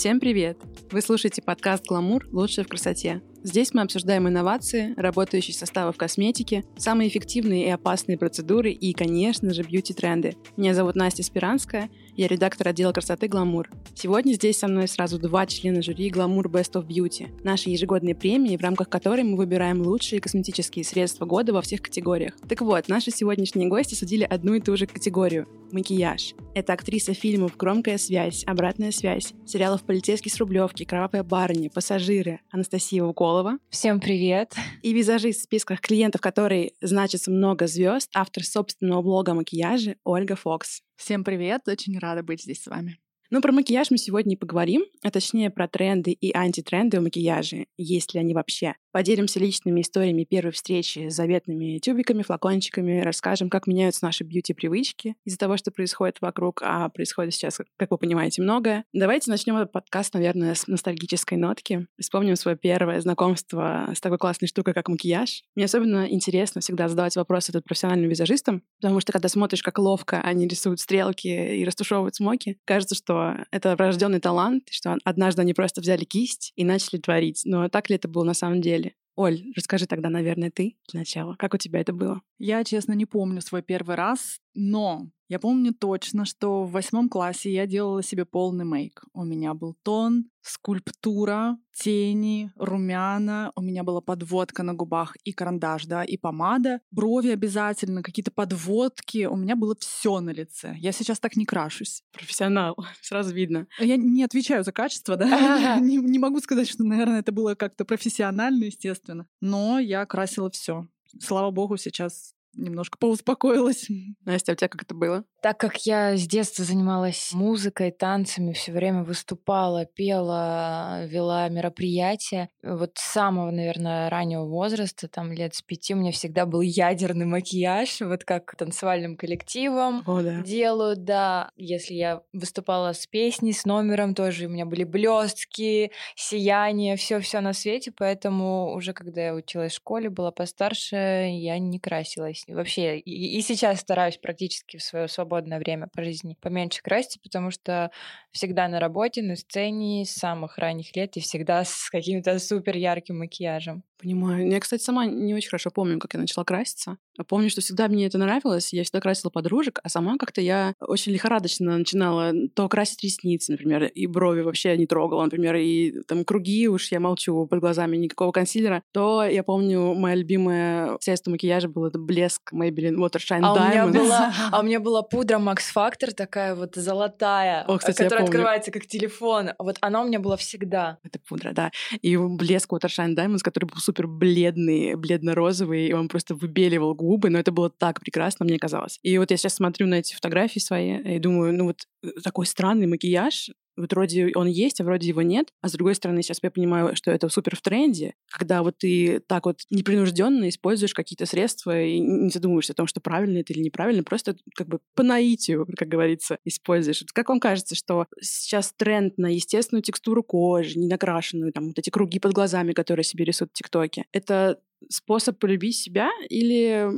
Всем 0.00 0.18
привет! 0.18 0.56
Вы 0.92 1.02
слушаете 1.02 1.42
подкаст 1.42 1.84
«Гламур. 1.86 2.26
Лучшее 2.32 2.64
в 2.64 2.68
красоте». 2.68 3.20
Здесь 3.42 3.74
мы 3.74 3.82
обсуждаем 3.82 4.26
инновации, 4.26 4.94
работающие 4.96 5.54
составы 5.54 5.92
в 5.92 5.98
косметике, 5.98 6.64
самые 6.78 7.10
эффективные 7.10 7.66
и 7.66 7.70
опасные 7.70 8.16
процедуры 8.16 8.72
и, 8.72 8.94
конечно 8.94 9.52
же, 9.52 9.62
бьюти-тренды. 9.62 10.36
Меня 10.56 10.72
зовут 10.72 10.96
Настя 10.96 11.22
Спиранская, 11.22 11.90
я 12.20 12.28
редактор 12.28 12.68
отдела 12.68 12.92
красоты 12.92 13.28
«Гламур». 13.28 13.70
Сегодня 13.94 14.34
здесь 14.34 14.58
со 14.58 14.68
мной 14.68 14.88
сразу 14.88 15.18
два 15.18 15.46
члена 15.46 15.80
жюри 15.80 16.10
«Гламур 16.10 16.48
Best 16.48 16.72
of 16.74 16.86
Beauty», 16.86 17.30
нашей 17.42 17.72
ежегодной 17.72 18.14
премии, 18.14 18.58
в 18.58 18.60
рамках 18.60 18.90
которой 18.90 19.22
мы 19.22 19.38
выбираем 19.38 19.80
лучшие 19.80 20.20
косметические 20.20 20.84
средства 20.84 21.24
года 21.24 21.54
во 21.54 21.62
всех 21.62 21.80
категориях. 21.80 22.34
Так 22.46 22.60
вот, 22.60 22.88
наши 22.88 23.10
сегодняшние 23.10 23.68
гости 23.68 23.94
судили 23.94 24.24
одну 24.24 24.52
и 24.52 24.60
ту 24.60 24.76
же 24.76 24.86
категорию— 24.86 25.48
макияж. 25.72 26.34
Это 26.54 26.74
актриса 26.74 27.14
фильмов 27.14 27.56
«Громкая 27.56 27.96
связь», 27.96 28.44
«Обратная 28.46 28.92
связь», 28.92 29.32
сериалов 29.46 29.82
«Полицейский 29.82 30.30
с 30.30 30.36
Рублевки», 30.36 30.84
«Кровавая 30.84 31.22
барыня», 31.22 31.70
«Пассажиры», 31.70 32.40
Анастасия 32.50 33.02
Уколова. 33.02 33.56
Всем 33.70 33.98
привет. 33.98 34.52
И 34.82 34.92
визажист 34.92 35.40
в 35.40 35.44
списках 35.44 35.80
клиентов, 35.80 36.20
который 36.20 36.74
значится 36.82 37.30
много 37.30 37.66
звезд, 37.66 38.10
автор 38.12 38.44
собственного 38.44 39.00
блога 39.00 39.32
макияжа 39.32 39.94
Ольга 40.04 40.36
Фокс. 40.36 40.82
Всем 41.00 41.24
привет, 41.24 41.66
очень 41.66 41.98
рада 41.98 42.22
быть 42.22 42.42
здесь 42.42 42.62
с 42.62 42.66
вами. 42.66 42.98
Ну, 43.30 43.40
про 43.40 43.52
макияж 43.52 43.90
мы 43.90 43.96
сегодня 43.96 44.30
не 44.30 44.36
поговорим, 44.36 44.84
а 45.02 45.10
точнее 45.10 45.48
про 45.48 45.66
тренды 45.66 46.12
и 46.12 46.30
антитренды 46.36 47.00
в 47.00 47.02
макияже, 47.02 47.68
есть 47.78 48.12
ли 48.12 48.20
они 48.20 48.34
вообще. 48.34 48.74
Поделимся 48.92 49.38
личными 49.38 49.82
историями 49.82 50.24
первой 50.24 50.50
встречи 50.50 51.08
с 51.08 51.14
заветными 51.14 51.78
тюбиками, 51.78 52.22
флакончиками, 52.22 53.00
расскажем, 53.00 53.48
как 53.48 53.68
меняются 53.68 54.04
наши 54.04 54.24
бьюти-привычки 54.24 55.14
из-за 55.24 55.38
того, 55.38 55.56
что 55.56 55.70
происходит 55.70 56.20
вокруг, 56.20 56.62
а 56.64 56.88
происходит 56.88 57.34
сейчас, 57.34 57.60
как 57.76 57.90
вы 57.90 57.98
понимаете, 57.98 58.42
многое. 58.42 58.84
Давайте 58.92 59.30
начнем 59.30 59.56
этот 59.56 59.70
подкаст, 59.70 60.14
наверное, 60.14 60.54
с 60.54 60.66
ностальгической 60.66 61.38
нотки. 61.38 61.86
Вспомним 62.00 62.34
свое 62.34 62.56
первое 62.56 63.00
знакомство 63.00 63.90
с 63.94 64.00
такой 64.00 64.18
классной 64.18 64.48
штукой, 64.48 64.74
как 64.74 64.88
макияж. 64.88 65.42
Мне 65.54 65.66
особенно 65.66 66.06
интересно 66.08 66.60
всегда 66.60 66.88
задавать 66.88 67.14
вопросы 67.14 67.52
этот 67.52 67.64
профессиональным 67.64 68.10
визажистам, 68.10 68.62
потому 68.80 68.98
что 69.00 69.12
когда 69.12 69.28
смотришь, 69.28 69.62
как 69.62 69.78
ловко 69.78 70.20
они 70.20 70.48
рисуют 70.48 70.80
стрелки 70.80 71.28
и 71.28 71.64
растушевывают 71.64 72.16
смоки, 72.16 72.58
кажется, 72.64 72.96
что 72.96 73.36
это 73.52 73.76
врожденный 73.76 74.20
талант, 74.20 74.64
что 74.70 74.98
однажды 75.04 75.42
они 75.42 75.54
просто 75.54 75.80
взяли 75.80 76.04
кисть 76.04 76.52
и 76.56 76.64
начали 76.64 76.98
творить. 76.98 77.42
Но 77.44 77.68
так 77.68 77.88
ли 77.88 77.94
это 77.96 78.08
было 78.08 78.24
на 78.24 78.34
самом 78.34 78.60
деле? 78.60 78.79
Оль, 79.20 79.52
расскажи 79.54 79.86
тогда, 79.86 80.08
наверное, 80.08 80.50
ты 80.50 80.78
для 80.88 81.00
начала. 81.00 81.36
Как 81.36 81.52
у 81.52 81.58
тебя 81.58 81.78
это 81.80 81.92
было? 81.92 82.22
Я, 82.38 82.64
честно, 82.64 82.94
не 82.94 83.04
помню 83.04 83.42
свой 83.42 83.60
первый 83.60 83.94
раз, 83.94 84.40
но 84.54 85.08
я 85.30 85.38
помню 85.38 85.72
точно, 85.72 86.24
что 86.24 86.64
в 86.64 86.72
восьмом 86.72 87.08
классе 87.08 87.52
я 87.52 87.68
делала 87.68 88.02
себе 88.02 88.24
полный 88.24 88.64
мейк. 88.64 89.04
У 89.14 89.22
меня 89.22 89.54
был 89.54 89.76
тон, 89.84 90.24
скульптура, 90.42 91.56
тени, 91.72 92.50
румяна, 92.56 93.52
у 93.54 93.62
меня 93.62 93.84
была 93.84 94.00
подводка 94.00 94.64
на 94.64 94.74
губах 94.74 95.16
и 95.22 95.32
карандаш, 95.32 95.86
да, 95.86 96.02
и 96.02 96.16
помада, 96.16 96.80
брови 96.90 97.28
обязательно, 97.28 98.02
какие-то 98.02 98.32
подводки. 98.32 99.26
У 99.26 99.36
меня 99.36 99.54
было 99.54 99.76
все 99.78 100.18
на 100.18 100.30
лице. 100.30 100.74
Я 100.78 100.90
сейчас 100.90 101.20
так 101.20 101.36
не 101.36 101.46
крашусь. 101.46 102.02
Профессионал, 102.10 102.76
сразу 103.00 103.32
видно. 103.32 103.68
Я 103.78 103.96
не 103.96 104.24
отвечаю 104.24 104.64
за 104.64 104.72
качество, 104.72 105.16
да. 105.16 105.78
не, 105.80 105.98
не 105.98 106.18
могу 106.18 106.40
сказать, 106.40 106.68
что, 106.68 106.82
наверное, 106.82 107.20
это 107.20 107.30
было 107.30 107.54
как-то 107.54 107.84
профессионально, 107.84 108.64
естественно. 108.64 109.28
Но 109.40 109.78
я 109.78 110.04
красила 110.06 110.50
все. 110.50 110.88
Слава 111.20 111.52
богу, 111.52 111.76
сейчас 111.76 112.34
немножко 112.54 112.98
поуспокоилась. 112.98 113.86
Настя, 114.24 114.52
а 114.52 114.54
у 114.54 114.56
тебя 114.56 114.68
как 114.68 114.82
это 114.82 114.94
было? 114.94 115.24
Так 115.42 115.58
как 115.58 115.86
я 115.86 116.16
с 116.16 116.26
детства 116.26 116.64
занималась 116.64 117.30
музыкой, 117.32 117.90
танцами, 117.90 118.52
все 118.52 118.72
время 118.72 119.02
выступала, 119.02 119.86
пела, 119.86 121.06
вела 121.06 121.48
мероприятия, 121.48 122.50
вот 122.62 122.92
с 122.98 123.02
самого, 123.02 123.50
наверное, 123.50 124.10
раннего 124.10 124.44
возраста, 124.44 125.08
там 125.08 125.32
лет 125.32 125.54
с 125.54 125.62
пяти, 125.62 125.94
у 125.94 125.96
меня 125.96 126.12
всегда 126.12 126.44
был 126.44 126.60
ядерный 126.60 127.26
макияж, 127.26 128.00
вот 128.02 128.24
как 128.24 128.54
танцевальным 128.56 129.16
коллективом 129.16 130.02
О, 130.06 130.20
да. 130.20 130.42
делают, 130.42 131.04
да. 131.04 131.50
Если 131.56 131.94
я 131.94 132.22
выступала 132.32 132.92
с 132.92 133.06
песней, 133.06 133.52
с 133.52 133.64
номером, 133.64 134.14
тоже 134.14 134.46
у 134.46 134.50
меня 134.50 134.66
были 134.66 134.84
блестки, 134.84 135.90
сияние, 136.16 136.96
все-все 136.96 137.40
на 137.40 137.52
свете, 137.52 137.92
поэтому 137.96 138.74
уже 138.74 138.92
когда 138.92 139.26
я 139.26 139.34
училась 139.34 139.72
в 139.72 139.76
школе, 139.76 140.10
была 140.10 140.32
постарше, 140.32 140.96
я 140.96 141.58
не 141.58 141.78
красилась. 141.78 142.39
Вообще, 142.48 142.98
и, 142.98 143.38
и 143.38 143.40
сейчас 143.42 143.80
стараюсь 143.80 144.18
практически 144.18 144.76
в 144.78 144.82
свое 144.82 145.08
свободное 145.08 145.58
время 145.58 145.88
по 145.92 146.02
жизни 146.02 146.36
поменьше 146.40 146.82
краситься, 146.82 147.20
потому 147.22 147.50
что 147.50 147.90
всегда 148.32 148.68
на 148.68 148.80
работе, 148.80 149.22
на 149.22 149.36
сцене 149.36 150.04
с 150.04 150.10
самых 150.12 150.58
ранних 150.58 150.94
лет 150.96 151.16
и 151.16 151.20
всегда 151.20 151.64
с 151.64 151.88
каким-то 151.90 152.38
супер 152.38 152.76
ярким 152.76 153.18
макияжем. 153.18 153.84
Понимаю. 154.00 154.50
Я, 154.50 154.60
кстати, 154.60 154.82
сама 154.82 155.04
не 155.04 155.34
очень 155.34 155.50
хорошо 155.50 155.70
помню, 155.70 155.98
как 155.98 156.14
я 156.14 156.20
начала 156.20 156.44
краситься. 156.44 156.96
Помню, 157.28 157.50
что 157.50 157.60
всегда 157.60 157.88
мне 157.88 158.06
это 158.06 158.16
нравилось. 158.16 158.72
Я 158.72 158.82
всегда 158.82 159.00
красила 159.00 159.30
подружек, 159.30 159.78
а 159.82 159.88
сама 159.90 160.16
как-то 160.16 160.40
я 160.40 160.74
очень 160.80 161.12
лихорадочно 161.12 161.76
начинала 161.76 162.32
то 162.54 162.68
красить 162.68 163.02
ресницы, 163.04 163.52
например, 163.52 163.84
и 163.84 164.06
брови 164.06 164.40
вообще 164.40 164.76
не 164.78 164.86
трогала, 164.86 165.24
например, 165.24 165.56
и 165.56 166.02
там 166.08 166.24
круги 166.24 166.66
уж 166.68 166.90
я 166.92 167.00
молчу 167.00 167.46
под 167.46 167.60
глазами, 167.60 167.96
никакого 167.96 168.32
консилера. 168.32 168.82
То 168.92 169.22
я 169.24 169.42
помню, 169.42 169.94
моя 169.94 170.14
любимая 170.14 170.96
средство 171.00 171.30
макияжа 171.30 171.68
был 171.68 171.84
это 171.84 171.98
блеск 171.98 172.52
Maybelline 172.54 172.96
Water 172.96 173.18
Shine 173.18 173.40
а 173.42 173.54
Diamond. 173.54 173.88
У 173.88 173.90
меня 173.90 174.02
была, 174.02 174.34
а 174.52 174.60
у 174.60 174.62
меня 174.62 174.80
была 174.80 175.02
пудра 175.02 175.38
Max 175.38 175.58
Factor 175.74 176.12
такая 176.12 176.54
вот 176.54 176.74
золотая, 176.74 177.64
О, 177.64 177.76
кстати, 177.76 177.98
которая 177.98 178.24
открывается 178.24 178.70
как 178.70 178.86
телефон. 178.86 179.50
Вот 179.58 179.76
она 179.82 180.02
у 180.02 180.06
меня 180.06 180.20
была 180.20 180.38
всегда. 180.38 180.98
Это 181.02 181.18
пудра, 181.18 181.52
да. 181.52 181.70
И 182.00 182.16
блеск 182.16 182.72
Water 182.72 182.88
Shine 182.88 183.14
Diamonds, 183.14 183.40
который 183.42 183.66
был 183.66 183.76
супер 183.90 184.06
бледный, 184.06 184.94
бледно-розовый, 184.94 185.88
и 185.88 185.92
он 185.92 186.08
просто 186.08 186.34
выбеливал 186.36 186.94
губы, 186.94 187.28
но 187.28 187.38
это 187.38 187.50
было 187.50 187.70
так 187.70 187.98
прекрасно, 187.98 188.44
мне 188.44 188.58
казалось. 188.58 189.00
И 189.02 189.18
вот 189.18 189.32
я 189.32 189.36
сейчас 189.36 189.54
смотрю 189.54 189.88
на 189.88 189.96
эти 189.96 190.14
фотографии 190.14 190.60
свои 190.60 191.16
и 191.16 191.18
думаю, 191.18 191.52
ну 191.52 191.64
вот 191.64 191.78
э, 192.04 192.08
такой 192.22 192.46
странный 192.46 192.86
макияж, 192.86 193.50
вот 193.76 193.92
вроде 193.92 194.32
он 194.34 194.46
есть, 194.46 194.80
а 194.80 194.84
вроде 194.84 195.08
его 195.08 195.22
нет. 195.22 195.48
А 195.60 195.68
с 195.68 195.72
другой 195.72 195.94
стороны, 195.94 196.22
сейчас 196.22 196.38
я 196.42 196.50
понимаю, 196.50 196.96
что 196.96 197.10
это 197.10 197.28
супер 197.28 197.56
в 197.56 197.62
тренде, 197.62 198.14
когда 198.30 198.62
вот 198.62 198.78
ты 198.78 199.20
так 199.20 199.46
вот 199.46 199.60
непринужденно 199.70 200.48
используешь 200.48 200.94
какие-то 200.94 201.26
средства 201.26 201.80
и 201.82 201.98
не 201.98 202.30
задумываешься 202.30 202.72
о 202.72 202.76
том, 202.76 202.86
что 202.86 203.00
правильно 203.00 203.38
это 203.38 203.52
или 203.52 203.60
неправильно, 203.60 204.02
просто 204.02 204.36
как 204.54 204.68
бы 204.68 204.80
по 204.94 205.02
наитию, 205.02 205.66
как 205.76 205.88
говорится, 205.88 206.38
используешь. 206.44 207.04
Как 207.12 207.28
вам 207.28 207.40
кажется, 207.40 207.74
что 207.74 208.06
сейчас 208.20 208.72
тренд 208.76 209.18
на 209.18 209.32
естественную 209.32 209.82
текстуру 209.82 210.22
кожи, 210.22 210.78
не 210.78 210.88
накрашенную, 210.88 211.52
там 211.52 211.68
вот 211.68 211.78
эти 211.78 211.90
круги 211.90 212.18
под 212.18 212.32
глазами, 212.32 212.72
которые 212.72 213.04
себе 213.04 213.24
рисуют 213.24 213.52
в 213.52 213.54
ТикТоке, 213.54 214.04
это 214.12 214.60
способ 214.88 215.38
полюбить 215.38 215.76
себя 215.76 216.10
или 216.28 216.88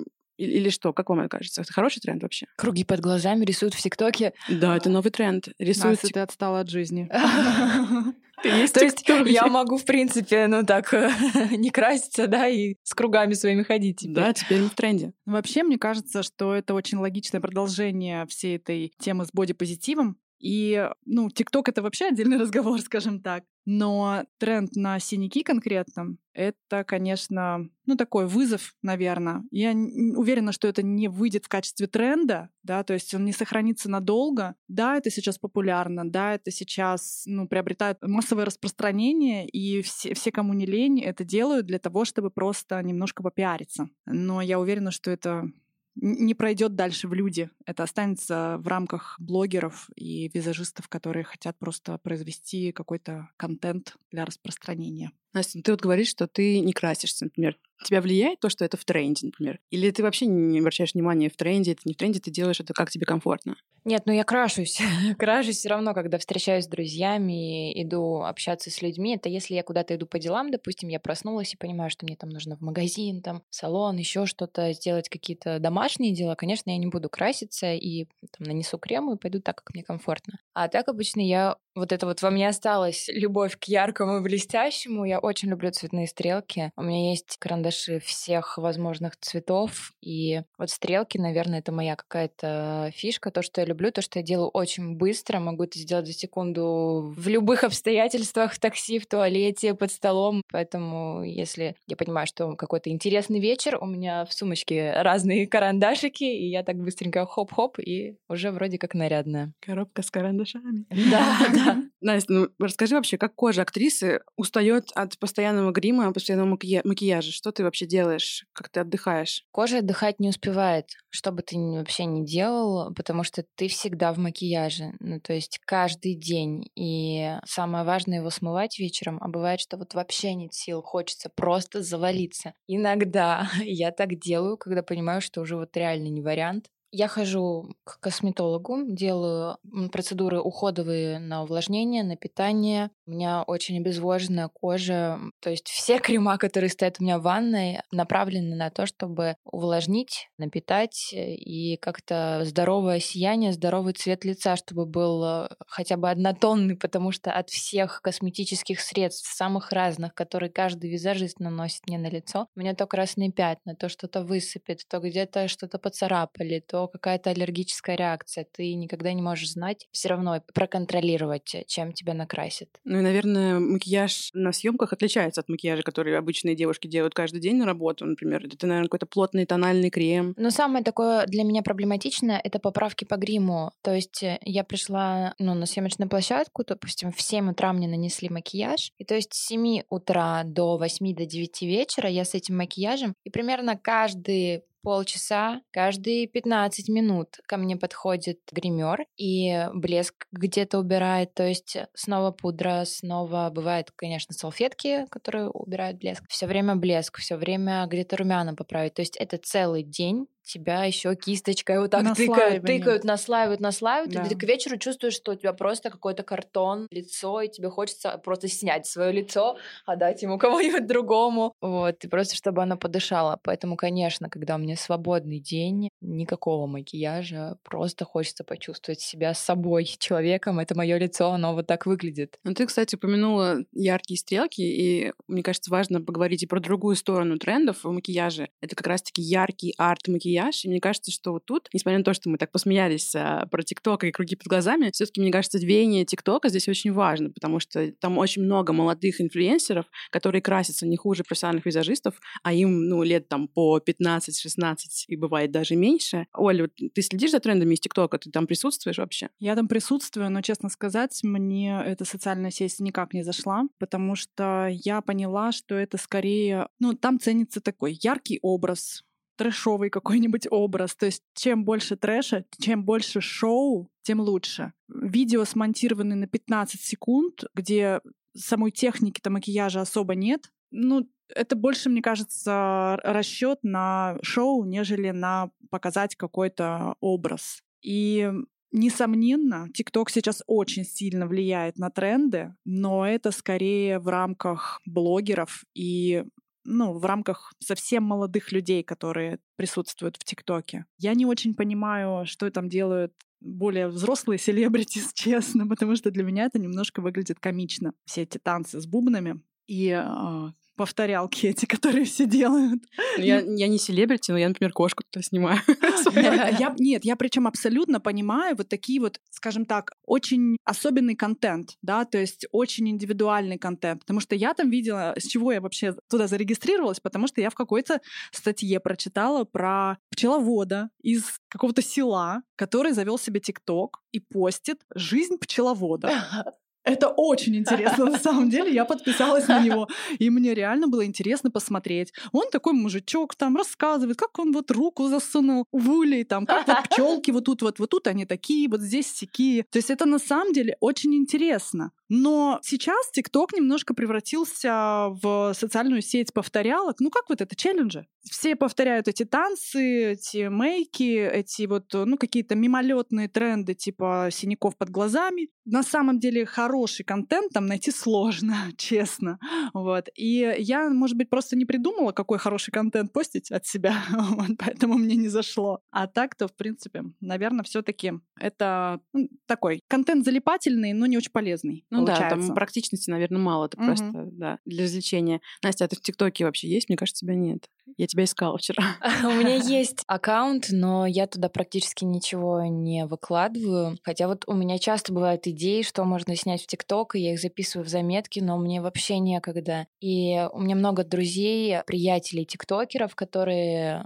или 0.44 0.68
что? 0.68 0.92
Как 0.92 1.08
вам 1.08 1.28
кажется? 1.28 1.62
Это 1.62 1.72
хороший 1.72 2.00
тренд 2.00 2.22
вообще? 2.22 2.46
Круги 2.56 2.84
под 2.84 3.00
глазами 3.00 3.44
рисуют 3.44 3.74
в 3.74 3.80
ТикТоке. 3.80 4.32
Да, 4.48 4.76
это 4.76 4.90
новый 4.90 5.10
тренд. 5.10 5.48
Рисуют... 5.58 6.02
Настя, 6.02 6.14
ты 6.14 6.20
отстала 6.20 6.60
от 6.60 6.68
жизни. 6.68 7.08
То 8.42 8.84
есть 8.84 9.04
я 9.06 9.46
могу, 9.46 9.76
в 9.76 9.84
принципе, 9.84 10.46
ну 10.48 10.64
так, 10.64 10.92
не 11.52 11.70
краситься, 11.70 12.26
да, 12.26 12.48
и 12.48 12.74
с 12.82 12.94
кругами 12.94 13.34
своими 13.34 13.62
ходить 13.62 14.00
теперь. 14.00 14.14
Да, 14.14 14.32
теперь 14.32 14.62
мы 14.62 14.68
в 14.68 14.74
тренде. 14.74 15.12
Вообще, 15.26 15.62
мне 15.62 15.78
кажется, 15.78 16.22
что 16.22 16.54
это 16.54 16.74
очень 16.74 16.98
логичное 16.98 17.40
продолжение 17.40 18.26
всей 18.26 18.56
этой 18.56 18.92
темы 18.98 19.26
с 19.26 19.28
бодипозитивом, 19.32 20.18
и, 20.42 20.88
ну, 21.06 21.30
ТикТок— 21.30 21.68
это 21.70 21.82
вообще 21.82 22.06
отдельный 22.06 22.36
разговор, 22.40 22.80
скажем 22.80 23.20
так. 23.20 23.44
Но 23.64 24.24
тренд 24.38 24.74
на 24.74 24.98
синяки 24.98 25.42
конкретно— 25.42 26.16
это, 26.34 26.84
конечно, 26.84 27.68
ну, 27.86 27.96
такой 27.96 28.26
вызов, 28.26 28.74
наверное. 28.82 29.44
Я 29.50 29.72
уверена, 29.72 30.52
что 30.52 30.66
это 30.66 30.82
не 30.82 31.08
выйдет 31.08 31.44
в 31.44 31.48
качестве 31.48 31.86
тренда, 31.86 32.48
да, 32.62 32.82
то 32.82 32.94
есть 32.94 33.14
он 33.14 33.24
не 33.24 33.32
сохранится 33.32 33.90
надолго. 33.90 34.56
Да, 34.68 34.96
это 34.96 35.10
сейчас 35.10 35.38
популярно, 35.38 36.10
да, 36.10 36.34
это 36.34 36.50
сейчас, 36.50 37.22
ну, 37.26 37.46
приобретает 37.46 37.98
массовое 38.02 38.46
распространение, 38.46 39.48
и 39.48 39.82
все, 39.82 40.14
все, 40.14 40.32
кому 40.32 40.54
не 40.54 40.66
лень, 40.66 41.00
это 41.00 41.24
делают 41.24 41.66
для 41.66 41.78
того, 41.78 42.04
чтобы 42.04 42.30
просто 42.30 42.82
немножко 42.82 43.22
попиариться. 43.22 43.88
Но 44.06 44.40
я 44.40 44.58
уверена, 44.58 44.90
что 44.90 45.10
это 45.10 45.50
не 45.94 46.34
пройдет 46.34 46.74
дальше 46.74 47.08
в 47.08 47.14
люди. 47.14 47.50
Это 47.66 47.82
останется 47.82 48.56
в 48.58 48.66
рамках 48.66 49.16
блогеров 49.18 49.88
и 49.94 50.28
визажистов, 50.32 50.88
которые 50.88 51.24
хотят 51.24 51.58
просто 51.58 51.98
произвести 51.98 52.72
какой-то 52.72 53.28
контент 53.36 53.96
для 54.10 54.24
распространения. 54.24 55.12
Настя, 55.32 55.58
ну 55.58 55.62
ты 55.62 55.72
вот 55.72 55.80
говоришь, 55.80 56.08
что 56.08 56.26
ты 56.26 56.60
не 56.60 56.72
красишься, 56.72 57.24
например. 57.24 57.58
Тебя 57.84 58.00
влияет 58.00 58.40
то, 58.40 58.48
что 58.48 58.64
это 58.64 58.76
в 58.76 58.84
тренде, 58.84 59.26
например? 59.26 59.58
Или 59.70 59.90
ты 59.90 60.02
вообще 60.02 60.26
не 60.26 60.60
обращаешь 60.60 60.94
внимания 60.94 61.28
в 61.28 61.36
тренде, 61.36 61.72
это 61.72 61.82
не 61.84 61.94
в 61.94 61.96
тренде, 61.96 62.20
ты 62.20 62.30
делаешь 62.30 62.60
это 62.60 62.74
как 62.74 62.90
тебе 62.90 63.06
комфортно? 63.06 63.56
Нет, 63.84 64.04
ну 64.06 64.12
я 64.12 64.22
крашусь. 64.22 64.80
крашусь 65.18 65.56
все 65.56 65.70
равно, 65.70 65.92
когда 65.92 66.18
встречаюсь 66.18 66.66
с 66.66 66.68
друзьями, 66.68 67.82
иду 67.82 68.22
общаться 68.22 68.70
с 68.70 68.80
людьми. 68.82 69.16
Это 69.16 69.28
если 69.28 69.54
я 69.54 69.64
куда-то 69.64 69.96
иду 69.96 70.06
по 70.06 70.20
делам, 70.20 70.52
допустим, 70.52 70.88
я 70.88 71.00
проснулась 71.00 71.54
и 71.54 71.56
понимаю, 71.56 71.90
что 71.90 72.06
мне 72.06 72.14
там 72.14 72.30
нужно 72.30 72.56
в 72.56 72.60
магазин, 72.60 73.22
там, 73.22 73.42
в 73.50 73.54
салон, 73.54 73.96
еще 73.96 74.26
что-то, 74.26 74.72
сделать 74.72 75.08
какие-то 75.08 75.58
домашние 75.58 76.14
дела. 76.14 76.36
Конечно, 76.36 76.70
я 76.70 76.76
не 76.76 76.86
буду 76.86 77.08
краситься 77.08 77.72
и 77.72 78.04
там, 78.38 78.46
нанесу 78.46 78.78
крем 78.78 79.10
и 79.10 79.18
пойду 79.18 79.40
так, 79.40 79.56
как 79.56 79.74
мне 79.74 79.82
комфортно. 79.82 80.38
А 80.54 80.68
так 80.68 80.88
обычно 80.88 81.20
я 81.20 81.56
вот 81.74 81.90
это 81.92 82.06
вот 82.06 82.20
во 82.20 82.30
мне 82.30 82.48
осталась 82.48 83.08
любовь 83.08 83.56
к 83.58 83.64
яркому 83.64 84.18
и 84.18 84.22
блестящему. 84.22 85.04
Я 85.04 85.18
очень 85.18 85.48
люблю 85.48 85.70
цветные 85.70 86.06
стрелки. 86.06 86.70
У 86.76 86.82
меня 86.82 87.10
есть 87.10 87.38
карандаши 87.38 87.98
всех 88.00 88.58
возможных 88.58 89.16
цветов. 89.18 89.92
И 90.02 90.42
вот 90.58 90.68
стрелки, 90.68 91.16
наверное, 91.16 91.60
это 91.60 91.72
моя 91.72 91.96
какая-то 91.96 92.92
фишка. 92.94 93.30
То, 93.30 93.40
что 93.40 93.62
я 93.62 93.66
люблю, 93.66 93.90
то, 93.90 94.02
что 94.02 94.18
я 94.18 94.24
делаю 94.24 94.48
очень 94.48 94.96
быстро. 94.96 95.38
Могу 95.38 95.64
это 95.64 95.78
сделать 95.78 96.06
за 96.06 96.12
секунду 96.12 97.14
в 97.16 97.28
любых 97.28 97.64
обстоятельствах, 97.64 98.52
в 98.52 98.60
такси, 98.60 98.98
в 98.98 99.06
туалете, 99.06 99.74
под 99.74 99.90
столом. 99.90 100.42
Поэтому, 100.52 101.24
если 101.24 101.74
я 101.86 101.96
понимаю, 101.96 102.26
что 102.26 102.54
какой-то 102.54 102.90
интересный 102.90 103.40
вечер, 103.40 103.78
у 103.80 103.86
меня 103.86 104.26
в 104.26 104.34
сумочке 104.34 104.92
разные 104.92 105.46
карандашики, 105.48 106.24
и 106.24 106.50
я 106.50 106.62
так 106.62 106.76
быстренько 106.76 107.24
хоп-хоп, 107.24 107.78
и 107.78 108.16
уже 108.28 108.50
вроде 108.50 108.76
как 108.76 108.92
нарядная. 108.92 109.52
Коробка 109.60 110.02
с 110.02 110.10
карандашами. 110.10 110.41
Да, 110.90 111.38
да. 111.54 111.82
Настя, 112.00 112.32
ну 112.32 112.48
расскажи 112.58 112.94
вообще, 112.94 113.16
как 113.18 113.34
кожа 113.34 113.62
актрисы 113.62 114.20
устает 114.36 114.90
от 114.94 115.18
постоянного 115.18 115.70
грима, 115.72 116.12
постоянного 116.12 116.56
макия- 116.56 116.82
макияжа? 116.84 117.32
Что 117.32 117.52
ты 117.52 117.62
вообще 117.64 117.86
делаешь? 117.86 118.44
Как 118.52 118.68
ты 118.68 118.80
отдыхаешь? 118.80 119.44
Кожа 119.52 119.78
отдыхать 119.78 120.18
не 120.20 120.28
успевает, 120.28 120.86
что 121.10 121.32
бы 121.32 121.42
ты 121.42 121.56
ни- 121.56 121.78
вообще 121.78 122.04
не 122.04 122.24
делал, 122.24 122.92
потому 122.94 123.22
что 123.24 123.44
ты 123.54 123.68
всегда 123.68 124.12
в 124.12 124.18
макияже. 124.18 124.92
Ну, 125.00 125.20
то 125.20 125.32
есть 125.32 125.58
каждый 125.64 126.14
день. 126.14 126.70
И 126.74 127.36
самое 127.46 127.84
важное 127.84 128.18
его 128.18 128.30
смывать 128.30 128.78
вечером. 128.78 129.18
А 129.20 129.28
бывает, 129.28 129.60
что 129.60 129.76
вот 129.76 129.94
вообще 129.94 130.34
нет 130.34 130.52
сил, 130.54 130.82
хочется 130.82 131.30
просто 131.34 131.82
завалиться. 131.82 132.54
Иногда 132.66 133.48
я 133.62 133.90
так 133.92 134.18
делаю, 134.18 134.56
когда 134.56 134.82
понимаю, 134.82 135.20
что 135.20 135.40
уже 135.40 135.56
вот 135.56 135.76
реально 135.76 136.08
не 136.08 136.20
вариант. 136.20 136.66
Я 136.94 137.08
хожу 137.08 137.74
к 137.84 138.00
косметологу, 138.00 138.82
делаю 138.86 139.56
процедуры 139.90 140.40
уходовые 140.40 141.18
на 141.18 141.42
увлажнение, 141.42 142.04
на 142.04 142.16
питание. 142.16 142.90
У 143.06 143.12
меня 143.12 143.44
очень 143.44 143.78
обезвоженная 143.78 144.48
кожа. 144.48 145.18
То 145.40 145.48
есть 145.48 145.68
все 145.68 145.98
крема, 146.00 146.36
которые 146.36 146.68
стоят 146.68 146.96
у 147.00 147.04
меня 147.04 147.18
в 147.18 147.22
ванной, 147.22 147.80
направлены 147.92 148.54
на 148.56 148.68
то, 148.68 148.84
чтобы 148.84 149.36
увлажнить, 149.44 150.28
напитать 150.36 151.14
э, 151.14 151.32
и 151.34 151.78
как-то 151.78 152.42
здоровое 152.44 153.00
сияние, 153.00 153.54
здоровый 153.54 153.94
цвет 153.94 154.26
лица, 154.26 154.56
чтобы 154.56 154.84
был 154.84 155.48
хотя 155.66 155.96
бы 155.96 156.10
однотонный, 156.10 156.76
потому 156.76 157.10
что 157.10 157.32
от 157.32 157.48
всех 157.48 158.02
косметических 158.02 158.78
средств, 158.78 159.34
самых 159.34 159.72
разных, 159.72 160.14
которые 160.14 160.50
каждый 160.50 160.90
визажист 160.90 161.40
наносит 161.40 161.86
мне 161.86 161.96
на 161.96 162.10
лицо, 162.10 162.48
у 162.54 162.60
меня 162.60 162.74
то 162.74 162.86
красные 162.86 163.32
пятна, 163.32 163.74
то 163.74 163.88
что-то 163.88 164.22
высыпет, 164.22 164.82
то 164.86 165.00
где-то 165.00 165.48
что-то 165.48 165.78
поцарапали, 165.78 166.60
то 166.60 166.81
какая-то 166.88 167.30
аллергическая 167.30 167.96
реакция. 167.96 168.46
Ты 168.50 168.74
никогда 168.74 169.12
не 169.12 169.22
можешь 169.22 169.52
знать, 169.52 169.88
все 169.92 170.08
равно 170.08 170.42
проконтролировать, 170.54 171.54
э, 171.54 171.64
чем 171.66 171.92
тебя 171.92 172.14
накрасит. 172.14 172.68
Ну 172.84 172.98
и, 172.98 173.02
наверное, 173.02 173.58
макияж 173.58 174.30
на 174.32 174.52
съемках 174.52 174.92
отличается 174.92 175.40
от 175.40 175.48
макияжа, 175.48 175.82
который 175.82 176.16
обычные 176.16 176.54
девушки 176.54 176.86
делают 176.86 177.14
каждый 177.14 177.40
день 177.40 177.56
на 177.56 177.66
работу, 177.66 178.04
например. 178.04 178.44
Это, 178.44 178.66
наверное, 178.66 178.88
какой-то 178.88 179.06
плотный 179.06 179.46
тональный 179.46 179.90
крем. 179.90 180.34
Но 180.36 180.50
самое 180.50 180.84
такое 180.84 181.26
для 181.26 181.44
меня 181.44 181.62
проблематичное— 181.62 182.40
это 182.44 182.58
поправки 182.58 183.04
по 183.04 183.16
гриму. 183.16 183.72
То 183.82 183.94
есть 183.94 184.22
э, 184.22 184.38
я 184.42 184.64
пришла 184.64 185.34
ну, 185.38 185.54
на 185.54 185.66
съемочную 185.66 186.08
площадку, 186.08 186.64
допустим, 186.64 187.12
в 187.12 187.20
7 187.20 187.50
утра 187.50 187.72
мне 187.72 187.88
нанесли 187.88 188.28
макияж, 188.28 188.92
и 188.98 189.04
то 189.04 189.14
есть 189.14 189.34
с 189.34 189.46
7 189.46 189.82
утра 189.88 190.42
до 190.44 190.76
8 190.78 191.14
до 191.14 191.26
9 191.26 191.62
вечера 191.62 192.08
я 192.08 192.24
с 192.24 192.34
этим 192.34 192.56
макияжем, 192.56 193.14
и 193.24 193.30
примерно 193.30 193.76
каждый 193.76 194.64
полчаса, 194.82 195.62
каждые 195.70 196.26
15 196.26 196.88
минут 196.88 197.38
ко 197.46 197.56
мне 197.56 197.76
подходит 197.76 198.40
гример 198.50 199.06
и 199.16 199.68
блеск 199.72 200.26
где-то 200.32 200.78
убирает, 200.78 201.34
то 201.34 201.46
есть 201.46 201.76
снова 201.94 202.32
пудра, 202.32 202.84
снова 202.84 203.50
бывает, 203.50 203.90
конечно, 203.96 204.34
салфетки, 204.34 205.06
которые 205.10 205.48
убирают 205.48 205.98
блеск. 205.98 206.24
Все 206.28 206.46
время 206.46 206.76
блеск, 206.76 207.18
все 207.18 207.36
время 207.36 207.86
где-то 207.86 208.16
румяна 208.16 208.54
поправить. 208.54 208.94
То 208.94 209.02
есть 209.02 209.16
это 209.16 209.38
целый 209.38 209.82
день 209.82 210.26
тебя 210.42 210.84
еще 210.84 211.14
кисточкой 211.14 211.80
вот 211.80 211.90
так 211.90 212.16
тыкают, 212.16 212.64
тыкают, 212.64 213.04
наслаивают, 213.04 213.60
наслаивают, 213.60 214.12
Да. 214.12 214.24
и 214.24 214.28
ты 214.28 214.34
к 214.36 214.42
вечеру 214.44 214.76
чувствуешь, 214.78 215.14
что 215.14 215.32
у 215.32 215.34
тебя 215.34 215.52
просто 215.52 215.90
какой-то 215.90 216.22
картон, 216.22 216.86
лицо, 216.90 217.40
и 217.40 217.48
тебе 217.48 217.70
хочется 217.70 218.20
просто 218.24 218.48
снять 218.48 218.86
свое 218.86 219.12
лицо, 219.12 219.56
отдать 219.86 220.22
ему 220.22 220.38
кому-нибудь 220.38 220.86
другому, 220.86 221.54
вот, 221.60 222.04
и 222.04 222.08
просто 222.08 222.36
чтобы 222.36 222.62
оно 222.62 222.76
подышало. 222.76 223.38
Поэтому, 223.42 223.76
конечно, 223.76 224.28
когда 224.28 224.56
у 224.56 224.58
меня 224.58 224.76
свободный 224.76 225.38
день, 225.40 225.88
никакого 226.00 226.66
макияжа, 226.66 227.56
просто 227.62 228.04
хочется 228.04 228.44
почувствовать 228.44 229.00
себя 229.00 229.34
собой, 229.34 229.84
человеком, 229.98 230.58
это 230.58 230.76
мое 230.76 230.98
лицо, 230.98 231.30
оно 231.30 231.54
вот 231.54 231.66
так 231.66 231.86
выглядит. 231.86 232.38
Ну, 232.44 232.54
ты, 232.54 232.66
кстати, 232.66 232.96
упомянула 232.96 233.58
яркие 233.72 234.18
стрелки, 234.18 234.60
и 234.62 235.12
мне 235.28 235.42
кажется, 235.42 235.70
важно 235.70 236.00
поговорить 236.00 236.42
и 236.42 236.46
про 236.46 236.60
другую 236.60 236.96
сторону 236.96 237.38
трендов 237.38 237.84
в 237.84 237.90
макияже. 237.90 238.48
Это 238.60 238.74
как 238.76 238.86
раз-таки 238.86 239.22
яркий 239.22 239.74
арт-макияж. 239.78 240.31
И 240.64 240.68
мне 240.68 240.80
кажется, 240.80 241.10
что 241.10 241.32
вот 241.32 241.44
тут, 241.44 241.68
несмотря 241.72 241.98
на 241.98 242.04
то, 242.04 242.14
что 242.14 242.28
мы 242.30 242.38
так 242.38 242.50
посмеялись 242.50 243.14
а, 243.14 243.46
про 243.46 243.62
ТикТок 243.62 244.04
и 244.04 244.10
круги 244.10 244.36
под 244.36 244.46
глазами, 244.46 244.90
все 244.92 245.06
таки 245.06 245.20
мне 245.20 245.30
кажется, 245.30 245.58
веяние 245.58 246.04
ТикТока 246.04 246.48
здесь 246.48 246.68
очень 246.68 246.92
важно, 246.92 247.30
потому 247.30 247.60
что 247.60 247.92
там 247.92 248.18
очень 248.18 248.42
много 248.42 248.72
молодых 248.72 249.20
инфлюенсеров, 249.20 249.86
которые 250.10 250.42
красятся 250.42 250.86
не 250.86 250.96
хуже 250.96 251.24
профессиональных 251.24 251.66
визажистов, 251.66 252.20
а 252.42 252.52
им, 252.52 252.88
ну, 252.88 253.02
лет 253.02 253.28
там 253.28 253.48
по 253.48 253.78
15-16 253.78 254.76
и 255.08 255.16
бывает 255.16 255.50
даже 255.50 255.76
меньше. 255.76 256.26
Оля, 256.34 256.62
вот 256.62 256.72
ты 256.74 257.02
следишь 257.02 257.30
за 257.30 257.40
трендами 257.40 257.74
из 257.74 257.80
ТикТока? 257.80 258.18
Ты 258.18 258.30
там 258.30 258.46
присутствуешь 258.46 258.98
вообще? 258.98 259.28
Я 259.38 259.54
там 259.54 259.68
присутствую, 259.68 260.30
но, 260.30 260.42
честно 260.42 260.68
сказать, 260.68 261.18
мне 261.22 261.82
эта 261.84 262.04
социальная 262.04 262.50
сеть 262.50 262.78
никак 262.80 263.14
не 263.14 263.22
зашла, 263.22 263.64
потому 263.78 264.16
что 264.16 264.68
я 264.70 265.00
поняла, 265.00 265.52
что 265.52 265.74
это 265.74 265.98
скорее... 265.98 266.68
Ну, 266.78 266.94
там 266.94 267.18
ценится 267.18 267.60
такой 267.60 267.98
яркий 268.00 268.38
образ, 268.42 269.04
трэшовый 269.42 269.90
какой-нибудь 269.90 270.46
образ. 270.50 270.94
То 270.94 271.06
есть 271.06 271.24
чем 271.34 271.64
больше 271.64 271.96
трэша, 271.96 272.44
чем 272.60 272.84
больше 272.84 273.20
шоу, 273.20 273.90
тем 274.02 274.20
лучше. 274.20 274.72
Видео 274.88 275.44
смонтированы 275.44 276.14
на 276.14 276.28
15 276.28 276.80
секунд, 276.80 277.44
где 277.52 278.00
самой 278.36 278.70
техники-то 278.70 279.30
макияжа 279.30 279.80
особо 279.80 280.14
нет. 280.14 280.52
Ну, 280.70 281.08
это 281.34 281.56
больше, 281.56 281.90
мне 281.90 282.02
кажется, 282.02 282.98
расчет 283.02 283.58
на 283.64 284.16
шоу, 284.22 284.64
нежели 284.64 285.10
на 285.10 285.50
показать 285.70 286.14
какой-то 286.14 286.94
образ. 287.00 287.62
И 287.82 288.30
Несомненно, 288.74 289.68
ТикТок 289.74 290.08
сейчас 290.08 290.42
очень 290.46 290.84
сильно 290.86 291.26
влияет 291.26 291.76
на 291.76 291.90
тренды, 291.90 292.54
но 292.64 293.06
это 293.06 293.30
скорее 293.30 293.98
в 293.98 294.08
рамках 294.08 294.80
блогеров 294.86 295.64
и 295.74 296.24
ну, 296.64 296.92
в 296.92 297.04
рамках 297.04 297.52
совсем 297.58 298.04
молодых 298.04 298.52
людей, 298.52 298.82
которые 298.82 299.38
присутствуют 299.56 300.16
в 300.16 300.24
ТикТоке. 300.24 300.86
Я 300.98 301.14
не 301.14 301.26
очень 301.26 301.54
понимаю, 301.54 302.26
что 302.26 302.50
там 302.50 302.68
делают 302.68 303.12
более 303.40 303.88
взрослые 303.88 304.38
селебритис, 304.38 305.12
честно, 305.14 305.66
потому 305.66 305.96
что 305.96 306.10
для 306.10 306.24
меня 306.24 306.46
это 306.46 306.58
немножко 306.58 307.00
выглядит 307.00 307.40
комично. 307.40 307.92
Все 308.04 308.22
эти 308.22 308.38
танцы 308.38 308.80
с 308.80 308.86
бубнами 308.86 309.40
и 309.66 309.90
а, 309.90 310.52
повторялки 310.76 311.46
эти, 311.46 311.66
которые 311.66 312.04
все 312.04 312.26
делают. 312.26 312.82
Ну, 313.18 313.24
Я, 313.24 313.40
я 313.40 313.68
не 313.68 313.78
селебрити, 313.78 314.30
но 314.30 314.38
я, 314.38 314.48
например, 314.48 314.72
кошку 314.72 315.02
туда 315.10 315.22
снимаю. 315.22 315.60
Я, 316.58 316.74
нет, 316.78 317.04
я 317.04 317.16
причем 317.16 317.46
абсолютно 317.46 318.00
понимаю 318.00 318.56
вот 318.56 318.68
такие 318.68 319.00
вот, 319.00 319.20
скажем 319.30 319.64
так, 319.64 319.92
очень 320.04 320.56
особенный 320.64 321.14
контент, 321.14 321.76
да, 321.82 322.04
то 322.04 322.18
есть 322.18 322.46
очень 322.52 322.88
индивидуальный 322.88 323.58
контент, 323.58 324.00
потому 324.00 324.20
что 324.20 324.34
я 324.34 324.54
там 324.54 324.70
видела, 324.70 325.14
с 325.18 325.26
чего 325.26 325.52
я 325.52 325.60
вообще 325.60 325.94
туда 326.08 326.26
зарегистрировалась, 326.26 327.00
потому 327.00 327.26
что 327.26 327.40
я 327.40 327.50
в 327.50 327.54
какой-то 327.54 328.00
статье 328.30 328.80
прочитала 328.80 329.44
про 329.44 329.98
пчеловода 330.10 330.90
из 331.02 331.24
какого-то 331.48 331.82
села, 331.82 332.42
который 332.56 332.92
завел 332.92 333.18
себе 333.18 333.40
ТикТок 333.40 334.02
и 334.12 334.20
постит 334.20 334.80
жизнь 334.94 335.36
пчеловода. 335.38 336.54
Это 336.84 337.08
очень 337.08 337.56
интересно, 337.56 338.06
на 338.06 338.18
самом 338.18 338.50
деле. 338.50 338.72
Я 338.72 338.84
подписалась 338.84 339.46
на 339.48 339.60
него, 339.60 339.88
и 340.18 340.30
мне 340.30 340.54
реально 340.54 340.88
было 340.88 341.04
интересно 341.06 341.50
посмотреть. 341.50 342.12
Он 342.32 342.50
такой 342.50 342.72
мужичок 342.72 343.34
там 343.34 343.56
рассказывает, 343.56 344.18
как 344.18 344.38
он 344.38 344.52
вот 344.52 344.70
руку 344.70 345.08
засунул 345.08 345.66
в 345.72 345.90
улей, 345.90 346.24
там, 346.24 346.46
как 346.46 346.66
вот 346.66 346.88
пчелки 346.90 347.30
вот 347.30 347.44
тут 347.44 347.62
вот, 347.62 347.78
вот 347.78 347.90
тут 347.90 348.06
они 348.06 348.26
такие, 348.26 348.68
вот 348.68 348.80
здесь 348.80 349.12
такие. 349.12 349.64
То 349.70 349.78
есть 349.78 349.90
это 349.90 350.06
на 350.06 350.18
самом 350.18 350.52
деле 350.52 350.76
очень 350.80 351.14
интересно. 351.14 351.92
Но 352.08 352.58
сейчас 352.62 353.10
ТикТок 353.10 353.54
немножко 353.54 353.94
превратился 353.94 355.08
в 355.22 355.54
социальную 355.54 356.02
сеть 356.02 356.34
повторялок. 356.34 356.96
Ну 357.00 357.10
как 357.10 357.30
вот 357.30 357.40
это, 357.40 357.56
челленджи? 357.56 358.06
Все 358.22 358.54
повторяют 358.54 359.08
эти 359.08 359.24
танцы, 359.24 360.12
эти 360.12 360.48
мейки, 360.48 361.16
эти 361.16 361.64
вот, 361.66 361.86
ну, 361.92 362.18
какие-то 362.18 362.54
мимолетные 362.54 363.28
тренды 363.28 363.74
типа 363.74 364.28
синяков 364.30 364.76
под 364.76 364.90
глазами. 364.90 365.48
На 365.64 365.82
самом 365.82 366.18
деле 366.18 366.44
хорошие 366.44 366.71
хороший 366.72 367.04
контент 367.04 367.52
там 367.52 367.66
найти 367.66 367.90
сложно, 367.90 368.56
честно. 368.78 369.38
Вот. 369.74 370.08
И 370.14 370.54
я, 370.58 370.88
может 370.88 371.18
быть, 371.18 371.28
просто 371.28 371.54
не 371.54 371.66
придумала, 371.66 372.12
какой 372.12 372.38
хороший 372.38 372.70
контент 372.70 373.12
постить 373.12 373.50
от 373.50 373.66
себя, 373.66 374.02
вот, 374.10 374.56
поэтому 374.58 374.94
мне 374.94 375.16
не 375.16 375.28
зашло. 375.28 375.80
А 375.90 376.06
так-то, 376.06 376.48
в 376.48 376.54
принципе, 376.54 377.04
наверное, 377.20 377.62
все 377.62 377.82
таки 377.82 378.14
это 378.40 379.00
ну, 379.12 379.28
такой 379.46 379.80
контент 379.86 380.24
залипательный, 380.24 380.94
но 380.94 381.06
не 381.06 381.18
очень 381.18 381.30
полезный. 381.30 381.84
Ну 381.90 382.06
получается. 382.06 382.36
да, 382.36 382.46
там 382.46 382.54
практичности, 382.54 383.10
наверное, 383.10 383.38
мало. 383.38 383.66
Это 383.66 383.76
просто, 383.76 384.10
да, 384.32 384.58
для 384.64 384.84
развлечения. 384.84 385.40
Настя, 385.62 385.84
а 385.84 385.88
ты 385.88 385.96
в 385.96 386.00
ТикТоке 386.00 386.44
вообще 386.44 386.68
есть? 386.68 386.88
Мне 386.88 386.96
кажется, 386.96 387.26
тебя 387.26 387.34
нет. 387.34 387.68
Я 387.96 388.06
тебя 388.06 388.24
искала 388.24 388.56
вчера. 388.58 388.96
У 389.24 389.30
меня 389.30 389.56
есть 389.56 390.04
аккаунт, 390.06 390.68
но 390.70 391.06
я 391.06 391.26
туда 391.26 391.48
практически 391.48 392.04
ничего 392.04 392.64
не 392.64 393.06
выкладываю. 393.06 393.98
Хотя 394.02 394.28
вот 394.28 394.44
у 394.46 394.54
меня 394.54 394.78
часто 394.78 395.12
бывают 395.12 395.46
идеи, 395.46 395.82
что 395.82 396.04
можно 396.04 396.34
снять 396.36 396.61
в 396.62 396.66
ТикТок, 396.66 397.14
и 397.14 397.20
я 397.20 397.32
их 397.32 397.40
записываю 397.40 397.84
в 397.84 397.88
заметки, 397.88 398.40
но 398.40 398.56
мне 398.58 398.80
вообще 398.80 399.18
некогда. 399.18 399.86
И 400.00 400.46
у 400.52 400.60
меня 400.60 400.76
много 400.76 401.04
друзей, 401.04 401.78
приятелей 401.86 402.46
тиктокеров, 402.46 403.14
которые 403.14 404.04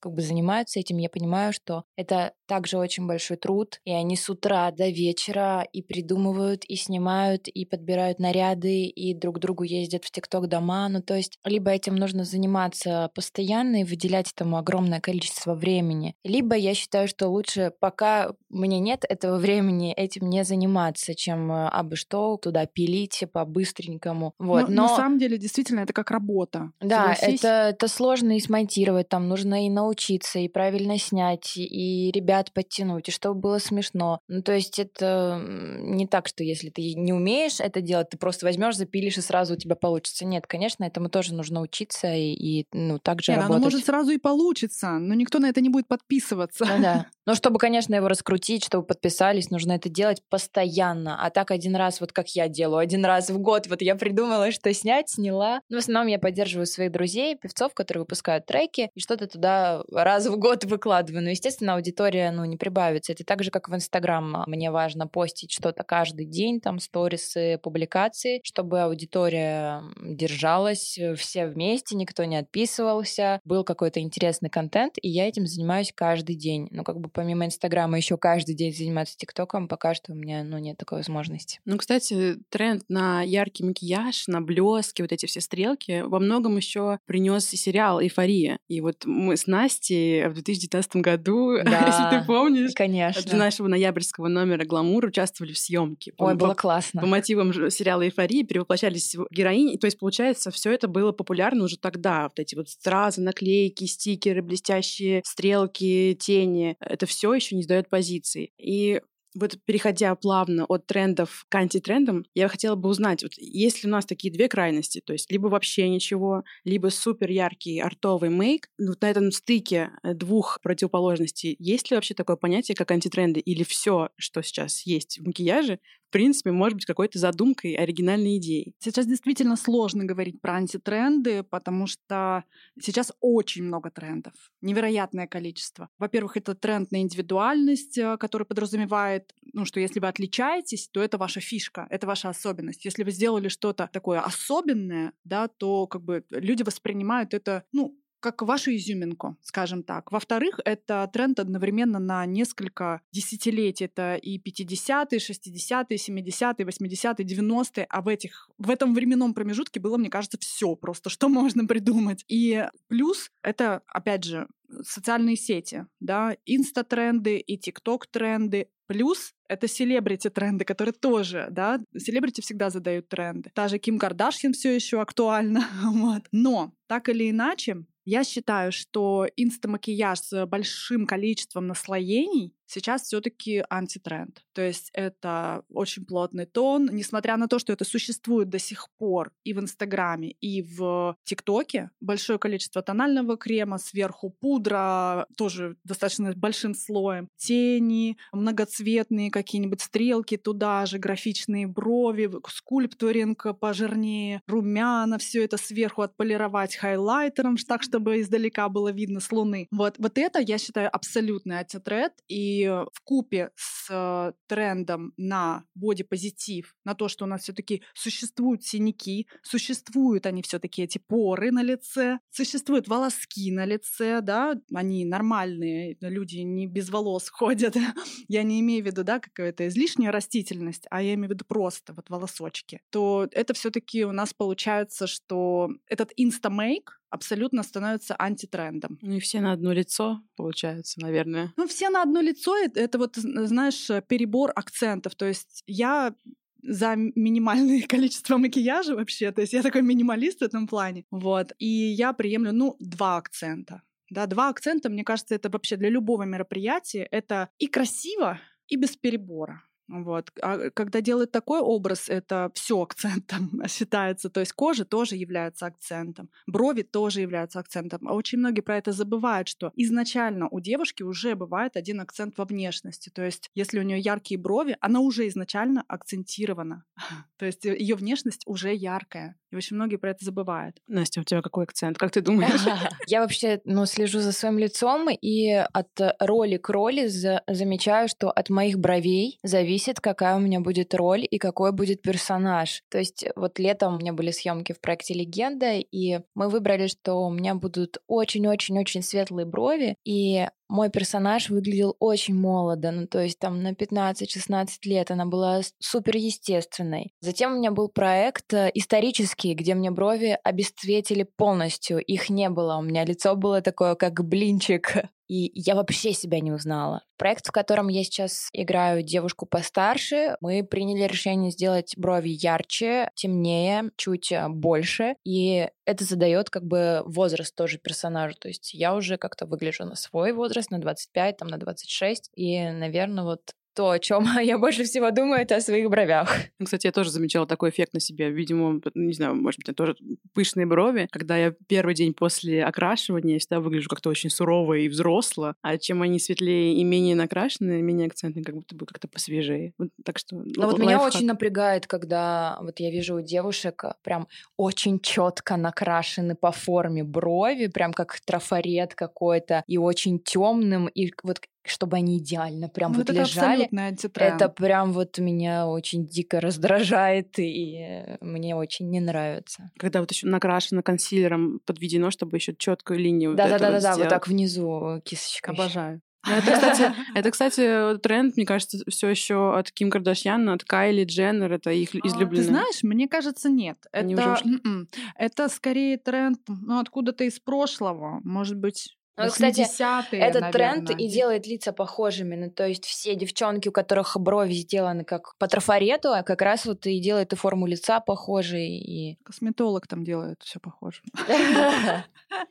как 0.00 0.12
бы 0.12 0.22
занимаются 0.22 0.80
этим. 0.80 0.98
Я 0.98 1.08
понимаю, 1.08 1.52
что 1.52 1.84
это 1.96 2.32
также 2.46 2.76
очень 2.78 3.06
большой 3.06 3.36
труд, 3.36 3.80
и 3.84 3.92
они 3.92 4.16
с 4.16 4.28
утра 4.28 4.70
до 4.72 4.88
вечера 4.88 5.66
и 5.72 5.80
придумывают, 5.80 6.64
и 6.64 6.76
снимают, 6.76 7.48
и 7.48 7.64
подбирают 7.64 8.18
наряды, 8.18 8.84
и 8.84 9.14
друг 9.14 9.38
другу 9.38 9.62
ездят 9.62 10.04
в 10.04 10.10
ТикТок 10.10 10.48
дома. 10.48 10.88
Ну, 10.88 11.02
то 11.02 11.14
есть 11.14 11.38
либо 11.44 11.70
этим 11.70 11.96
нужно 11.96 12.24
заниматься 12.24 13.10
постоянно 13.14 13.82
и 13.82 13.84
выделять 13.84 14.32
этому 14.32 14.58
огромное 14.58 15.00
количество 15.00 15.54
времени, 15.54 16.14
либо 16.24 16.56
я 16.56 16.74
считаю, 16.74 17.08
что 17.08 17.28
лучше, 17.28 17.72
пока 17.80 18.32
мне 18.48 18.80
нет 18.80 19.04
этого 19.08 19.38
времени, 19.38 19.92
этим 19.92 20.28
не 20.28 20.44
заниматься, 20.44 21.14
чем 21.14 21.50
э, 21.50 21.68
абы 21.72 21.96
что 21.96 22.36
туда 22.36 22.66
пилить 22.66 23.24
по-быстренькому. 23.32 24.34
Вот. 24.38 24.68
Но, 24.68 24.74
Но 24.74 24.82
на 24.88 24.96
самом 24.96 25.18
деле, 25.18 25.38
действительно, 25.38 25.80
это 25.80 25.92
как 25.92 26.10
работа. 26.10 26.72
да, 26.80 27.14
Согласись? 27.14 27.40
это, 27.40 27.48
это 27.70 27.88
сложно 27.88 28.36
и 28.36 28.40
смонтировать, 28.40 29.08
там 29.08 29.28
нужно 29.28 29.66
и 29.66 29.70
научиться, 29.70 30.38
и 30.38 30.48
правильно 30.48 30.98
снять, 30.98 31.56
и 31.56 32.10
ребят 32.12 32.52
подтянуть, 32.52 33.08
и 33.08 33.12
чтобы 33.12 33.40
было 33.40 33.58
смешно. 33.58 34.20
Ну, 34.28 34.42
то 34.42 34.52
есть 34.52 34.78
это 34.78 35.40
не 35.44 36.06
так, 36.06 36.28
что 36.28 36.44
если 36.44 36.70
ты 36.70 36.94
не 36.94 37.12
умеешь 37.12 37.60
это 37.60 37.80
делать, 37.80 38.10
ты 38.10 38.18
просто 38.18 38.46
возьмешь, 38.46 38.76
запилишь, 38.76 39.18
и 39.18 39.20
сразу 39.20 39.54
у 39.54 39.56
тебя 39.56 39.76
получится. 39.76 40.24
Нет, 40.24 40.46
конечно, 40.46 40.84
этому 40.84 41.08
тоже 41.08 41.34
нужно 41.34 41.60
учиться 41.60 42.12
и, 42.12 42.32
и, 42.32 42.66
ну, 42.72 42.98
так 42.98 43.22
же 43.22 43.32
Не, 43.32 43.36
ну, 43.38 43.44
оно 43.44 43.54
работать. 43.54 43.72
может 43.72 43.86
сразу 43.86 44.10
и 44.12 44.18
получится, 44.18 44.98
но 44.98 45.14
никто 45.14 45.38
на 45.38 45.48
это 45.48 45.60
не 45.60 45.68
будет 45.68 45.88
подписываться. 45.88 46.64
Ну 46.64 46.82
да. 46.82 47.06
Но 47.24 47.36
чтобы, 47.36 47.58
конечно, 47.60 47.94
его 47.94 48.08
раскрутить, 48.08 48.64
чтобы 48.64 48.84
подписались, 48.84 49.50
нужно 49.50 49.72
это 49.72 49.88
делать 49.88 50.22
постоянно. 50.28 51.24
А 51.24 51.30
так 51.30 51.52
один 51.62 51.76
раз, 51.76 52.00
вот 52.00 52.12
как 52.12 52.28
я 52.30 52.48
делаю, 52.48 52.78
один 52.78 53.04
раз 53.04 53.30
в 53.30 53.38
год, 53.38 53.68
вот 53.68 53.82
я 53.82 53.94
придумала, 53.94 54.50
что 54.50 54.74
снять, 54.74 55.10
сняла. 55.10 55.60
Но 55.68 55.76
в 55.76 55.80
основном 55.80 56.08
я 56.08 56.18
поддерживаю 56.18 56.66
своих 56.66 56.90
друзей, 56.90 57.36
певцов, 57.36 57.72
которые 57.72 58.02
выпускают 58.02 58.46
треки, 58.46 58.90
и 58.94 59.00
что-то 59.00 59.28
туда 59.28 59.82
раз 59.92 60.26
в 60.26 60.36
год 60.36 60.64
выкладываю. 60.64 61.22
Но, 61.22 61.30
естественно, 61.30 61.74
аудитория, 61.74 62.32
ну, 62.32 62.44
не 62.44 62.56
прибавится. 62.56 63.12
Это 63.12 63.24
так 63.24 63.44
же, 63.44 63.50
как 63.52 63.68
в 63.68 63.74
Инстаграм. 63.74 64.42
Мне 64.48 64.72
важно 64.72 65.06
постить 65.06 65.52
что-то 65.52 65.84
каждый 65.84 66.26
день, 66.26 66.60
там, 66.60 66.80
сторисы, 66.80 67.58
публикации, 67.62 68.40
чтобы 68.42 68.82
аудитория 68.82 69.82
держалась, 70.00 70.98
э, 70.98 71.14
все 71.14 71.46
вместе, 71.46 71.94
никто 71.94 72.24
не 72.24 72.36
отписывался, 72.36 73.40
был 73.44 73.62
какой-то 73.62 74.00
интересный 74.00 74.50
контент, 74.50 74.94
и 75.00 75.08
я 75.08 75.28
этим 75.28 75.46
занимаюсь 75.46 75.92
каждый 75.94 76.34
день. 76.34 76.66
Ну, 76.72 76.82
как 76.82 76.98
бы 76.98 77.08
помимо 77.08 77.46
Инстаграма 77.46 77.96
еще 77.96 78.16
каждый 78.16 78.56
день 78.56 78.74
заниматься 78.74 79.16
ТикТоком, 79.16 79.68
пока 79.68 79.94
что 79.94 80.12
у 80.12 80.16
меня, 80.16 80.42
ну, 80.42 80.58
нет 80.58 80.76
такой 80.76 80.98
возможности. 80.98 81.51
Ну, 81.64 81.78
кстати, 81.78 82.36
тренд 82.48 82.82
на 82.88 83.22
яркий 83.22 83.64
макияж, 83.64 84.26
на 84.28 84.40
блески, 84.40 85.02
вот 85.02 85.12
эти 85.12 85.26
все 85.26 85.40
стрелки, 85.40 86.02
во 86.02 86.18
многом 86.18 86.56
еще 86.56 86.98
принес 87.06 87.48
сериал 87.48 88.00
«Эйфория». 88.00 88.58
И 88.68 88.80
вот 88.80 89.04
мы 89.04 89.36
с 89.36 89.46
Настей 89.46 90.28
в 90.28 90.34
2019 90.34 90.96
году, 90.96 91.58
Да. 91.64 91.86
если 91.86 92.18
ты 92.18 92.26
помнишь, 92.26 92.72
Конечно. 92.74 93.22
для 93.22 93.38
нашего 93.38 93.68
ноябрьского 93.68 94.28
номера 94.28 94.64
«Гламур» 94.64 95.06
участвовали 95.06 95.52
в 95.52 95.58
съемке. 95.58 96.12
Ой, 96.18 96.34
было 96.34 96.48
по, 96.50 96.54
классно. 96.54 97.00
по 97.00 97.06
мотивам 97.06 97.52
сериала 97.70 98.02
«Эйфория» 98.02 98.44
перевоплощались 98.44 99.16
героини. 99.30 99.76
То 99.76 99.86
есть, 99.86 99.98
получается, 99.98 100.50
все 100.50 100.72
это 100.72 100.88
было 100.88 101.12
популярно 101.12 101.64
уже 101.64 101.78
тогда. 101.78 102.24
Вот 102.24 102.38
эти 102.38 102.54
вот 102.54 102.68
стразы, 102.68 103.20
наклейки, 103.20 103.84
стикеры, 103.84 104.42
блестящие 104.42 105.22
стрелки, 105.24 106.16
тени. 106.18 106.76
Это 106.80 107.06
все 107.06 107.32
еще 107.34 107.56
не 107.56 107.62
сдает 107.62 107.88
позиции. 107.88 108.52
И 108.58 109.00
вот 109.34 109.56
переходя 109.64 110.14
плавно 110.14 110.64
от 110.66 110.86
трендов 110.86 111.44
к 111.48 111.54
антитрендам, 111.54 112.24
я 112.34 112.48
хотела 112.48 112.76
бы 112.76 112.88
узнать, 112.88 113.22
вот 113.22 113.32
есть 113.36 113.82
ли 113.82 113.88
у 113.88 113.92
нас 113.92 114.06
такие 114.06 114.32
две 114.32 114.48
крайности, 114.48 115.02
то 115.04 115.12
есть 115.12 115.30
либо 115.30 115.46
вообще 115.48 115.88
ничего, 115.88 116.44
либо 116.64 116.88
супер 116.88 117.30
яркий 117.30 117.80
артовый 117.80 118.30
мейк, 118.30 118.68
Ну, 118.78 118.88
вот 118.88 119.00
на 119.02 119.10
этом 119.10 119.32
стыке 119.32 119.90
э, 120.02 120.14
двух 120.14 120.60
противоположностей 120.62 121.56
есть 121.58 121.90
ли 121.90 121.94
вообще 121.96 122.14
такое 122.14 122.36
понятие, 122.36 122.74
как 122.74 122.90
антитренды, 122.90 123.40
или 123.40 123.62
все, 123.64 124.10
что 124.16 124.42
сейчас 124.42 124.82
есть 124.86 125.18
в 125.18 125.26
макияже, 125.26 125.78
принципе, 126.12 126.52
может 126.52 126.76
быть 126.76 126.84
какой-то 126.84 127.18
задумкой, 127.18 127.74
оригинальной 127.74 128.36
идеей? 128.36 128.76
Сейчас 128.78 129.06
действительно 129.06 129.56
сложно 129.56 130.04
говорить 130.04 130.40
про 130.40 130.54
антитренды, 130.54 131.42
потому 131.42 131.88
что 131.88 132.44
сейчас 132.80 133.12
очень 133.20 133.64
много 133.64 133.90
трендов, 133.90 134.34
невероятное 134.60 135.26
количество. 135.26 135.88
Во-первых, 135.98 136.36
это 136.36 136.54
тренд 136.54 136.92
на 136.92 137.00
индивидуальность, 137.00 137.98
э, 137.98 138.16
который 138.18 138.46
подразумевает, 138.46 139.34
ну, 139.52 139.64
что 139.64 139.80
если 139.80 139.98
вы 139.98 140.06
отличаетесь, 140.06 140.88
то 140.88 141.02
это 141.02 141.18
ваша 141.18 141.40
фишка, 141.40 141.88
это 141.90 142.06
ваша 142.06 142.28
особенность. 142.28 142.84
Если 142.84 143.02
вы 143.02 143.10
сделали 143.10 143.48
что-то 143.48 143.90
такое 143.92 144.20
особенное, 144.20 145.12
да, 145.24 145.48
то 145.48 145.88
как 145.88 146.02
бы 146.02 146.24
люди 146.30 146.62
воспринимают 146.62 147.34
это, 147.34 147.64
ну, 147.72 147.98
как 148.22 148.42
вашу 148.42 148.74
изюминку, 148.74 149.36
скажем 149.42 149.82
так. 149.82 150.12
Во-вторых, 150.12 150.60
это 150.64 151.10
тренд 151.12 151.40
одновременно 151.40 151.98
на 151.98 152.24
несколько 152.24 153.00
десятилетий. 153.12 153.84
Это 153.84 154.14
и 154.14 154.38
50-е, 154.38 155.18
60-е, 155.18 155.96
70-е, 155.96 156.66
80-е, 156.66 157.26
90-е. 157.26 157.86
А 157.90 158.00
в, 158.00 158.08
этих, 158.08 158.48
в 158.58 158.70
этом 158.70 158.94
временном 158.94 159.34
промежутке 159.34 159.80
было, 159.80 159.96
мне 159.96 160.08
кажется, 160.08 160.38
все 160.40 160.76
просто, 160.76 161.10
что 161.10 161.28
можно 161.40 161.66
придумать. 161.66 162.24
И 162.28 162.64
плюс 162.88 163.30
это, 163.42 163.82
опять 163.86 164.24
же, 164.24 164.46
социальные 164.82 165.36
сети, 165.36 165.86
да, 166.00 166.36
инста-тренды 166.46 167.38
и 167.38 167.58
тикток-тренды. 167.58 168.68
Плюс 168.86 169.34
это 169.48 169.68
селебрити-тренды, 169.68 170.64
которые 170.64 170.92
тоже, 170.92 171.48
да, 171.50 171.80
селебрити 171.96 172.40
всегда 172.40 172.70
задают 172.70 173.08
тренды. 173.08 173.50
Та 173.54 173.68
же 173.68 173.78
Ким 173.78 173.98
Кардашьян 173.98 174.52
все 174.52 174.74
еще 174.74 175.00
актуальна, 175.00 175.66
вот. 175.82 176.22
Но, 176.32 176.72
так 176.86 177.08
или 177.08 177.30
иначе, 177.30 177.84
я 178.04 178.24
считаю, 178.24 178.72
что 178.72 179.26
инстамакияж 179.36 180.20
с 180.20 180.46
большим 180.46 181.06
количеством 181.06 181.66
наслоений 181.66 182.54
сейчас 182.72 183.02
все-таки 183.02 183.64
антитренд. 183.68 184.42
То 184.52 184.62
есть 184.62 184.90
это 184.92 185.64
очень 185.70 186.04
плотный 186.04 186.46
тон, 186.46 186.88
несмотря 186.92 187.36
на 187.36 187.48
то, 187.48 187.58
что 187.58 187.72
это 187.72 187.84
существует 187.84 188.48
до 188.48 188.58
сих 188.58 188.88
пор 188.98 189.32
и 189.44 189.52
в 189.52 189.60
Инстаграме, 189.60 190.30
и 190.40 190.62
в 190.62 191.16
ТикТоке. 191.24 191.90
Большое 192.00 192.38
количество 192.38 192.82
тонального 192.82 193.36
крема, 193.36 193.78
сверху 193.78 194.30
пудра, 194.30 195.26
тоже 195.36 195.76
достаточно 195.84 196.32
большим 196.34 196.74
слоем, 196.74 197.28
тени, 197.36 198.16
многоцветные 198.32 199.30
какие-нибудь 199.30 199.80
стрелки 199.80 200.36
туда 200.36 200.86
же, 200.86 200.98
графичные 200.98 201.66
брови, 201.66 202.30
скульптуринг 202.48 203.58
пожирнее, 203.58 204.42
румяна, 204.46 205.18
все 205.18 205.44
это 205.44 205.56
сверху 205.56 206.02
отполировать 206.02 206.76
хайлайтером, 206.76 207.56
так, 207.56 207.82
чтобы 207.82 208.20
издалека 208.20 208.68
было 208.68 208.92
видно 208.92 209.20
с 209.20 209.30
луны. 209.32 209.68
Вот, 209.70 209.94
вот 209.98 210.18
это, 210.18 210.40
я 210.40 210.58
считаю, 210.58 210.94
абсолютный 210.94 211.56
антитренд, 211.56 212.12
и 212.28 212.61
в 212.68 213.00
купе 213.04 213.50
с 213.56 213.88
э, 213.90 214.32
трендом 214.46 215.12
на 215.16 215.64
бодипозитив, 215.74 216.74
на 216.84 216.94
то, 216.94 217.08
что 217.08 217.24
у 217.24 217.28
нас 217.28 217.42
все-таки 217.42 217.82
существуют 217.94 218.64
синяки, 218.64 219.26
существуют 219.42 220.26
они 220.26 220.42
все-таки 220.42 220.82
эти 220.82 220.98
поры 220.98 221.50
на 221.50 221.62
лице, 221.62 222.18
существуют 222.30 222.88
волоски 222.88 223.50
на 223.52 223.64
лице, 223.64 224.20
да, 224.20 224.54
они 224.74 225.04
нормальные, 225.04 225.96
люди 226.00 226.38
не 226.38 226.66
без 226.66 226.90
волос 226.90 227.28
ходят. 227.28 227.76
я 228.28 228.42
не 228.42 228.60
имею 228.60 228.82
в 228.82 228.86
виду, 228.86 229.04
да, 229.04 229.20
какая-то 229.20 229.68
излишняя 229.68 230.12
растительность, 230.12 230.86
а 230.90 231.02
я 231.02 231.14
имею 231.14 231.28
в 231.28 231.32
виду 231.32 231.44
просто 231.44 231.92
вот 231.92 232.10
волосочки. 232.10 232.80
То 232.90 233.28
это 233.32 233.54
все-таки 233.54 234.04
у 234.04 234.12
нас 234.12 234.32
получается, 234.34 235.06
что 235.06 235.70
этот 235.86 236.12
инстамейк 236.16 237.01
абсолютно 237.12 237.62
становится 237.62 238.16
антитрендом. 238.18 238.98
Ну 239.02 239.16
и 239.16 239.20
все 239.20 239.40
на 239.40 239.52
одно 239.52 239.72
лицо, 239.72 240.22
получается, 240.36 241.00
наверное. 241.00 241.52
Ну, 241.56 241.66
все 241.66 241.90
на 241.90 242.02
одно 242.02 242.20
лицо, 242.20 242.56
это, 242.56 242.80
это 242.80 242.98
вот, 242.98 243.16
знаешь, 243.16 243.88
перебор 244.08 244.52
акцентов. 244.54 245.14
То 245.14 245.26
есть 245.26 245.62
я 245.66 246.14
за 246.62 246.94
минимальное 246.96 247.82
количество 247.88 248.38
макияжа 248.38 248.94
вообще, 248.94 249.30
то 249.32 249.40
есть 249.42 249.52
я 249.52 249.62
такой 249.62 249.82
минималист 249.82 250.40
в 250.40 250.44
этом 250.44 250.66
плане, 250.66 251.04
вот, 251.10 251.52
и 251.58 251.66
я 251.66 252.12
приемлю, 252.12 252.52
ну, 252.52 252.76
два 252.78 253.16
акцента, 253.16 253.82
да, 254.10 254.26
два 254.26 254.48
акцента, 254.48 254.88
мне 254.88 255.04
кажется, 255.04 255.34
это 255.34 255.50
вообще 255.50 255.76
для 255.76 255.90
любого 255.90 256.22
мероприятия, 256.22 257.08
это 257.10 257.48
и 257.58 257.66
красиво, 257.66 258.38
и 258.68 258.76
без 258.76 258.96
перебора. 258.96 259.62
Вот. 259.92 260.32
А 260.40 260.70
когда 260.70 261.02
делают 261.02 261.32
такой 261.32 261.60
образ, 261.60 262.08
это 262.08 262.50
все 262.54 262.82
акцентом 262.82 263.50
считается. 263.68 264.30
То 264.30 264.40
есть 264.40 264.52
кожа 264.54 264.86
тоже 264.86 265.16
является 265.16 265.66
акцентом, 265.66 266.30
брови 266.46 266.82
тоже 266.82 267.20
являются 267.20 267.60
акцентом. 267.60 268.08
А 268.08 268.14
очень 268.14 268.38
многие 268.38 268.62
про 268.62 268.78
это 268.78 268.92
забывают, 268.92 269.48
что 269.48 269.70
изначально 269.76 270.48
у 270.50 270.60
девушки 270.60 271.02
уже 271.02 271.34
бывает 271.34 271.76
один 271.76 272.00
акцент 272.00 272.38
во 272.38 272.46
внешности. 272.46 273.10
То 273.10 273.22
есть 273.22 273.50
если 273.54 273.78
у 273.78 273.82
нее 273.82 274.00
яркие 274.00 274.40
брови, 274.40 274.78
она 274.80 275.00
уже 275.00 275.28
изначально 275.28 275.84
акцентирована. 275.88 276.84
То 277.36 277.44
есть 277.44 277.64
ее 277.66 277.94
внешность 277.94 278.44
уже 278.46 278.74
яркая. 278.74 279.36
И 279.50 279.56
очень 279.56 279.76
многие 279.76 279.96
про 279.96 280.10
это 280.10 280.24
забывают. 280.24 280.78
Настя, 280.86 281.20
у 281.20 281.24
тебя 281.24 281.42
какой 281.42 281.64
акцент? 281.64 281.98
Как 281.98 282.10
ты 282.10 282.22
думаешь? 282.22 282.62
Я 283.06 283.20
вообще 283.20 283.60
ну, 283.66 283.84
слежу 283.84 284.20
за 284.20 284.32
своим 284.32 284.58
лицом 284.58 285.08
и 285.10 285.50
от 285.50 285.90
роли 286.20 286.56
к 286.56 286.70
роли 286.70 287.08
замечаю, 287.08 288.08
что 288.08 288.30
от 288.30 288.48
моих 288.48 288.78
бровей 288.78 289.38
зависит, 289.42 289.81
какая 290.00 290.36
у 290.36 290.40
меня 290.40 290.60
будет 290.60 290.94
роль 290.94 291.26
и 291.28 291.38
какой 291.38 291.72
будет 291.72 292.02
персонаж. 292.02 292.82
То 292.90 292.98
есть 292.98 293.24
вот 293.36 293.58
летом 293.58 293.94
у 293.94 293.98
меня 293.98 294.12
были 294.12 294.30
съемки 294.30 294.72
в 294.72 294.80
проекте 294.80 295.14
«Легенда», 295.14 295.74
и 295.74 296.20
мы 296.34 296.48
выбрали, 296.48 296.86
что 296.86 297.14
у 297.14 297.30
меня 297.30 297.54
будут 297.54 297.98
очень-очень-очень 298.06 299.02
светлые 299.02 299.46
брови, 299.46 299.96
и 300.04 300.46
мой 300.72 300.88
персонаж 300.88 301.50
выглядел 301.50 301.96
очень 302.00 302.34
молодо, 302.34 302.92
ну 302.92 303.06
то 303.06 303.20
есть 303.20 303.38
там 303.38 303.62
на 303.62 303.72
15-16 303.72 304.68
лет 304.84 305.10
она 305.10 305.26
была 305.26 305.60
супер 305.78 306.16
естественной. 306.16 307.12
Затем 307.20 307.52
у 307.52 307.58
меня 307.58 307.70
был 307.70 307.88
проект 307.88 308.54
э, 308.54 308.70
исторический, 308.72 309.52
где 309.52 309.74
мне 309.74 309.90
брови 309.90 310.38
обесцветили 310.42 311.24
полностью, 311.24 311.98
их 311.98 312.30
не 312.30 312.48
было, 312.48 312.76
у 312.78 312.82
меня 312.82 313.04
лицо 313.04 313.36
было 313.36 313.60
такое 313.60 313.96
как 313.96 314.24
блинчик, 314.24 314.94
и 315.28 315.52
я 315.54 315.74
вообще 315.74 316.14
себя 316.14 316.40
не 316.40 316.52
узнала. 316.52 317.02
Проект, 317.18 317.46
в 317.46 317.52
котором 317.52 317.88
я 317.88 318.02
сейчас 318.02 318.48
играю 318.54 319.02
девушку 319.02 319.44
постарше, 319.44 320.36
мы 320.40 320.64
приняли 320.64 321.06
решение 321.06 321.50
сделать 321.50 321.92
брови 321.98 322.30
ярче, 322.30 323.10
темнее, 323.14 323.90
чуть 323.98 324.32
э, 324.32 324.48
больше, 324.48 325.16
и 325.22 325.68
это 325.84 326.04
задает 326.04 326.50
как 326.50 326.64
бы 326.64 327.02
возраст 327.06 327.54
тоже 327.54 327.78
персонажу. 327.78 328.36
То 328.38 328.48
есть 328.48 328.74
я 328.74 328.94
уже 328.94 329.16
как-то 329.18 329.46
выгляжу 329.46 329.84
на 329.84 329.96
свой 329.96 330.32
возраст, 330.32 330.70
на 330.70 330.78
25, 330.80 331.36
там, 331.38 331.48
на 331.48 331.58
26, 331.58 332.30
и, 332.34 332.70
наверное, 332.70 333.24
вот 333.24 333.52
то, 333.74 333.90
о 333.90 333.98
чем 333.98 334.24
я 334.42 334.58
больше 334.58 334.84
всего 334.84 335.10
думаю, 335.10 335.42
это 335.42 335.56
о 335.56 335.60
своих 335.60 335.88
бровях. 335.88 336.34
Ну, 336.58 336.66
кстати, 336.66 336.86
я 336.86 336.92
тоже 336.92 337.10
замечала 337.10 337.46
такой 337.46 337.70
эффект 337.70 337.94
на 337.94 338.00
себе. 338.00 338.30
Видимо, 338.30 338.80
не 338.94 339.12
знаю, 339.12 339.34
может 339.34 339.60
быть, 339.64 339.74
тоже 339.76 339.96
пышные 340.34 340.66
брови. 340.66 341.08
Когда 341.10 341.36
я 341.36 341.54
первый 341.66 341.94
день 341.94 342.14
после 342.14 342.64
окрашивания, 342.64 343.34
я 343.34 343.38
всегда 343.38 343.60
выгляжу 343.60 343.88
как-то 343.88 344.10
очень 344.10 344.30
сурово 344.30 344.74
и 344.74 344.88
взросло. 344.88 345.54
А 345.62 345.78
чем 345.78 346.02
они 346.02 346.18
светлее 346.18 346.74
и 346.74 346.84
менее 346.84 347.14
накрашенные, 347.14 347.82
менее 347.82 348.06
акцентные, 348.06 348.44
как 348.44 348.54
будто 348.54 348.74
бы 348.74 348.86
как-то 348.86 349.08
посвежее. 349.08 349.72
Вот, 349.78 349.88
так 350.04 350.18
что 350.18 350.36
Но 350.36 350.66
вот 350.66 350.78
меня 350.78 351.02
очень 351.02 351.26
напрягает, 351.26 351.86
когда 351.86 352.58
вот 352.60 352.80
я 352.80 352.90
вижу 352.90 353.16
у 353.16 353.20
девушек 353.20 353.84
а, 353.84 353.96
прям 354.02 354.28
очень 354.56 355.00
четко 355.00 355.56
накрашены 355.56 356.34
по 356.34 356.52
форме 356.52 357.04
брови, 357.04 357.66
прям 357.66 357.92
как 357.92 358.18
трафарет 358.24 358.94
какой-то, 358.94 359.64
и 359.66 359.78
очень 359.78 360.18
темным, 360.18 360.88
и 360.88 361.12
вот 361.22 361.40
чтобы 361.64 361.96
они 361.96 362.18
идеально 362.18 362.68
прям 362.68 362.92
ну, 362.92 362.98
вот 362.98 363.10
лежали. 363.10 363.68
Это 364.14 364.48
прям 364.48 364.92
вот 364.92 365.18
меня 365.18 365.66
очень 365.66 366.06
дико 366.06 366.40
раздражает 366.40 367.38
и 367.38 368.16
мне 368.20 368.56
очень 368.56 368.90
не 368.90 369.00
нравится. 369.00 369.70
Когда 369.78 370.00
вот 370.00 370.10
еще 370.10 370.26
накрашено 370.26 370.82
консилером 370.82 371.60
подведено, 371.64 372.10
чтобы 372.10 372.36
еще 372.36 372.54
четкую 372.56 372.98
линию. 372.98 373.34
Да, 373.34 373.48
да, 373.48 373.58
да, 373.58 373.70
да, 373.72 373.80
да, 373.80 373.96
вот 373.96 374.08
так 374.08 374.28
внизу 374.28 375.00
кисточкой. 375.04 375.54
Обожаю. 375.54 376.00
Ну, 376.24 376.34
это, 376.34 376.52
кстати, 376.52 376.94
это, 377.16 377.30
кстати, 377.32 377.98
тренд, 377.98 378.36
мне 378.36 378.46
кажется, 378.46 378.78
все 378.88 379.08
еще 379.08 379.58
от 379.58 379.72
Ким 379.72 379.90
Кардашьян, 379.90 380.48
от 380.50 380.62
Кайли 380.62 381.04
Дженнер, 381.04 381.52
это 381.52 381.70
их 381.70 381.96
излюбленный. 381.96 382.44
Ты 382.44 382.50
знаешь, 382.50 382.82
мне 382.84 383.08
кажется, 383.08 383.50
нет. 383.50 383.76
Это, 383.90 384.38
м-м, 384.44 384.88
это 385.16 385.48
скорее 385.48 385.98
тренд 385.98 386.38
ну, 386.46 386.78
откуда-то 386.78 387.24
из 387.24 387.40
прошлого. 387.40 388.20
Может 388.22 388.56
быть, 388.56 388.96
ну, 389.16 389.28
кстати, 389.28 389.60
этот 389.60 390.40
наверное, 390.40 390.52
тренд 390.52 390.90
и 390.90 391.06
делает 391.06 391.46
лица 391.46 391.72
похожими. 391.72 392.34
Ну, 392.34 392.50
то 392.50 392.66
есть 392.66 392.86
все 392.86 393.14
девчонки, 393.14 393.68
у 393.68 393.72
которых 393.72 394.16
брови 394.18 394.54
сделаны 394.54 395.04
как 395.04 395.36
по 395.38 395.46
трафарету, 395.48 396.12
а 396.12 396.22
как 396.22 396.40
раз 396.40 396.64
вот 396.64 396.86
и 396.86 396.98
делает 396.98 397.32
и 397.32 397.36
форму 397.36 397.66
лица 397.66 398.00
похожей. 398.00 398.78
И... 398.78 399.18
Косметолог 399.22 399.86
там 399.86 400.02
делает 400.04 400.40
все 400.42 400.60
похоже. 400.60 401.02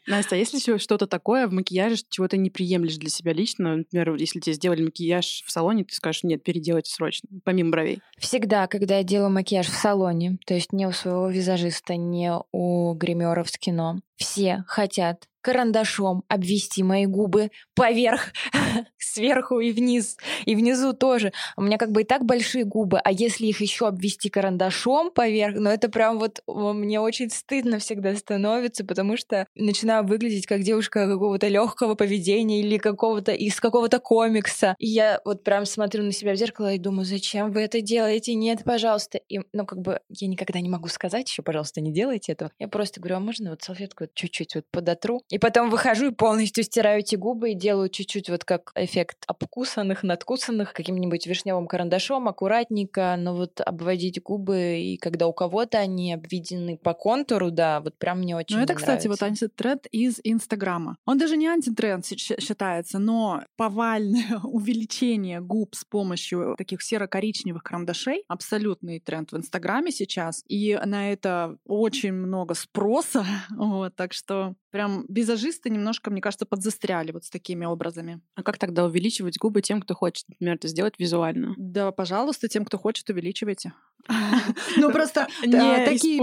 Настя, 0.08 0.36
а 0.36 0.38
если 0.38 0.78
что-то 0.78 1.08
такое 1.08 1.48
в 1.48 1.52
макияже, 1.52 2.04
чего 2.10 2.28
ты 2.28 2.38
не 2.38 2.52
приемлешь 2.52 2.98
для 2.98 3.10
себя 3.10 3.34
лично, 3.34 3.78
например, 3.78 4.14
если 4.16 4.40
тебе 4.40 4.54
сделали 4.54 4.84
макияж 4.84 5.44
в 5.46 5.52
салоне, 5.52 5.84
ты 5.84 5.96
скажешь, 5.96 6.24
нет, 6.24 6.44
переделайте 6.44 6.94
срочно, 6.94 7.28
помимо 7.44 7.72
бровей? 7.72 8.02
Всегда, 8.20 8.68
когда 8.68 8.98
я 8.98 9.04
делаю 9.04 9.32
макияж 9.32 9.68
в 9.68 9.76
салоне, 9.76 10.38
то 10.46 10.54
есть 10.54 10.74
не 10.74 10.86
у 10.86 10.92
своего 10.92 11.28
визажиста, 11.28 11.96
не 11.96 12.32
у 12.52 12.94
гримеров 12.94 13.50
с 13.50 13.58
кино, 13.58 14.00
все 14.16 14.64
хотят 14.68 15.28
карандашом 15.42 16.24
обвести 16.28 16.84
мои 16.84 17.06
губы 17.06 17.52
поверх, 17.76 18.34
сверху 18.98 19.60
и 19.60 19.72
вниз, 19.72 20.18
и 20.46 20.56
внизу 20.56 20.94
тоже. 20.94 21.34
У 21.58 21.62
меня 21.62 21.78
как 21.78 21.92
бы 21.92 22.02
и 22.02 22.06
так 22.06 22.26
большие 22.26 22.64
губы, 22.64 23.00
а 23.00 23.12
если 23.12 23.48
их 23.48 23.62
еще 23.62 23.88
обвести 23.88 24.30
карандашом 24.30 25.12
поверх, 25.12 25.56
ну 25.58 25.70
это 25.70 25.90
прям 25.90 26.20
вот 26.20 26.42
мне 26.48 27.00
очень 27.00 27.30
стыдно 27.30 27.80
всегда 27.80 28.16
становится, 28.16 28.86
потому 28.86 29.18
что 29.18 29.48
начинаю 29.56 30.06
выглядеть 30.06 30.46
как 30.46 30.62
девушка 30.62 31.08
какого-то 31.08 31.48
легкого 31.48 31.96
поведения 31.96 32.62
или 32.62 32.78
какого-то 32.78 33.32
из 33.32 33.60
какого-то 33.60 34.00
комикса. 34.00 34.76
И 34.80 34.88
я 34.88 35.22
вот 35.26 35.44
прям 35.44 35.66
смотрю 35.66 36.04
на 36.04 36.12
себя 36.12 36.34
в 36.34 36.38
зеркало 36.38 36.74
и 36.74 36.78
думаю, 36.78 37.06
зачем 37.06 37.52
вы 37.52 37.62
это 37.62 37.82
делаете? 37.82 38.34
Нет, 38.34 38.64
пожалуйста. 38.64 39.20
И, 39.30 39.40
ну, 39.54 39.66
как 39.66 39.80
бы 39.80 40.00
я 40.10 40.28
никогда 40.28 40.60
не 40.60 40.70
могу 40.70 40.88
сказать 40.88 41.30
еще, 41.30 41.42
пожалуйста, 41.42 41.82
не 41.82 41.92
делайте 41.92 42.34
этого. 42.34 42.52
Я 42.60 42.68
просто 42.68 43.00
говорю, 43.00 43.18
а 43.18 43.20
можно 43.20 43.52
вот 43.52 43.62
салфетку 43.62 44.06
чуть-чуть 44.14 44.56
вот 44.56 44.66
подотру? 44.72 45.22
И 45.32 45.38
потом 45.38 45.70
выхожу 45.70 46.08
и 46.08 46.12
полностью 46.12 46.64
стираю 46.64 47.00
эти 47.00 47.16
губы 47.16 47.52
и 47.52 47.56
делаю 47.56 47.90
чуть-чуть 47.90 48.30
вот 48.30 48.44
как 48.44 48.72
эффект 48.76 49.24
обкусанных, 49.28 50.04
надкусанных 50.04 50.74
каким-нибудь 50.74 51.26
вишневым 51.26 51.68
карандашом, 51.68 52.28
аккуратненько, 52.28 53.16
но 53.18 53.34
вот 53.34 53.62
обводить 53.62 54.22
губы, 54.22 54.80
и 54.80 54.98
когда 54.98 55.28
у 55.28 55.34
кого-то 55.34 55.80
они 55.80 56.14
обведены 56.14 56.78
по 56.78 56.94
контуру, 56.94 57.50
да, 57.50 57.80
вот 57.80 57.98
прям 57.98 58.20
мне 58.20 58.36
очень 58.36 58.58
Ну 58.58 58.64
это, 58.64 58.76
кстати, 58.76 59.08
вот 59.08 59.24
антитренд 59.24 59.88
из 59.92 60.20
Инстаграма. 60.24 60.98
Он 61.06 61.18
даже 61.18 61.38
не 61.38 61.48
антитренд 61.48 62.06
считается, 62.06 63.00
но 63.00 63.44
повальное 63.56 64.40
увеличение 64.44 65.40
губ 65.40 65.76
с 65.76 65.86
помощью 65.86 66.56
таких 66.58 66.82
серо-коричневых 66.82 67.64
карандашей 67.64 68.26
абсолютный 68.28 69.00
тренд 69.00 69.32
в 69.32 69.38
Инстаграме 69.38 69.92
сейчас, 69.92 70.44
и 70.50 70.78
на 70.86 71.14
это 71.14 71.58
очень 71.66 72.12
много 72.12 72.54
спроса, 72.54 73.26
вот, 73.50 73.96
так 73.96 74.12
что 74.12 74.56
прям 74.72 75.06
визажисты 75.22 75.70
немножко, 75.70 76.10
мне 76.10 76.22
кажется, 76.22 76.46
подзастряли 76.46 77.12
вот 77.12 77.26
с 77.26 77.30
такими 77.30 77.66
образами. 77.66 78.22
А 78.36 78.44
как 78.44 78.58
тогда 78.58 78.86
увеличивать 78.86 79.38
губы 79.38 79.62
тем, 79.62 79.82
кто 79.82 79.94
хочет, 79.94 80.28
например, 80.30 80.56
это 80.56 80.68
сделать 80.68 80.96
визуально? 80.98 81.54
Да, 81.58 81.92
пожалуйста, 81.92 82.48
тем, 82.48 82.66
кто 82.66 82.78
хочет, 82.78 83.10
увеличивайте. 83.10 83.74
Ну 84.78 84.92
просто 84.92 85.28
такие... 85.86 86.20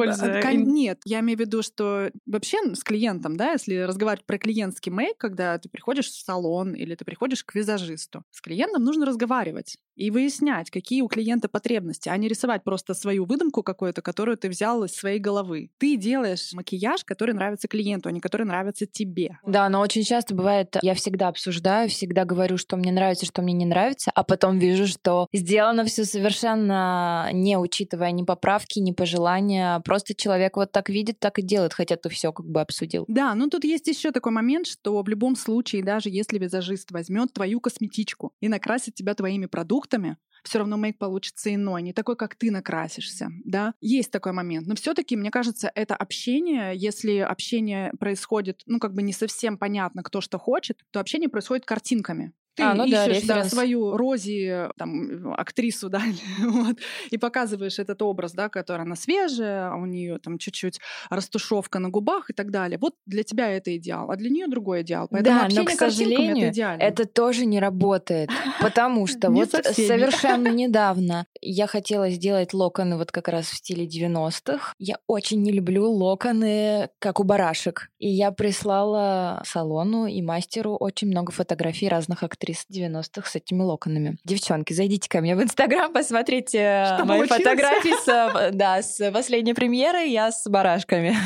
Нет, 0.56 1.00
я 1.04 1.20
имею 1.20 1.38
в 1.38 1.40
виду, 1.40 1.62
что 1.62 2.10
вообще 2.26 2.58
с 2.74 2.82
клиентом, 2.82 3.36
да, 3.36 3.52
если 3.52 3.76
разговаривать 3.76 4.26
про 4.26 4.38
клиентский 4.38 4.90
мейк, 4.90 5.16
когда 5.18 5.58
ты 5.58 5.68
приходишь 5.68 6.08
в 6.08 6.24
салон 6.24 6.74
или 6.74 6.94
ты 6.94 7.04
приходишь 7.04 7.44
к 7.44 7.54
визажисту, 7.54 8.24
с 8.30 8.40
клиентом 8.40 8.84
нужно 8.84 9.06
разговаривать 9.06 9.76
и 9.98 10.10
выяснять, 10.10 10.70
какие 10.70 11.02
у 11.02 11.08
клиента 11.08 11.48
потребности, 11.48 12.08
а 12.08 12.16
не 12.16 12.28
рисовать 12.28 12.62
просто 12.62 12.94
свою 12.94 13.24
выдумку 13.24 13.62
какую-то, 13.62 14.00
которую 14.00 14.36
ты 14.36 14.48
взял 14.48 14.84
из 14.84 14.92
своей 14.92 15.18
головы. 15.18 15.70
Ты 15.78 15.96
делаешь 15.96 16.52
макияж, 16.52 17.04
который 17.04 17.34
нравится 17.34 17.66
клиенту, 17.66 18.08
а 18.08 18.12
не 18.12 18.20
который 18.20 18.46
нравится 18.46 18.86
тебе. 18.86 19.38
Да, 19.44 19.68
но 19.68 19.80
очень 19.80 20.04
часто 20.04 20.34
бывает, 20.34 20.76
я 20.82 20.94
всегда 20.94 21.28
обсуждаю, 21.28 21.88
всегда 21.88 22.24
говорю, 22.24 22.58
что 22.58 22.76
мне 22.76 22.92
нравится, 22.92 23.26
что 23.26 23.42
мне 23.42 23.52
не 23.54 23.66
нравится, 23.66 24.12
а 24.14 24.22
потом 24.22 24.58
вижу, 24.58 24.86
что 24.86 25.26
сделано 25.32 25.84
все 25.84 26.04
совершенно 26.04 27.30
не 27.32 27.56
учитывая 27.68 28.10
ни 28.12 28.24
поправки, 28.24 28.78
ни 28.78 28.92
пожелания. 28.92 29.80
Просто 29.80 30.14
человек 30.14 30.56
вот 30.56 30.72
так 30.72 30.88
видит, 30.88 31.20
так 31.20 31.38
и 31.38 31.42
делает, 31.42 31.74
хотя 31.74 31.96
ты 31.96 32.08
все 32.08 32.32
как 32.32 32.46
бы 32.46 32.60
обсудил. 32.60 33.04
Да, 33.08 33.34
ну 33.34 33.48
тут 33.48 33.64
есть 33.64 33.86
еще 33.86 34.10
такой 34.10 34.32
момент, 34.32 34.66
что 34.66 35.02
в 35.02 35.08
любом 35.08 35.36
случае, 35.36 35.84
даже 35.84 36.08
если 36.08 36.38
визажист 36.38 36.90
возьмет 36.90 37.32
твою 37.32 37.60
косметичку 37.60 38.32
и 38.40 38.48
накрасит 38.48 38.94
тебя 38.94 39.14
твоими 39.14 39.46
продуктами, 39.46 40.16
все 40.44 40.58
равно 40.58 40.76
мейк 40.76 40.98
получится 40.98 41.54
иной, 41.54 41.82
не 41.82 41.92
такой, 41.92 42.16
как 42.16 42.34
ты 42.36 42.50
накрасишься, 42.50 43.28
да. 43.44 43.74
Есть 43.80 44.10
такой 44.10 44.32
момент. 44.32 44.66
Но 44.66 44.74
все-таки, 44.74 45.16
мне 45.16 45.30
кажется, 45.30 45.70
это 45.74 45.94
общение, 45.94 46.72
если 46.76 47.18
общение 47.18 47.92
происходит, 47.98 48.62
ну, 48.66 48.78
как 48.78 48.94
бы 48.94 49.02
не 49.02 49.12
совсем 49.12 49.58
понятно, 49.58 50.02
кто 50.02 50.20
что 50.20 50.38
хочет, 50.38 50.78
то 50.90 51.00
общение 51.00 51.28
происходит 51.28 51.66
картинками. 51.66 52.32
Ты 52.58 52.64
А, 52.64 52.74
ну 52.74 52.86
да, 52.88 53.06
ищешь 53.06 53.22
да, 53.26 53.34
референс. 53.36 53.52
свою 53.52 53.96
Рози, 53.96 54.68
там, 54.76 55.32
актрису, 55.32 55.88
да, 55.90 56.02
вот, 56.40 56.76
и 57.10 57.18
показываешь 57.18 57.78
этот 57.78 58.02
образ, 58.02 58.32
да, 58.32 58.48
который 58.48 58.82
она 58.82 58.96
свежая, 58.96 59.70
а 59.70 59.76
у 59.76 59.86
нее 59.86 60.18
там 60.18 60.38
чуть-чуть 60.38 60.80
растушевка 61.08 61.78
на 61.78 61.88
губах 61.88 62.30
и 62.30 62.32
так 62.32 62.50
далее. 62.50 62.78
Вот 62.78 62.94
для 63.06 63.22
тебя 63.22 63.48
это 63.50 63.76
идеал, 63.76 64.10
а 64.10 64.16
для 64.16 64.30
нее 64.30 64.48
другой 64.48 64.82
идеал. 64.82 65.08
Поэтому 65.10 65.40
Да, 65.40 65.48
но, 65.54 65.64
к 65.64 65.70
сожалению, 65.70 66.48
это 66.48 66.48
идеально. 66.50 66.82
Это 66.82 67.06
тоже 67.06 67.46
не 67.46 67.60
работает, 67.60 68.30
потому 68.60 69.06
что 69.06 69.30
вот 69.30 69.48
всеми. 69.48 69.86
совершенно 69.86 70.48
недавно 70.48 71.26
я 71.40 71.66
хотела 71.66 72.10
сделать 72.10 72.52
локоны 72.52 72.96
вот 72.96 73.12
как 73.12 73.28
раз 73.28 73.46
в 73.46 73.56
стиле 73.56 73.86
90-х. 73.86 74.74
Я 74.78 74.98
очень 75.06 75.42
не 75.42 75.52
люблю 75.52 75.90
локоны, 75.90 76.90
как 76.98 77.20
у 77.20 77.24
барашек. 77.24 77.90
И 77.98 78.08
я 78.08 78.32
прислала 78.32 79.42
салону 79.44 80.06
и 80.06 80.20
мастеру 80.22 80.74
очень 80.74 81.08
много 81.08 81.32
фотографий 81.32 81.88
разных 81.88 82.22
актрис 82.22 82.47
90-х 82.52 83.28
с 83.28 83.36
этими 83.36 83.62
локонами. 83.62 84.18
Девчонки, 84.24 84.72
зайдите 84.72 85.08
ко 85.08 85.20
мне 85.20 85.36
в 85.36 85.42
Инстаграм, 85.42 85.92
посмотрите 85.92 86.84
Что 86.94 87.04
мои 87.04 87.26
получилось? 87.26 87.42
фотографии 87.42 88.04
с, 88.04 88.08
э, 88.08 88.50
да, 88.52 88.82
с 88.82 89.10
последней 89.12 89.54
премьеры, 89.54 90.06
я 90.06 90.30
с 90.32 90.48
барашками. 90.48 91.16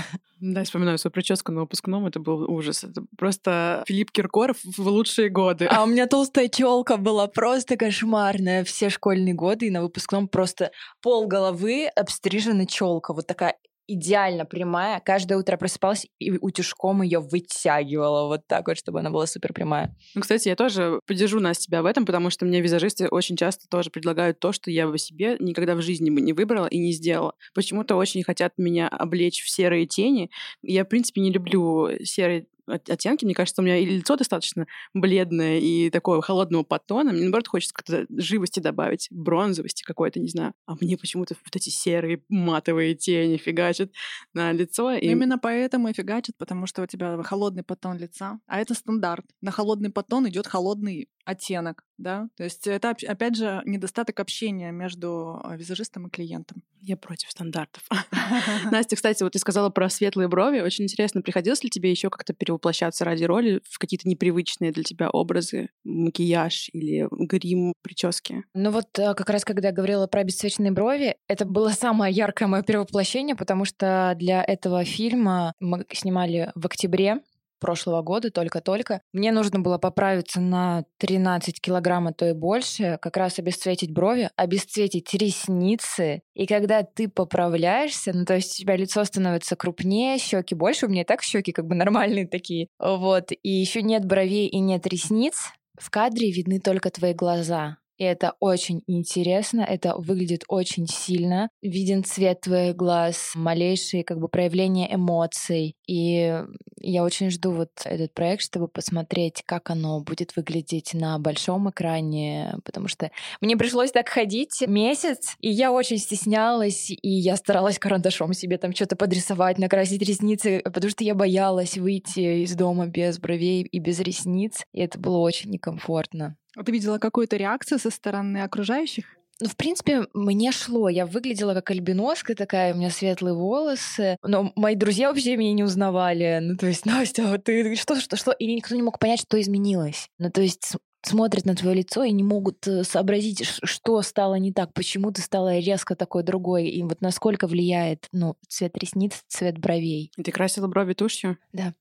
Да, 0.41 0.65
вспоминаю 0.65 0.99
свою 0.99 1.13
прическу 1.13 1.53
на 1.53 1.61
выпускном, 1.61 2.05
это 2.07 2.19
был 2.19 2.51
ужас. 2.51 2.83
Это 2.83 3.05
просто 3.17 3.85
Филипп 3.87 4.11
Киркоров 4.11 4.57
в 4.65 4.89
лучшие 4.89 5.29
годы. 5.29 5.67
А 5.67 5.85
у 5.85 5.87
меня 5.87 6.09
толстая 6.09 6.49
челка 6.49 6.97
была 6.97 7.29
просто 7.29 7.77
кошмарная 7.77 8.65
все 8.65 8.91
школьные 8.91 9.35
годы, 9.35 9.69
и 9.69 9.71
на 9.71 9.83
выпускном 9.83 10.27
просто 10.27 10.73
пол 11.01 11.29
головы 11.29 11.87
обстрижена 11.95 12.67
челка, 12.67 13.13
вот 13.15 13.29
такая 13.29 13.57
идеально 13.87 14.45
прямая. 14.45 15.01
Каждое 15.01 15.39
утро 15.39 15.57
просыпалась 15.57 16.07
и 16.19 16.33
утюжком 16.39 17.03
ее 17.03 17.21
вытягивала 17.21 18.27
вот 18.27 18.47
так 18.47 18.69
вот, 18.69 18.77
чтобы 18.77 19.01
она 19.01 19.11
была 19.11 19.27
супер 19.27 19.53
прямая. 19.53 19.97
Ну, 20.15 20.21
кстати, 20.21 20.49
я 20.49 20.57
тоже 20.57 21.01
поддержу 21.07 21.41
нас 21.41 21.59
тебя 21.59 21.83
в 21.83 21.87
этом, 21.87 22.07
потому 22.07 22.31
что 22.31 22.45
мне 22.45 22.61
визажисты 22.61 23.09
очень 23.09 23.37
часто 23.37 23.69
тоже 23.69 23.91
предлагают 23.91 24.41
то, 24.41 24.53
что 24.53 24.71
я 24.71 24.87
бы 24.87 24.99
себе 24.99 25.37
никогда 25.41 25.75
в 25.75 25.83
жизни 25.83 26.11
бы 26.11 26.21
не 26.21 26.33
выбрала 26.33 26.67
и 26.67 26.79
не 26.79 26.93
сделала. 26.93 27.35
Почему-то 27.55 27.97
очень 27.97 28.23
хотят 28.23 28.55
меня 28.57 28.89
облечь 28.89 29.43
в 29.43 29.51
серые 29.51 29.87
тени. 29.87 30.31
Я, 30.63 30.85
в 30.85 30.89
принципе, 30.89 31.21
не 31.21 31.31
люблю 31.31 31.89
серые 32.05 32.47
оттенки. 32.73 33.25
Мне 33.25 33.35
кажется, 33.35 33.63
у 33.63 33.65
меня 33.65 33.77
и 33.77 33.85
лицо 33.85 34.17
достаточно 34.17 34.67
бледное 34.95 35.59
и 35.59 35.91
такого 35.91 36.23
холодного 36.23 36.63
подтона. 36.63 37.13
Мне, 37.13 37.23
наоборот, 37.23 37.49
хочется 37.49 37.75
как-то 37.75 38.07
живости 38.11 38.61
добавить, 38.61 39.09
бронзовости 39.11 39.83
какой-то, 39.83 40.21
не 40.21 40.29
знаю. 40.29 40.55
А 40.67 40.75
мне 40.81 40.97
почему-то 40.97 41.35
вот 41.45 41.57
эти 41.57 41.69
серые 41.69 42.23
матовые 42.29 42.95
тени 42.95 43.37
фигачат 43.37 43.91
на 44.35 44.53
лицо. 44.53 44.93
И... 44.93 45.07
Именно 45.07 45.39
поэтому 45.39 45.89
и 45.89 45.93
фигачит, 45.93 46.37
потому 46.39 46.67
что 46.67 46.83
у 46.83 46.87
тебя 46.87 47.23
холодный 47.23 47.63
подтон 47.63 47.99
лица, 47.99 48.41
а 48.47 48.61
это 48.61 48.75
стандарт. 48.75 49.25
На 49.41 49.51
холодный 49.51 49.91
подтон 49.91 50.29
идет 50.29 50.47
холодный 50.47 51.09
оттенок, 51.25 51.85
да. 51.99 52.29
То 52.37 52.45
есть 52.45 52.67
это 52.67 52.91
оп- 52.91 53.05
опять 53.07 53.37
же 53.37 53.63
недостаток 53.65 54.21
общения 54.21 54.73
между 54.73 55.41
э, 55.45 55.57
визажистом 55.57 56.07
и 56.07 56.11
клиентом. 56.11 56.63
Я 56.81 56.97
против 56.97 57.31
стандартов. 57.31 57.83
Настя, 58.71 58.97
кстати, 58.97 59.23
вот 59.23 59.33
ты 59.33 59.39
сказала 59.39 59.71
про 59.71 59.89
светлые 59.89 60.29
брови. 60.29 60.61
Очень 60.61 60.85
интересно, 60.85 61.23
приходилось 61.23 61.63
ли 61.63 61.71
тебе 61.71 61.91
еще 61.91 62.11
как-то 62.11 62.33
перевоплощаться 62.33 63.05
ради 63.05 63.25
роли 63.25 63.61
в 63.69 63.79
какие-то 63.79 64.09
непривычные 64.09 64.73
для 64.73 64.83
тебя 64.83 65.11
образы, 65.11 65.69
макияж 65.85 66.71
или 66.73 67.07
грим, 67.11 67.75
прически? 67.83 68.45
Ну 68.55 68.71
вот 68.71 68.99
э, 68.99 69.15
как 69.15 69.31
раз 69.31 69.45
когда 69.45 69.69
я 69.69 69.75
говорила 69.75 70.07
про 70.07 70.25
бесцветные 70.25 70.73
брови, 70.73 71.17
это 71.29 71.45
было 71.45 71.71
самое 71.71 72.13
яркое 72.13 72.49
мое 72.49 72.63
перевоплощение, 72.63 73.37
потому 73.37 73.65
что 73.65 74.15
для 74.19 74.43
этого 74.43 74.85
фильма 74.85 75.53
мы 75.61 75.85
снимали 75.93 76.51
в 76.55 76.67
октябре 76.67 77.21
прошлого 77.63 78.03
года, 78.03 78.31
только-только. 78.31 79.01
Мне 79.15 79.33
нужно 79.33 79.61
было 79.61 79.79
поправиться 79.79 80.41
на 80.41 80.85
13 80.99 81.61
килограмм, 81.61 82.09
а 82.09 82.13
то 82.13 82.29
и 82.29 82.35
больше, 82.35 82.99
как 83.01 83.17
раз 83.17 83.39
обесцветить 83.39 83.91
брови, 83.91 84.29
обесцветить 84.37 85.15
ресницы. 85.15 86.21
И 86.35 86.47
когда 86.47 86.83
ты 86.83 87.09
поправляешься, 87.09 88.13
ну 88.13 88.27
то 88.27 88.35
есть 88.35 88.59
у 88.59 88.63
тебя 88.63 88.77
лицо 88.77 89.03
становится 89.05 89.57
крупнее, 89.57 90.19
щеки 90.19 90.55
больше, 90.55 90.87
у 90.87 90.89
меня 90.91 91.03
и 91.03 91.07
так 91.07 91.23
щеки 91.23 91.53
как 91.53 91.67
бы 91.67 91.75
нормальные 91.75 92.27
такие, 92.27 92.69
вот, 92.79 93.31
и 93.31 93.49
еще 93.49 93.81
нет 93.81 94.05
бровей 94.05 94.49
и 94.49 94.59
нет 94.59 94.87
ресниц, 94.87 95.53
в 95.79 95.89
кадре 95.91 96.31
видны 96.31 96.61
только 96.61 96.91
твои 96.91 97.15
глаза. 97.15 97.79
И 98.03 98.05
это 98.05 98.35
очень 98.41 98.83
интересно, 98.89 99.61
это 99.61 99.95
выглядит 99.97 100.43
очень 100.49 100.89
сильно. 100.89 101.49
Виден 101.63 102.03
цвет 102.03 102.41
твоих 102.41 102.75
глаз, 102.75 103.31
малейшие 103.37 104.03
как 104.03 104.19
бы 104.19 104.27
проявления 104.27 104.93
эмоций. 104.93 105.77
И 105.87 106.43
я 106.81 107.05
очень 107.05 107.31
жду 107.31 107.53
вот 107.53 107.71
этот 107.85 108.13
проект, 108.13 108.43
чтобы 108.43 108.67
посмотреть, 108.67 109.45
как 109.47 109.71
оно 109.71 110.01
будет 110.01 110.35
выглядеть 110.35 110.95
на 110.95 111.17
большом 111.21 111.71
экране, 111.71 112.57
потому 112.65 112.89
что 112.89 113.13
мне 113.41 113.57
пришлось 113.57 113.93
так 113.93 114.09
ходить 114.09 114.65
месяц, 114.67 115.37
и 115.39 115.49
я 115.49 115.71
очень 115.71 115.99
стеснялась, 115.99 116.91
и 116.91 117.09
я 117.09 117.37
старалась 117.37 117.79
карандашом 117.79 118.33
себе 118.33 118.59
там 118.59 118.75
что-то 118.75 118.97
подрисовать, 118.97 119.59
накрасить 119.59 120.03
ресницы, 120.03 120.61
потому 120.65 120.91
что 120.91 121.05
я 121.05 121.15
боялась 121.15 121.77
выйти 121.77 122.43
из 122.43 122.57
дома 122.57 122.89
без 122.89 123.21
бровей 123.21 123.63
и 123.63 123.79
без 123.79 124.01
ресниц, 124.01 124.65
и 124.73 124.81
это 124.81 124.99
было 124.99 125.19
очень 125.19 125.51
некомфортно. 125.51 126.37
А 126.57 126.63
ты 126.63 126.73
видела 126.73 126.99
какую-то 126.99 127.37
реакцию 127.37 127.79
со 127.79 127.91
стороны 127.91 128.39
окружающих? 128.43 129.05
Ну, 129.41 129.49
в 129.49 129.57
принципе, 129.57 130.07
мне 130.15 130.53
шло. 130.53 130.89
Я 130.89 131.05
выглядела 131.05 131.55
как 131.55 131.71
альбиноска 131.71 132.35
такая, 132.35 132.75
у 132.75 132.77
меня 132.77 132.91
светлые 132.91 133.35
волосы. 133.35 134.17
Но 134.23 134.53
мои 134.55 134.77
друзья 134.77 135.09
вообще 135.09 135.37
меня 135.37 135.53
не 135.53 135.65
узнавали. 135.65 136.39
Ну, 136.41 136.57
то 136.57 136.67
есть, 136.67 136.87
Настя, 136.87 137.27
вот 137.27 137.45
ты 137.45 137.75
что, 137.75 137.99
что, 138.01 138.17
что? 138.17 138.31
И 138.33 138.47
никто 138.55 138.75
не 138.77 138.83
мог 138.83 138.99
понять, 138.99 139.21
что 139.23 139.41
изменилось. 139.41 140.09
Ну, 140.19 140.31
то 140.31 140.43
есть, 140.43 140.75
смотрят 141.03 141.45
на 141.45 141.57
твое 141.57 141.77
лицо 141.77 142.05
и 142.05 142.13
не 142.13 142.23
могут 142.23 142.67
э, 142.69 142.85
сообразить, 142.85 143.45
что 143.45 144.01
стало 144.03 144.37
не 144.37 144.53
так, 144.53 144.73
почему 144.73 145.11
ты 145.11 145.21
стала 145.21 145.59
резко 145.59 145.97
такой 145.97 146.23
другой, 146.23 146.69
и 146.69 146.83
вот 146.83 147.01
насколько 147.01 147.47
влияет, 147.49 148.07
ну, 148.13 148.37
цвет 148.49 148.77
ресниц, 148.79 149.25
цвет 149.27 149.59
бровей. 149.59 150.13
И 150.17 150.23
ты 150.23 150.31
красила 150.31 150.69
брови 150.69 150.95
тушью? 150.95 151.39
Да. 151.53 151.75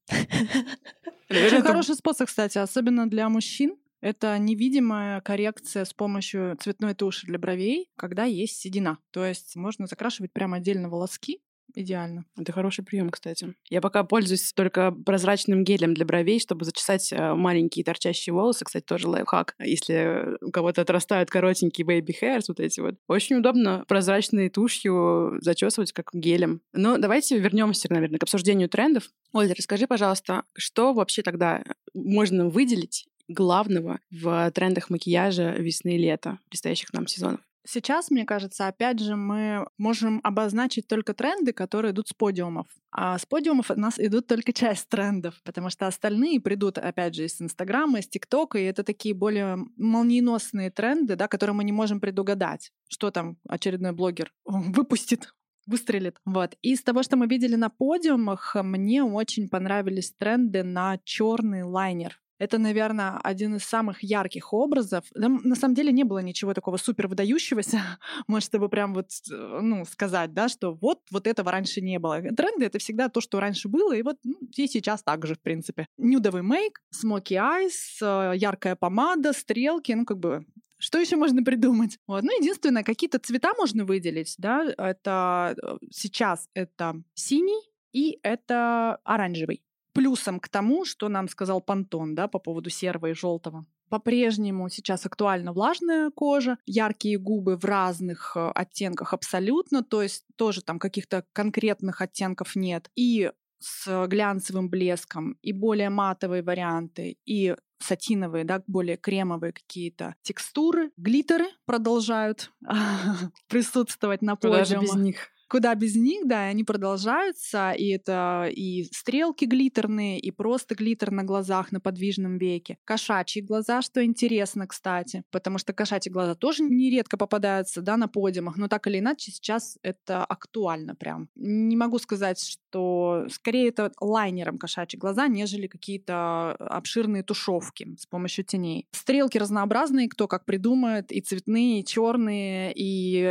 Очень 1.29 1.57
это- 1.57 1.67
хороший 1.67 1.95
способ, 1.95 2.27
кстати, 2.27 2.57
особенно 2.57 3.07
для 3.07 3.29
мужчин. 3.29 3.77
Это 4.01 4.37
невидимая 4.39 5.21
коррекция 5.21 5.85
с 5.85 5.93
помощью 5.93 6.57
цветной 6.59 6.95
туши 6.95 7.27
для 7.27 7.39
бровей, 7.39 7.89
когда 7.95 8.25
есть 8.25 8.57
седина. 8.57 8.97
То 9.11 9.25
есть 9.25 9.55
можно 9.55 9.87
закрашивать 9.87 10.33
прямо 10.33 10.57
отдельно 10.57 10.89
волоски. 10.89 11.39
Идеально. 11.75 12.25
Это 12.37 12.51
хороший 12.51 12.83
прием, 12.83 13.09
кстати. 13.09 13.53
Я 13.69 13.81
пока 13.81 14.03
пользуюсь 14.03 14.51
только 14.53 14.91
прозрачным 14.91 15.63
гелем 15.63 15.93
для 15.93 16.05
бровей, 16.05 16.39
чтобы 16.39 16.65
зачесать 16.65 17.13
э, 17.13 17.33
маленькие 17.33 17.85
торчащие 17.85 18.33
волосы. 18.33 18.65
Кстати, 18.65 18.83
тоже 18.83 19.07
лайфхак. 19.07 19.55
Если 19.59 20.37
у 20.41 20.51
кого-то 20.51 20.81
отрастают 20.81 21.29
коротенькие 21.29 21.87
baby 21.87 22.13
hairs, 22.21 22.45
вот 22.47 22.59
эти 22.59 22.81
вот. 22.81 22.95
Очень 23.07 23.37
удобно 23.37 23.85
прозрачной 23.87 24.49
тушью 24.49 25.37
зачесывать 25.41 25.93
как 25.93 26.09
гелем. 26.13 26.61
Но 26.73 26.97
давайте 26.97 27.39
вернемся, 27.39 27.87
наверное, 27.89 28.19
к 28.19 28.23
обсуждению 28.23 28.67
трендов. 28.67 29.09
Оля, 29.31 29.53
расскажи, 29.57 29.87
пожалуйста, 29.87 30.43
что 30.57 30.93
вообще 30.93 31.21
тогда 31.21 31.63
можно 31.93 32.49
выделить 32.49 33.07
главного 33.31 33.99
в 34.11 34.51
трендах 34.51 34.89
макияжа 34.89 35.51
весны 35.51 35.95
и 35.95 35.97
лета 35.97 36.39
предстоящих 36.49 36.93
нам 36.93 37.07
сезонов? 37.07 37.41
Сейчас, 37.63 38.09
мне 38.09 38.25
кажется, 38.25 38.67
опять 38.67 38.99
же, 38.99 39.15
мы 39.15 39.67
можем 39.77 40.19
обозначить 40.23 40.87
только 40.87 41.13
тренды, 41.13 41.53
которые 41.53 41.91
идут 41.91 42.07
с 42.07 42.13
подиумов. 42.13 42.65
А 42.91 43.17
с 43.17 43.25
подиумов 43.25 43.69
у 43.69 43.79
нас 43.79 43.99
идут 43.99 44.25
только 44.25 44.51
часть 44.51 44.89
трендов, 44.89 45.39
потому 45.43 45.69
что 45.69 45.85
остальные 45.85 46.41
придут, 46.41 46.79
опять 46.79 47.13
же, 47.13 47.25
из 47.25 47.39
Инстаграма, 47.39 47.99
из 47.99 48.07
ТикТока, 48.07 48.57
и 48.57 48.63
это 48.63 48.83
такие 48.83 49.13
более 49.13 49.59
молниеносные 49.77 50.71
тренды, 50.71 51.15
да, 51.15 51.27
которые 51.27 51.53
мы 51.53 51.63
не 51.63 51.71
можем 51.71 51.99
предугадать, 51.99 52.71
что 52.89 53.11
там 53.11 53.37
очередной 53.47 53.91
блогер 53.91 54.33
выпустит 54.45 55.31
выстрелит. 55.67 56.17
Вот. 56.25 56.55
И 56.63 56.73
из 56.73 56.81
того, 56.81 57.03
что 57.03 57.17
мы 57.17 57.27
видели 57.27 57.55
на 57.55 57.69
подиумах, 57.69 58.55
мне 58.55 59.03
очень 59.03 59.47
понравились 59.47 60.11
тренды 60.11 60.63
на 60.63 60.97
черный 61.03 61.63
лайнер. 61.63 62.19
Это, 62.41 62.57
наверное, 62.57 63.19
один 63.23 63.57
из 63.57 63.63
самых 63.63 64.01
ярких 64.01 64.51
образов. 64.51 65.05
Там, 65.13 65.41
на 65.43 65.55
самом 65.55 65.75
деле 65.75 65.91
не 65.91 66.03
было 66.03 66.23
ничего 66.23 66.55
такого 66.55 66.77
супер 66.77 67.07
выдающегося, 67.07 67.79
может, 68.27 68.49
чтобы 68.49 68.67
прям 68.67 68.95
вот, 68.95 69.11
э, 69.31 69.59
ну, 69.61 69.85
сказать, 69.85 70.33
да, 70.33 70.49
что 70.49 70.73
вот, 70.73 71.01
вот 71.11 71.27
этого 71.27 71.51
раньше 71.51 71.81
не 71.81 71.99
было. 71.99 72.19
Тренды— 72.19 72.65
это 72.65 72.79
всегда 72.79 73.09
то, 73.09 73.21
что 73.21 73.39
раньше 73.39 73.67
было, 73.67 73.93
и 73.93 74.01
вот 74.01 74.17
ну, 74.23 74.39
и 74.57 74.67
сейчас 74.67 75.03
так 75.03 75.27
же, 75.27 75.35
в 75.35 75.39
принципе. 75.39 75.85
Нюдовый 75.99 76.41
мейк, 76.41 76.81
смоки 76.89 77.35
айс, 77.35 77.99
э, 78.01 78.33
яркая 78.35 78.75
помада, 78.75 79.33
стрелки, 79.33 79.91
ну, 79.91 80.03
как 80.03 80.17
бы 80.17 80.43
что 80.79 80.97
еще 80.97 81.17
можно 81.17 81.43
придумать? 81.43 81.99
Вот. 82.07 82.23
Ну, 82.23 82.35
единственное, 82.41 82.81
какие-то 82.81 83.19
цвета 83.19 83.53
можно 83.55 83.85
выделить, 83.85 84.33
да, 84.39 84.65
это 84.79 85.55
э, 85.61 85.77
сейчас 85.91 86.49
это 86.55 86.95
синий 87.13 87.61
и 87.93 88.17
это 88.23 88.95
оранжевый. 89.03 89.61
Плюсом 89.93 90.39
к 90.39 90.49
тому, 90.49 90.85
что 90.85 91.09
нам 91.09 91.27
сказал 91.27 91.61
Пантон, 91.61 92.15
да, 92.15 92.27
по 92.27 92.39
поводу 92.39 92.69
серого 92.69 93.07
и 93.07 93.13
желтого. 93.13 93.65
По-прежнему 93.89 94.69
сейчас 94.69 95.05
актуальна 95.05 95.51
влажная 95.51 96.11
кожа, 96.11 96.57
яркие 96.65 97.17
губы 97.17 97.57
в 97.57 97.65
разных 97.65 98.37
э, 98.37 98.51
оттенках 98.55 99.13
абсолютно, 99.13 99.83
то 99.83 100.01
есть 100.01 100.23
тоже 100.37 100.61
там 100.61 100.79
каких-то 100.79 101.25
конкретных 101.33 102.01
оттенков 102.01 102.55
нет. 102.55 102.89
И 102.95 103.31
с 103.59 104.07
глянцевым 104.07 104.69
блеском, 104.69 105.37
и 105.41 105.51
более 105.51 105.89
матовые 105.89 106.41
варианты, 106.41 107.17
и 107.25 107.55
сатиновые, 107.79 108.43
да, 108.43 108.63
более 108.67 108.97
кремовые 108.97 109.53
какие-то 109.53 110.15
текстуры. 110.21 110.91
Глиттеры 110.97 111.47
продолжают 111.65 112.51
присутствовать 113.47 114.21
на 114.21 114.35
подиумах. 114.35 114.69
Даже 114.69 114.81
без 114.81 114.93
них 114.95 115.30
куда 115.51 115.75
без 115.75 115.97
них, 115.97 116.27
да, 116.27 116.47
и 116.47 116.51
они 116.51 116.63
продолжаются, 116.63 117.71
и 117.71 117.89
это 117.89 118.49
и 118.49 118.85
стрелки 118.93 119.43
глиттерные, 119.43 120.17
и 120.17 120.31
просто 120.31 120.75
глиттер 120.75 121.11
на 121.11 121.25
глазах, 121.25 121.73
на 121.73 121.81
подвижном 121.81 122.37
веке. 122.37 122.77
Кошачьи 122.85 123.41
глаза, 123.41 123.81
что 123.81 124.01
интересно, 124.01 124.65
кстати, 124.65 125.23
потому 125.29 125.57
что 125.57 125.73
кошачьи 125.73 126.09
глаза 126.09 126.35
тоже 126.35 126.63
нередко 126.63 127.17
попадаются, 127.17 127.81
да, 127.81 127.97
на 127.97 128.07
подиумах, 128.07 128.55
но 128.55 128.69
так 128.69 128.87
или 128.87 128.99
иначе 128.99 129.29
сейчас 129.33 129.77
это 129.83 130.23
актуально 130.23 130.95
прям. 130.95 131.27
Не 131.35 131.75
могу 131.75 131.99
сказать, 131.99 132.39
что 132.39 133.25
скорее 133.29 133.67
это 133.67 133.91
лайнером 133.99 134.57
кошачьи 134.57 134.97
глаза, 134.97 135.27
нежели 135.27 135.67
какие-то 135.67 136.53
обширные 136.53 137.23
тушевки 137.23 137.93
с 137.99 138.05
помощью 138.05 138.45
теней. 138.45 138.87
Стрелки 138.93 139.37
разнообразные, 139.37 140.07
кто 140.07 140.29
как 140.29 140.45
придумает, 140.45 141.11
и 141.11 141.19
цветные, 141.19 141.81
и 141.81 141.85
черные, 141.85 142.71
и 142.73 143.21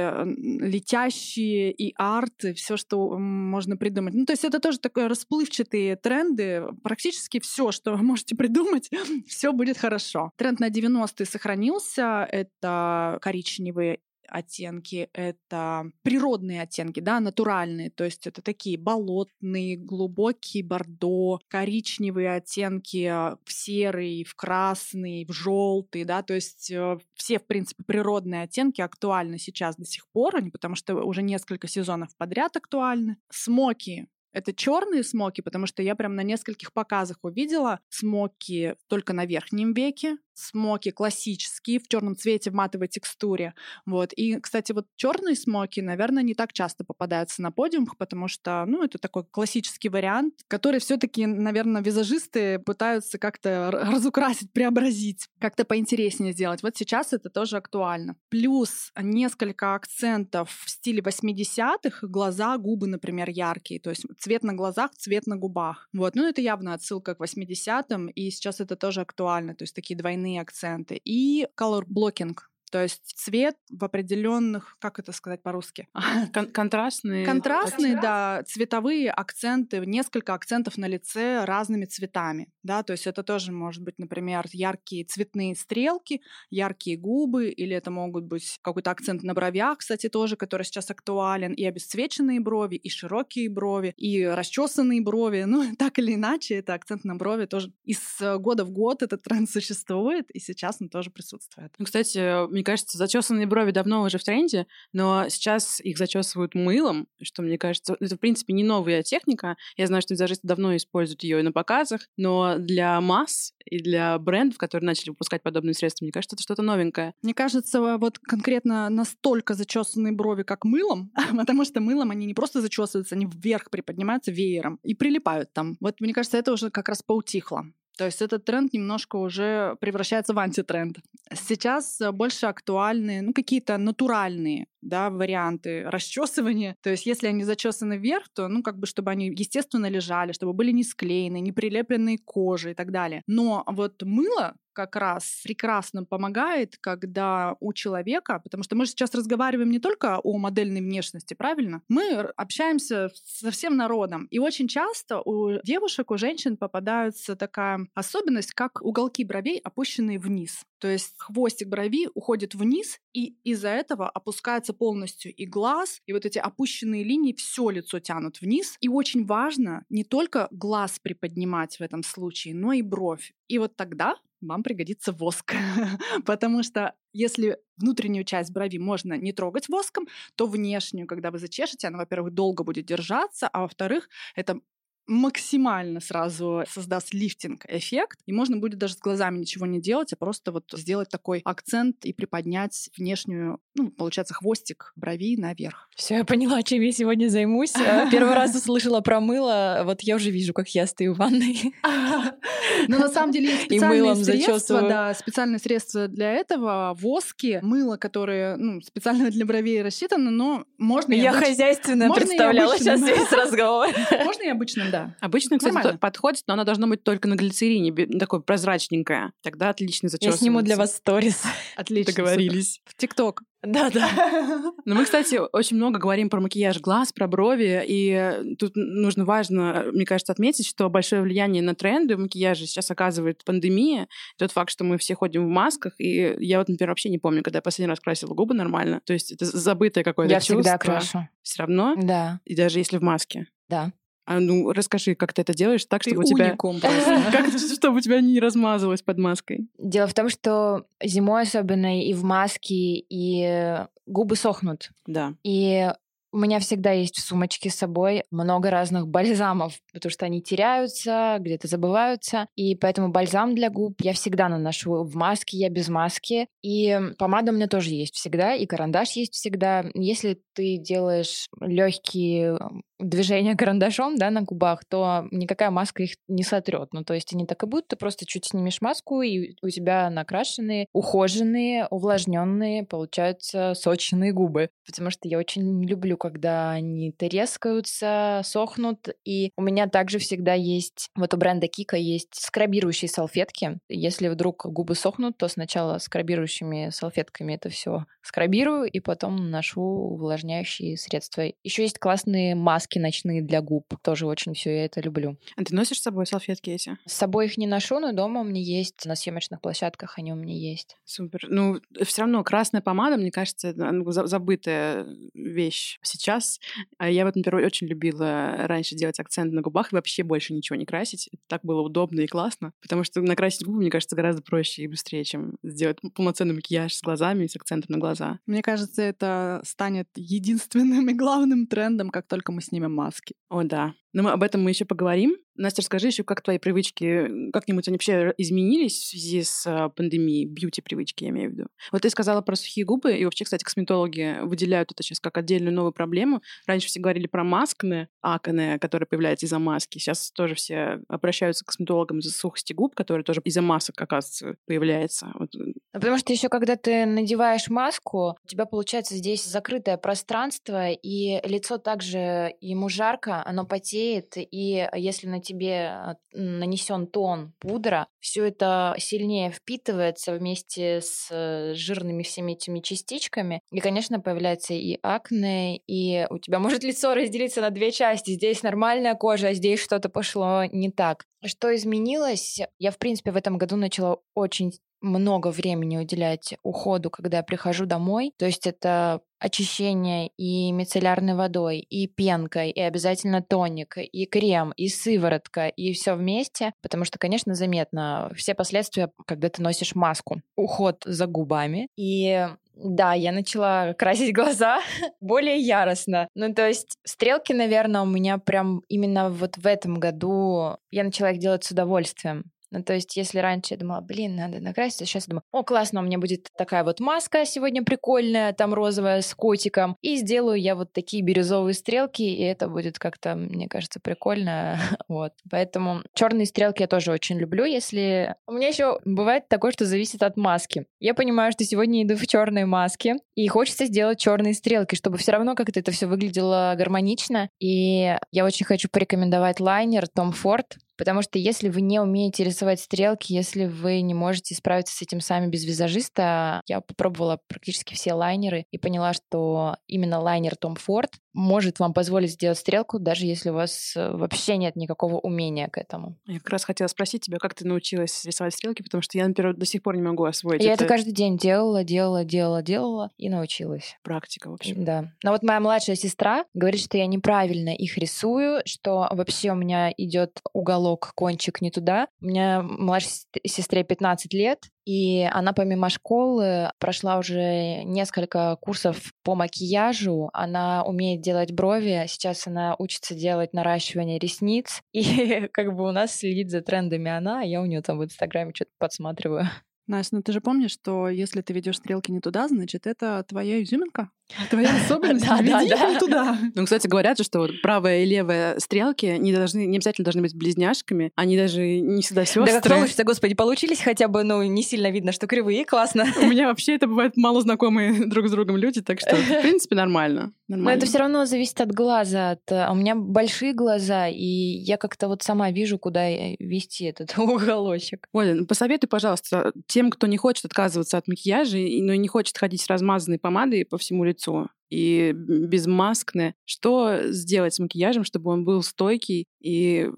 летящие, 0.61 1.73
и 1.73 1.95
арт, 2.19 2.57
все, 2.57 2.77
что 2.77 3.19
можно 3.19 3.77
придумать. 3.77 4.15
Ну, 4.15 4.25
то 4.25 4.33
есть 4.33 4.45
это 4.45 4.61
тоже 4.61 4.79
такое 4.79 5.09
расплывчатые 5.09 5.97
тренды. 5.97 6.65
Практически 6.83 7.41
все, 7.41 7.73
что 7.73 7.93
вы 7.93 8.03
можете 8.03 8.37
придумать, 8.37 8.91
все 9.27 9.53
будет 9.53 9.79
хорошо. 9.79 10.33
Тренд 10.37 10.61
на 10.61 10.69
90-е 10.69 11.27
сохранился. 11.27 12.27
Это 12.31 13.19
коричневые 13.21 14.01
оттенки, 14.31 15.09
это 15.13 15.91
природные 16.03 16.63
оттенки, 16.63 17.01
да, 17.01 17.21
натуральные, 17.21 17.91
то 17.91 18.05
есть 18.05 18.27
это 18.27 18.43
такие 18.43 18.79
болотные, 18.79 19.77
глубокий 19.77 20.63
бордо, 20.63 21.41
коричневые 21.49 22.35
оттенки 22.35 23.05
а, 23.05 23.39
в 23.45 23.53
серый, 23.53 24.25
в 24.25 24.35
красный, 24.35 25.25
в 25.27 25.33
желтый, 25.33 26.05
да, 26.05 26.23
то 26.23 26.35
есть 26.35 26.71
э, 26.71 26.99
все, 27.15 27.39
в 27.39 27.47
принципе, 27.47 27.85
природные 27.85 28.43
оттенки 28.43 28.81
актуальны 28.81 29.39
сейчас 29.39 29.77
до 29.77 29.85
сих 29.85 30.09
пор, 30.13 30.51
потому 30.51 30.77
что 30.77 30.95
уже 30.97 31.23
несколько 31.23 31.67
сезонов 31.69 32.17
подряд 32.17 32.57
актуальны. 32.57 33.17
Смоки 33.31 34.07
это 34.33 34.53
черные 34.53 35.03
смоки, 35.03 35.41
потому 35.41 35.67
что 35.67 35.83
я 35.83 35.95
прям 35.95 36.15
на 36.15 36.23
нескольких 36.23 36.73
показах 36.73 37.19
увидела 37.23 37.81
смоки 37.89 38.77
только 38.89 39.13
на 39.13 39.27
верхнем 39.27 39.73
веке, 39.73 40.19
смоки 40.41 40.91
классические 40.91 41.79
в 41.79 41.89
черном 41.89 42.17
цвете 42.17 42.51
в 42.51 42.55
матовой 42.55 42.89
текстуре. 42.89 43.55
Вот. 43.87 44.13
И, 44.13 44.39
кстати, 44.41 44.73
вот 44.73 44.87
черные 44.97 45.37
смоки, 45.37 45.81
наверное, 45.81 46.23
не 46.23 46.35
так 46.35 46.53
часто 46.53 46.85
попадаются 46.85 47.43
на 47.43 47.51
подиумах, 47.51 47.97
потому 47.97 48.29
что, 48.29 48.65
ну, 48.67 48.83
это 48.83 48.99
такой 48.99 49.25
классический 49.25 49.89
вариант, 49.89 50.35
который 50.49 50.81
все-таки, 50.81 51.27
наверное, 51.27 51.83
визажисты 51.83 52.59
пытаются 52.59 53.19
как-то 53.19 53.71
разукрасить, 53.71 54.53
преобразить, 54.53 55.29
как-то 55.41 55.65
поинтереснее 55.65 56.33
сделать. 56.33 56.63
Вот 56.63 56.77
сейчас 56.77 57.13
это 57.13 57.31
тоже 57.31 57.57
актуально. 57.57 58.17
Плюс 58.29 58.93
несколько 59.01 59.75
акцентов 59.75 60.51
в 60.65 60.71
стиле 60.71 61.03
80-х, 61.03 62.07
глаза, 62.07 62.57
губы, 62.59 62.87
например, 62.87 63.31
яркие, 63.31 63.81
то 63.81 63.91
есть 63.91 64.05
цвет 64.19 64.43
на 64.43 64.55
глазах, 64.55 64.93
цвет 64.97 65.27
на 65.27 65.37
губах. 65.37 65.89
Вот. 65.93 66.15
Ну, 66.15 66.27
это 66.27 66.41
явно 66.41 66.75
отсылка 66.75 67.15
к 67.15 67.21
80-м, 67.21 68.09
и 68.09 68.31
сейчас 68.31 68.61
это 68.61 68.77
тоже 68.77 69.01
актуально, 69.01 69.55
то 69.55 69.65
есть 69.65 69.75
такие 69.75 69.97
двойные 69.97 70.30
цветные 70.31 70.41
акценты 70.41 71.01
и 71.05 71.47
color 71.59 71.85
blocking, 71.85 72.37
то 72.71 72.83
есть 72.83 73.03
цвет 73.17 73.57
в 73.69 73.85
определенных, 73.85 74.77
как 74.79 74.99
это 74.99 75.13
сказать 75.13 75.43
по-русски? 75.43 75.89
Кон- 76.33 76.51
контрастные. 76.51 77.27
Контрастные, 77.27 78.01
да, 78.01 78.43
цветовые 78.47 79.11
акценты, 79.11 79.85
несколько 79.85 80.35
акцентов 80.35 80.79
на 80.79 80.87
лице 80.87 81.45
разными 81.45 81.85
цветами, 81.85 82.53
да, 82.63 82.83
то 82.83 82.93
есть 82.93 83.07
это 83.07 83.23
тоже 83.23 83.53
может 83.53 83.83
быть, 83.83 83.99
например, 83.99 84.47
яркие 84.53 85.05
цветные 85.05 85.55
стрелки, 85.57 86.23
яркие 86.51 86.97
губы, 86.97 87.51
или 87.51 87.75
это 87.75 87.91
могут 87.91 88.25
быть 88.25 88.59
какой-то 88.63 88.91
акцент 88.91 89.23
на 89.23 89.35
бровях, 89.35 89.79
кстати, 89.79 90.09
тоже, 90.09 90.37
который 90.37 90.63
сейчас 90.63 90.91
актуален, 90.91 91.53
и 91.53 91.65
обесцвеченные 91.65 92.41
брови, 92.41 92.77
и 92.77 92.89
широкие 92.89 93.51
брови, 93.51 93.95
и 93.97 94.25
расчесанные 94.25 95.03
брови, 95.03 95.43
ну, 95.47 95.75
так 95.77 95.99
или 95.99 96.15
иначе, 96.15 96.57
это 96.57 96.75
акцент 96.75 97.05
на 97.05 97.17
брови 97.17 97.47
тоже 97.47 97.73
из 97.85 98.01
года 98.39 98.65
в 98.65 98.71
год 98.71 99.03
этот 99.03 99.23
тренд 99.23 99.51
существует, 99.51 100.31
и 100.31 100.39
сейчас 100.39 100.77
он 100.81 100.89
тоже 100.89 101.11
присутствует. 101.11 101.73
Ну, 101.79 101.85
кстати, 101.85 102.49
мне 102.61 102.65
кажется, 102.65 102.99
зачесанные 102.99 103.47
брови 103.47 103.71
давно 103.71 104.03
уже 104.03 104.19
в 104.19 104.25
тренде, 104.25 104.67
но 104.93 105.31
сейчас 105.31 105.81
их 105.81 105.97
зачесывают 105.97 106.55
мылом, 106.55 107.09
что, 107.23 107.41
мне 107.41 107.57
кажется, 107.57 107.97
это, 107.99 108.17
в 108.17 108.21
принципе, 108.21 108.53
не 108.53 108.63
новая 108.63 109.03
техника. 109.03 109.57
Я 109.79 109.87
знаю, 109.87 110.03
что 110.03 110.13
визажисты 110.13 110.47
давно 110.47 110.77
используют 110.77 111.23
ее 111.23 111.41
и 111.41 111.43
на 111.43 111.53
показах, 111.53 112.03
но 112.19 112.59
для 112.59 113.01
масс 113.01 113.55
и 113.65 113.83
для 113.83 114.19
брендов, 114.19 114.59
которые 114.59 114.89
начали 114.89 115.09
выпускать 115.09 115.43
подобные 115.43 115.73
средства, 115.73 116.05
мне 116.05 116.13
кажется, 116.13 116.37
это 116.37 116.43
что-то 116.43 116.61
новенькое. 116.61 117.15
Мне 117.23 117.33
кажется, 117.33 117.97
вот 117.97 118.19
конкретно 118.19 118.91
настолько 118.91 119.55
зачесанные 119.55 120.13
брови, 120.13 120.43
как 120.43 120.67
мылом, 120.67 121.13
потому 121.35 121.65
что 121.65 121.81
мылом 121.81 122.11
они 122.11 122.27
не 122.27 122.35
просто 122.35 122.61
зачесываются, 122.61 123.15
они 123.15 123.27
вверх 123.27 123.71
приподнимаются 123.71 124.33
веером 124.33 124.79
и 124.83 124.95
прилипают 124.95 125.51
там. 125.55 125.79
Вот 125.81 125.99
мне 126.01 126.13
кажется, 126.13 126.37
это 126.37 126.53
уже 126.53 126.71
как 126.71 126.91
раз 126.91 127.03
поутихло. 127.03 127.65
То 128.01 128.07
есть 128.07 128.23
этот 128.23 128.47
тренд 128.47 128.73
немножко 128.73 129.17
уже 129.17 129.77
превращается 129.79 130.33
в 130.33 130.39
антитренд. 130.39 131.01
Сейчас 131.35 132.01
э, 132.01 132.13
больше 132.13 132.47
актуальны 132.47 133.21
ну, 133.21 133.35
какие-то 133.35 133.77
натуральные 133.77 134.69
да, 134.81 135.11
варианты 135.11 135.83
расчесывания. 135.83 136.77
То 136.81 136.89
есть 136.89 137.05
если 137.05 137.27
они 137.27 137.45
зачесаны 137.45 137.99
вверх, 137.99 138.31
то, 138.35 138.49
ну, 138.49 138.63
как 138.63 138.79
бы, 138.79 138.87
чтобы 138.87 139.11
они 139.11 139.27
естественно 139.27 139.85
лежали, 139.91 140.33
чтобы 140.33 140.55
были 140.55 140.71
не 140.71 140.83
склеены, 140.83 141.41
не 141.41 141.53
прилепленные 141.53 142.17
кожей 142.17 142.73
и 142.73 142.75
так 142.75 142.91
далее. 142.91 143.23
Но 143.27 143.65
вот 143.67 144.03
мыло 144.03 144.55
как 144.81 144.97
раз 144.97 145.41
прекрасно 145.45 146.05
помогает, 146.05 146.79
когда 146.81 147.55
у 147.61 147.75
человека, 147.75 148.41
потому 148.43 148.65
что 148.65 148.77
мы 148.77 148.87
сейчас 148.87 149.15
разговариваем 149.15 149.71
не 149.71 149.79
только 149.79 150.19
о 150.19 150.39
модельной 150.39 150.81
внешности, 150.81 151.35
правильно? 151.35 151.83
Мы 151.89 152.13
общаемся 152.37 153.11
со 153.15 153.51
всем 153.51 153.77
народом. 153.77 154.27
И 154.31 154.39
очень 154.39 154.69
часто 154.69 155.21
у 155.21 155.61
девушек, 155.63 156.11
у 156.11 156.17
женщин 156.17 156.57
попадается 156.57 157.37
такая 157.37 157.87
особенность, 157.95 158.53
как 158.53 158.81
уголки 158.81 159.23
бровей, 159.23 159.59
опущенные 159.59 160.19
вниз. 160.19 160.65
То 160.79 160.89
есть 160.89 161.15
хвостик 161.19 161.69
брови 161.69 162.09
уходит 162.15 162.55
вниз, 162.55 162.99
и 163.13 163.37
из-за 163.45 163.69
этого 163.69 164.09
опускается 164.09 164.73
полностью 164.73 165.35
и 165.35 165.45
глаз, 165.45 166.01
и 166.07 166.15
вот 166.15 166.25
эти 166.25 166.39
опущенные 166.39 167.05
линии 167.05 167.35
все 167.35 167.69
лицо 167.69 168.01
тянут 168.01 168.41
вниз. 168.41 168.79
И 168.81 168.89
очень 168.89 169.27
важно 169.27 169.85
не 169.91 170.05
только 170.05 170.49
глаз 170.51 170.99
приподнимать 171.03 171.77
в 171.77 171.83
этом 171.83 172.03
случае, 172.03 172.55
но 172.55 172.73
и 172.73 172.81
бровь. 172.81 173.35
И 173.47 173.59
вот 173.59 173.77
тогда 173.77 174.17
вам 174.41 174.63
пригодится 174.63 175.13
воск. 175.13 175.55
Потому 176.25 176.63
что 176.63 176.95
если 177.13 177.59
внутреннюю 177.77 178.25
часть 178.25 178.53
брови 178.53 178.79
можно 178.79 179.15
не 179.15 179.33
трогать 179.33 179.69
воском, 179.69 180.07
то 180.37 180.47
внешнюю, 180.47 181.07
когда 181.07 181.31
вы 181.31 181.39
зачешете, 181.39 181.89
она, 181.89 181.99
во-первых, 181.99 182.33
долго 182.35 182.65
будет 182.65 182.87
держаться, 182.87 183.49
а 183.49 183.61
во-вторых, 183.63 184.09
это 184.35 184.61
максимально 185.07 186.01
сразу 186.01 186.65
создаст 186.69 187.13
лифтинг-эффект, 187.13 188.21
и 188.27 188.33
можно 188.33 188.57
будет 188.59 188.79
даже 188.79 188.95
с 188.95 188.99
глазами 188.99 189.39
ничего 189.39 189.67
не 189.67 189.81
делать, 189.81 190.13
а 190.13 190.17
просто 190.17 190.53
вот 190.53 190.65
сделать 190.73 191.09
такой 191.09 191.41
акцент 191.45 192.05
и 192.05 192.13
приподнять 192.13 192.91
внешнюю, 192.97 193.61
ну, 193.75 193.91
получается, 193.91 194.35
хвостик 194.35 194.93
брови 194.97 195.37
наверх. 195.37 195.89
Все, 195.97 196.17
я 196.17 196.25
поняла, 196.25 196.63
чем 196.63 196.81
я 196.83 196.93
сегодня 196.93 197.29
займусь. 197.29 197.75
Э, 197.77 198.07
первый 198.11 198.35
раз 198.35 198.55
услышала 198.55 199.01
про 199.01 199.21
мыло, 199.21 199.83
вот 199.85 200.03
я 200.03 200.17
уже 200.17 200.31
вижу, 200.31 200.53
как 200.53 200.69
я 200.69 200.87
стою 200.87 201.15
в 201.15 201.19
ванной. 201.19 201.75
Но 202.89 202.99
на 202.99 203.09
самом 203.09 203.33
деле 203.33 203.51
есть 203.51 203.65
специальные 203.65 204.17
средства, 204.17 204.83
да, 204.83 205.15
специальные 205.15 205.59
средства 205.59 206.09
для 206.09 206.33
этого, 206.33 206.97
воски, 206.99 207.61
мыло, 207.63 207.97
которое 207.97 208.57
ну, 208.57 208.81
специально 208.81 209.31
для 209.31 209.45
бровей 209.45 209.83
рассчитано, 209.83 210.31
но 210.31 210.65
можно 210.79 211.13
Я 211.13 211.33
хозяйственно 211.33 212.13
представляла 212.13 212.79
сейчас 212.79 213.01
весь 213.01 213.33
разговор. 213.33 213.89
Можно 214.25 214.43
и 214.43 214.49
обычным, 214.49 214.90
да. 214.91 215.17
Обычно, 215.21 215.59
кстати, 215.59 215.75
Нормально. 215.75 215.99
подходит, 215.99 216.45
но 216.47 216.55
она 216.55 216.65
должна 216.65 216.87
быть 216.87 217.03
только 217.03 217.29
на 217.29 217.35
глицерине, 217.35 218.19
такой 218.19 218.43
прозрачненькая. 218.43 219.33
Тогда 219.43 219.71
отлично 219.71 220.09
зачесывается. 220.09 220.45
Я 220.45 220.47
сниму 220.47 220.63
для 220.63 220.77
вас 220.77 220.97
сторис. 220.97 221.43
Отлично. 221.77 222.13
Договорились. 222.13 222.81
В 222.85 222.97
ТикТок. 222.97 223.43
Да, 223.63 223.91
да. 223.91 224.73
Но 224.87 224.95
мы, 224.95 225.05
кстати, 225.05 225.39
очень 225.53 225.77
много 225.77 225.99
говорим 225.99 226.31
про 226.31 226.41
макияж 226.41 226.81
глаз, 226.81 227.13
про 227.13 227.27
брови, 227.27 227.85
и 227.87 228.57
тут 228.59 228.73
нужно 228.75 229.25
важно, 229.27 229.85
мне 229.93 230.07
кажется, 230.07 230.33
отметить, 230.33 230.67
что 230.67 230.89
большое 230.89 231.21
влияние 231.21 231.63
на 231.63 231.75
тренды 231.75 232.17
в 232.17 232.21
макияже 232.21 232.67
сейчас 232.67 232.91
оказывает 232.91 233.45
пандемия, 233.45 234.09
тот 234.39 234.53
факт, 234.53 234.71
что 234.71 234.85
мы 234.85 234.97
все 234.97 235.15
ходим 235.15 235.45
в 235.45 235.51
масках, 235.51 235.93
и 235.99 236.37
я 236.39 236.59
вот, 236.59 236.69
например, 236.69 236.91
вообще 236.91 237.11
не 237.11 237.19
помню, 237.19 237.43
когда 237.43 237.59
я 237.59 237.63
последний 237.63 237.91
раз 237.91 238.01
красила 238.01 238.33
губы 238.33 238.55
нормально, 238.55 239.03
то 239.05 239.13
есть 239.13 239.31
это 239.31 239.45
забытое 239.45 240.05
какое-то 240.05 240.33
я 240.33 240.41
чувство. 240.41 240.55
Я 240.57 240.63
всегда 240.63 240.79
крашу. 240.79 241.29
Все 241.43 241.63
равно? 241.63 241.97
Да. 241.97 242.41
И 242.47 242.55
даже 242.55 242.79
если 242.79 242.97
в 242.97 243.03
маске? 243.03 243.47
Да. 243.69 243.93
А 244.27 244.39
ну, 244.39 244.73
расскажи, 244.73 245.15
как 245.15 245.33
ты 245.33 245.43
это 245.43 245.55
делаешь 245.55 245.85
так, 245.87 246.03
ты 246.03 246.11
чтобы 246.11 246.23
у 246.23 246.25
тебя... 246.25 246.57
как, 247.33 247.47
чтобы 247.77 247.99
у 247.99 248.01
тебя 248.01 248.21
не 248.21 248.39
размазалось 248.39 249.03
под 249.03 249.19
маской? 249.19 249.69
Дело 249.79 250.07
в 250.07 250.15
том, 250.15 250.29
что 250.29 250.85
зимой 251.03 251.43
особенно 251.43 252.01
и 252.01 252.13
в 252.15 252.23
маске, 252.23 253.05
и 253.09 253.79
губы 254.07 254.37
сохнут. 254.37 254.91
Да. 255.07 255.35
И 255.43 255.91
У 256.33 256.39
меня 256.39 256.61
всегда 256.61 256.93
есть 256.93 257.17
в 257.17 257.23
сумочке 257.27 257.71
с 257.71 257.75
собой 257.75 258.23
много 258.31 258.71
разных 258.71 259.09
бальзамов, 259.09 259.81
потому 259.93 260.13
что 260.13 260.27
они 260.27 260.41
теряются, 260.41 261.39
где-то 261.41 261.67
забываются. 261.67 262.47
И 262.55 262.77
поэтому 262.77 263.09
бальзам 263.09 263.57
для 263.57 263.69
губ 263.69 264.01
я 264.01 264.13
всегда 264.13 264.49
наношу 264.49 265.03
в 265.03 265.17
маске, 265.17 265.59
я 265.59 265.71
без 265.71 265.89
маски. 265.89 266.47
И 266.63 266.97
помада 267.19 267.51
у 267.51 267.55
меня 267.55 267.67
тоже 267.67 267.91
есть 267.91 268.15
всегда, 268.15 268.55
и 268.55 268.65
карандаш 268.67 269.11
есть 269.13 269.35
всегда. 269.35 269.85
Если 269.95 270.41
ты 270.55 270.77
делаешь 270.77 271.49
легкие 271.61 272.57
движения 273.01 273.57
карандашом, 273.57 274.17
да, 274.17 274.31
на 274.31 274.43
губах, 274.43 274.85
то 274.85 275.27
никакая 275.31 275.71
маска 275.71 276.03
их 276.03 276.17
не 276.29 276.43
сотрет. 276.43 276.89
Ну, 276.93 277.05
то 277.05 277.15
есть 277.15 277.33
они 277.33 277.47
так 277.47 277.63
и 277.63 277.67
будут, 277.67 277.89
ты 277.89 277.97
просто 277.97 278.27
чуть 278.27 278.47
снимешь 278.47 278.81
маску, 278.81 279.23
и 279.23 279.55
у 279.63 279.69
тебя 279.69 280.11
накрашенные, 280.11 280.87
ухоженные, 280.93 281.87
увлажненные, 281.91 282.85
получаются 282.85 283.75
сочные 283.75 284.33
губы. 284.33 284.71
Потому 284.87 285.11
что 285.11 285.29
я 285.29 285.39
очень 285.39 285.85
люблю, 285.85 286.17
когда 286.17 286.71
они 286.73 287.13
трескаются, 287.13 288.43
сохнут. 288.45 289.09
И 289.25 289.53
у 289.57 289.63
меня 289.63 289.87
также 289.89 290.19
всегда 290.19 290.55
есть, 290.55 291.09
вот 291.17 291.33
у 291.35 291.37
бренда 291.37 291.69
Кика 291.69 291.97
есть 291.97 292.35
скрабирующие 292.35 293.09
салфетки. 293.09 293.79
Если 293.89 294.29
вдруг 294.29 294.67
губы 294.67 294.95
сохнут, 294.95 295.39
то 295.39 295.49
сначала 295.49 295.99
скрабирующими 295.99 296.91
салфетками 296.91 297.55
это 297.55 297.69
все 297.69 298.05
скрабирую, 298.23 298.85
и 298.91 299.01
потом 299.01 299.37
наношу 299.37 299.81
увлажняющие 299.81 300.97
средства. 300.97 301.45
Еще 301.63 301.83
есть 301.83 301.99
классные 301.99 302.55
маски 302.55 302.90
маски 302.91 302.99
ночные 302.99 303.43
для 303.43 303.61
губ. 303.61 303.85
Тоже 304.03 304.27
очень 304.27 304.55
все 304.55 304.71
я 304.71 304.85
это 304.85 305.01
люблю. 305.01 305.37
А 305.57 305.65
ты 305.65 305.75
носишь 305.75 305.99
с 305.99 306.03
собой 306.03 306.27
салфетки 306.27 306.71
эти? 306.71 306.99
С 307.07 307.13
собой 307.13 307.47
их 307.47 307.57
не 307.59 307.67
ношу, 307.67 308.01
но 308.01 308.13
дома 308.13 308.41
у 308.41 308.45
меня 308.45 308.61
есть, 308.61 309.05
на 309.07 309.15
съемочных 309.15 309.61
площадках 309.61 310.19
они 310.19 310.33
у 310.33 310.37
меня 310.37 310.55
есть. 310.55 310.97
Супер. 311.05 311.47
Ну, 311.49 311.81
все 312.03 312.23
равно 312.23 312.43
красная 312.43 312.81
помада, 312.81 313.17
мне 313.17 313.31
кажется, 313.31 313.69
это 313.69 313.91
ну, 313.93 314.11
забытая 314.11 315.07
вещь 315.35 315.99
сейчас. 316.03 316.61
А 316.99 317.09
я 317.09 317.25
вот, 317.25 317.37
например, 317.37 317.65
очень 317.65 317.87
любила 317.87 318.55
раньше 318.67 318.95
делать 318.95 319.21
акцент 319.21 319.53
на 319.53 319.63
губах 319.63 319.93
и 319.93 319.95
вообще 319.95 320.23
больше 320.23 320.53
ничего 320.53 320.77
не 320.77 320.87
красить. 320.87 321.29
Это 321.33 321.43
так 321.47 321.61
было 321.63 321.81
удобно 321.83 322.21
и 322.21 322.27
классно, 322.27 322.73
потому 322.83 323.05
что 323.05 323.21
накрасить 323.21 323.65
губы, 323.65 323.79
мне 323.79 323.91
кажется, 323.91 324.17
гораздо 324.17 324.43
проще 324.43 324.83
и 324.83 324.89
быстрее, 324.89 325.25
чем 325.25 325.57
сделать 325.63 325.99
полноценный 326.15 326.55
макияж 326.55 326.95
с 326.95 327.03
глазами 327.03 327.45
и 327.45 327.49
с 327.49 327.57
акцентом 327.57 327.95
на 327.95 327.99
глаза. 327.99 328.39
Мне 328.47 328.63
кажется, 328.63 329.03
это 329.03 329.61
станет 329.65 330.09
единственным 330.17 331.09
и 331.09 331.15
главным 331.15 331.67
трендом, 331.67 332.11
как 332.11 332.27
только 332.27 332.53
мы 332.53 332.61
снимем 332.81 332.95
маски. 332.95 333.35
О, 333.51 333.63
да. 333.65 333.95
Но 334.13 334.23
мы 334.23 334.33
об 334.33 334.43
этом 334.43 334.63
мы 334.63 334.71
еще 334.71 334.85
поговорим. 334.85 335.37
Настя, 335.57 335.83
расскажи 335.83 336.07
еще, 336.07 336.25
как 336.25 336.41
твои 336.41 336.59
привычки, 336.59 337.51
как-нибудь 337.53 337.87
они 337.87 337.97
вообще 337.97 338.33
изменились 338.39 338.95
в 338.95 339.09
связи 339.11 339.43
с 339.43 339.67
а, 339.67 339.91
пандемией, 339.91 340.47
бьюти-привычки, 340.47 341.25
я 341.25 341.31
имею 341.31 341.51
в 341.51 341.53
виду. 341.53 341.67
Вот 341.93 342.03
ты 342.03 342.09
сказала 342.09 342.41
про 342.41 342.57
сухие 342.57 342.87
губы, 342.87 343.15
и 343.15 343.25
вообще, 343.27 343.45
кстати, 343.45 343.63
косметологи 343.63 344.39
выделяют 344.43 344.91
это 344.91 345.03
сейчас 345.03 345.21
как 345.21 345.37
отдельную 345.37 345.75
новую 345.75 345.93
проблему. 345.93 346.41
Раньше 346.67 346.89
все 346.89 346.99
говорили 346.99 347.27
про 347.27 347.45
маскны, 347.45 348.09
акне, 348.23 348.79
которые 348.79 349.07
появляются 349.07 349.45
из-за 349.45 349.59
маски. 349.59 349.99
Сейчас 349.99 350.33
тоже 350.33 350.55
все 350.55 351.01
обращаются 351.09 351.65
к 351.65 351.69
косметологам 351.69 352.21
из-за 352.21 352.31
сухости 352.31 352.73
губ, 352.73 352.95
которые 352.95 353.23
тоже 353.23 353.43
из-за 353.45 353.61
масок, 353.61 354.01
оказывается, 354.01 354.55
появляется. 354.67 355.31
Вот. 355.39 355.51
Ну, 355.53 355.75
потому 355.93 356.17
что 356.17 356.33
еще 356.33 356.49
когда 356.49 356.77
ты 356.77 357.05
надеваешь 357.05 357.69
маску, 357.69 358.37
у 358.43 358.49
тебя 358.49 358.65
получается 358.65 359.15
здесь 359.15 359.45
закрытое 359.45 359.99
пространство, 359.99 360.89
и 360.91 361.47
лицо 361.47 361.77
также 361.77 362.55
ему 362.63 362.89
жарко, 362.89 363.43
оно 363.45 363.67
потеет, 363.67 364.00
и 364.37 364.89
если 364.95 365.27
на 365.27 365.41
тебе 365.41 365.87
а, 365.89 366.17
нанесен 366.33 367.07
тон 367.07 367.53
пудра, 367.59 368.07
все 368.21 368.47
это 368.47 368.95
сильнее 368.99 369.51
впитывается 369.51 370.33
вместе 370.33 371.01
с 371.01 371.29
э, 371.31 371.75
жирными 371.75 372.23
всеми 372.23 372.53
этими 372.53 372.81
частичками. 372.81 373.61
И, 373.71 373.81
конечно, 373.81 374.21
появляется 374.21 374.75
и 374.75 374.99
акне, 375.03 375.79
и 375.87 376.27
у 376.31 376.39
тебя 376.39 376.59
может 376.59 376.83
лицо 376.83 377.15
разделиться 377.15 377.61
на 377.61 377.71
две 377.71 377.91
части. 377.91 378.33
Здесь 378.33 378.63
нормальная 378.63 379.15
кожа, 379.15 379.49
а 379.49 379.55
здесь 379.55 379.81
что-то 379.81 380.09
пошло 380.09 380.65
не 380.65 380.91
так. 380.91 381.25
Что 381.45 381.75
изменилось? 381.75 382.61
Я, 382.79 382.91
в 382.91 382.99
принципе, 382.99 383.33
в 383.33 383.37
этом 383.37 383.57
году 383.57 383.77
начала 383.77 384.19
очень 384.35 384.73
много 385.01 385.49
времени 385.49 385.99
уделять 385.99 386.55
уходу, 386.63 387.11
когда 387.11 387.39
я 387.39 387.43
прихожу 387.43 387.87
домой. 387.87 388.33
То 388.37 388.47
есть 388.47 388.67
это 388.67 389.21
очищение 389.39 390.31
и 390.37 390.71
мицеллярной 390.71 391.35
водой, 391.35 391.79
и 391.79 392.07
пенкой, 392.07 392.71
и 392.71 392.81
обязательно 392.81 393.43
тоник, 393.43 393.97
и 393.97 394.27
крем, 394.27 394.73
и 394.77 394.89
сыворотка, 394.89 395.69
и 395.69 395.93
все 395.93 396.15
вместе, 396.15 396.73
потому 396.83 397.05
что, 397.05 397.19
конечно, 397.19 397.55
заметно 397.55 398.31
все 398.37 398.55
последствия, 398.55 399.11
когда 399.27 399.49
ты 399.49 399.63
носишь 399.63 399.95
маску. 399.95 400.43
Уход 400.57 401.03
за 401.07 401.27
губами. 401.27 401.89
И 401.97 402.47
да, 402.83 403.15
я 403.15 403.33
начала 403.33 403.95
красить 403.95 404.35
глаза 404.35 404.81
более 405.21 405.59
яростно. 405.59 406.29
Ну, 406.35 406.53
то 406.55 406.67
есть 406.67 406.99
стрелки, 407.05 407.53
наверное, 407.53 408.03
у 408.03 408.07
меня 408.07 408.39
прям 408.39 408.83
именно 408.89 409.31
вот 409.31 409.57
в 409.57 409.67
этом 409.67 409.99
году 409.99 410.77
я 410.91 411.05
начала 411.05 411.31
их 411.31 411.39
делать 411.39 411.65
с 411.65 411.71
удовольствием. 411.71 412.45
Ну, 412.71 412.83
то 412.83 412.95
есть, 412.95 413.17
если 413.17 413.39
раньше 413.39 413.75
я 413.75 413.79
думала, 413.79 414.01
блин, 414.01 414.37
надо 414.37 414.61
накраситься, 414.61 415.05
сейчас 415.05 415.27
я 415.27 415.33
думаю, 415.33 415.43
о, 415.53 415.63
классно, 415.63 416.01
у 416.01 416.05
меня 416.05 416.19
будет 416.19 416.49
такая 416.57 416.85
вот 416.85 417.01
маска 417.01 417.45
сегодня 417.45 417.83
прикольная, 417.85 418.53
там 418.53 418.75
розовая 418.75 419.23
с 419.23 419.35
котиком, 419.35 419.97
и 420.03 420.17
сделаю 420.17 420.61
я 420.61 420.75
вот 420.75 420.93
такие 420.93 421.23
бирюзовые 421.23 421.75
стрелки, 421.75 422.23
и 422.23 422.43
это 422.43 422.69
будет 422.69 422.99
как-то, 422.99 423.35
мне 423.35 423.69
кажется, 423.69 424.01
прикольно. 424.01 424.79
вот. 425.09 425.33
Поэтому 425.51 426.03
черные 426.15 426.47
стрелки 426.47 426.83
я 426.83 426.87
тоже 426.87 427.13
очень 427.13 427.39
люблю, 427.39 427.65
если... 427.65 428.35
У 428.47 428.53
меня 428.53 428.69
еще 428.69 429.01
бывает 429.05 429.49
такое, 429.49 429.73
что 429.73 429.85
зависит 429.85 430.23
от 430.23 430.37
маски. 430.37 430.87
Я 431.01 431.15
понимаю, 431.15 431.53
что 431.53 431.65
сегодня 431.65 432.03
иду 432.05 432.17
в 432.17 432.27
черной 432.27 432.65
маске, 432.65 433.17
и 433.35 433.49
хочется 433.49 433.87
сделать 433.87 434.19
черные 434.21 434.55
стрелки, 434.55 434.95
чтобы 434.95 435.19
все 435.19 435.33
равно 435.33 435.55
как-то 435.55 435.81
это 435.81 435.91
все 435.93 436.07
выглядело 436.07 436.75
гармонично. 436.77 437.49
И 437.59 438.17
я 438.33 438.45
очень 438.45 438.67
хочу 438.67 438.89
порекомендовать 438.91 439.61
лайнер 439.61 440.05
Tom 440.17 440.33
Ford. 440.33 440.67
Потому 441.01 441.23
что 441.23 441.39
если 441.39 441.71
вы 441.71 441.81
не 441.81 441.99
умеете 441.99 442.45
рисовать 442.45 442.79
стрелки, 442.79 443.33
если 443.33 443.65
вы 443.65 444.03
не 444.03 444.13
можете 444.13 444.55
справиться 444.55 444.95
с 444.95 445.01
этим 445.01 445.23
сами 445.23 445.47
без 445.47 445.65
визажиста, 445.65 446.61
я 446.67 446.83
попробовала 446.83 447.41
практически 447.49 447.95
все 447.95 448.13
лайнеры 448.13 448.67
и 448.71 448.77
поняла, 448.77 449.15
что 449.15 449.77
именно 449.87 450.21
лайнер 450.21 450.57
Tom 450.63 450.77
Ford 450.77 451.09
может 451.33 451.79
вам 451.79 451.95
позволить 451.95 452.33
сделать 452.33 452.59
стрелку, 452.59 452.99
даже 452.99 453.25
если 453.25 453.51
у 453.51 453.55
вас 453.55 453.95
э, 453.97 454.11
вообще 454.11 454.57
нет 454.57 454.77
никакого 454.77 455.19
умения 455.19 455.69
к 455.69 455.79
этому. 455.79 456.17
Я 456.27 456.39
как 456.39 456.51
раз 456.51 456.65
хотела 456.65 456.89
спросить 456.89 457.23
тебя, 457.23 457.39
как 457.39 457.55
ты 457.55 457.67
научилась 457.67 458.25
рисовать 458.25 458.55
стрелки, 458.55 458.83
потому 458.83 459.01
что 459.03 459.17
я, 459.17 459.29
например, 459.29 459.55
до 459.55 459.65
сих 459.65 459.83
пор 459.83 459.97
не 459.97 460.03
могу 460.03 460.25
освоить. 460.25 460.63
Я 460.63 460.73
это, 460.73 460.85
это 460.85 460.93
каждый 460.93 461.13
день 461.13 461.37
делала, 461.37 461.85
делала, 461.85 462.25
делала, 462.25 462.63
делала 462.63 463.11
и 463.17 463.29
научилась. 463.29 463.97
Практика, 464.03 464.51
в 464.51 464.55
общем. 464.55 464.85
Да. 464.85 465.13
Но 465.23 465.31
вот 465.31 465.43
моя 465.43 465.61
младшая 465.61 465.97
сестра 465.97 466.45
говорит, 466.55 466.81
что 466.81 466.99
я 466.99 467.07
неправильно 467.07 467.71
их 467.71 467.97
рисую, 467.97 468.63
что 468.65 469.09
вообще 469.11 469.53
у 469.53 469.57
меня 469.57 469.93
идет 469.97 470.41
уголок, 470.53 470.90
кончик 470.97 471.61
не 471.61 471.71
туда. 471.71 472.09
У 472.21 472.27
меня 472.27 472.63
младшей 472.63 473.11
сестре 473.47 473.85
15 473.85 474.33
лет, 474.35 474.69
и 474.85 475.29
она 475.31 475.53
помимо 475.53 475.89
школы 475.89 476.71
прошла 476.79 477.19
уже 477.19 477.85
несколько 477.85 478.57
курсов 478.61 479.13
по 479.23 479.35
макияжу. 479.35 480.31
Она 480.33 480.85
умеет 480.85 481.21
делать 481.21 481.53
брови. 481.53 482.05
Сейчас 482.09 482.47
она 482.47 482.75
учится 482.79 483.15
делать 483.15 483.53
наращивание 483.53 484.19
ресниц. 484.19 484.83
И 484.93 485.49
как 485.53 485.77
бы 485.77 485.89
у 485.89 485.93
нас 485.93 486.17
следит 486.17 486.51
за 486.51 486.61
трендами 486.61 487.11
она, 487.11 487.41
а 487.41 487.45
я 487.45 487.61
у 487.61 487.67
нее 487.67 487.83
там 487.83 487.99
в 487.99 488.05
Инстаграме 488.05 488.53
что-то 488.55 488.73
подсматриваю. 488.79 489.49
Настя, 489.91 490.17
ну 490.17 490.23
ты 490.23 490.31
же 490.31 490.41
помнишь, 490.41 490.71
что 490.71 491.09
если 491.09 491.41
ты 491.41 491.53
ведешь 491.53 491.79
стрелки 491.79 492.13
не 492.13 492.21
туда, 492.21 492.47
значит, 492.47 492.87
это 492.87 493.25
твоя 493.29 493.61
изюминка? 493.61 494.11
Твоя 494.49 494.71
особенность, 494.77 495.27
да, 495.27 495.39
веди 495.41 495.71
да, 495.71 495.93
да. 495.93 495.99
туда. 495.99 496.39
Ну, 496.55 496.65
кстати, 496.65 496.87
говорят 496.87 497.19
же, 497.19 497.25
что 497.25 497.49
правая 497.63 498.05
и 498.05 498.07
левая 498.07 498.59
стрелки 498.61 499.07
не 499.19 499.33
должны, 499.33 499.67
не 499.67 499.79
обязательно 499.79 500.05
должны 500.05 500.23
быть 500.23 500.37
близняшками, 500.37 501.11
они 501.17 501.37
даже 501.37 501.81
не 501.81 502.03
всегда 502.03 502.25
сестры. 502.25 502.47
Да 502.47 502.61
как 502.61 503.07
господи, 503.07 503.35
получились 503.35 503.81
хотя 503.81 504.07
бы, 504.07 504.23
ну, 504.23 504.43
не 504.45 504.63
сильно 504.63 504.91
видно, 504.93 505.11
что 505.11 505.27
кривые, 505.27 505.65
классно. 505.65 506.07
У 506.23 506.27
меня 506.27 506.47
вообще 506.47 506.77
это 506.77 506.87
бывает 506.87 507.17
мало 507.17 507.41
знакомые 507.41 507.93
друг 508.07 508.29
с 508.29 508.31
другом 508.31 508.57
люди, 508.57 508.81
так 508.83 509.01
что, 509.01 509.17
в 509.17 509.27
принципе, 509.43 509.75
нормально. 509.75 510.33
Нормально. 510.51 510.71
Но 510.71 510.77
это 510.77 510.87
все 510.87 510.99
равно 510.99 511.25
зависит 511.25 511.61
от 511.61 511.73
глаза. 511.73 512.33
От... 512.33 512.53
А 512.53 512.71
у 512.73 512.75
меня 512.75 512.95
большие 512.95 513.53
глаза, 513.53 514.09
и 514.09 514.25
я 514.25 514.77
как-то 514.77 515.09
вот 515.09 515.23
сама 515.23 515.51
вижу, 515.51 515.79
куда 515.79 516.09
вести 516.39 516.85
этот 516.85 517.15
уголочек. 517.19 518.07
Оля, 518.13 518.35
ну, 518.35 518.47
посоветуй, 518.47 518.89
пожалуйста, 518.89 519.53
тем, 519.67 519.91
кто 519.91 520.07
не 520.07 520.17
хочет 520.17 520.45
отказываться 520.45 520.99
от 520.99 521.09
макияжа, 521.09 521.57
но 521.57 521.95
не 521.95 522.09
хочет 522.09 522.37
ходить 522.37 522.61
с 522.61 522.69
размазанной 522.69 523.19
помадой 523.19 523.65
по 523.65 523.79
всему 523.79 524.05
лицу, 524.05 524.49
и 524.71 525.13
безмаскное. 525.13 526.35
Что 526.45 527.11
сделать 527.11 527.55
с 527.55 527.59
макияжем, 527.59 528.05
чтобы 528.05 528.31
он 528.31 528.45
был 528.45 528.63
стойкий 528.63 529.27
и 529.41 529.91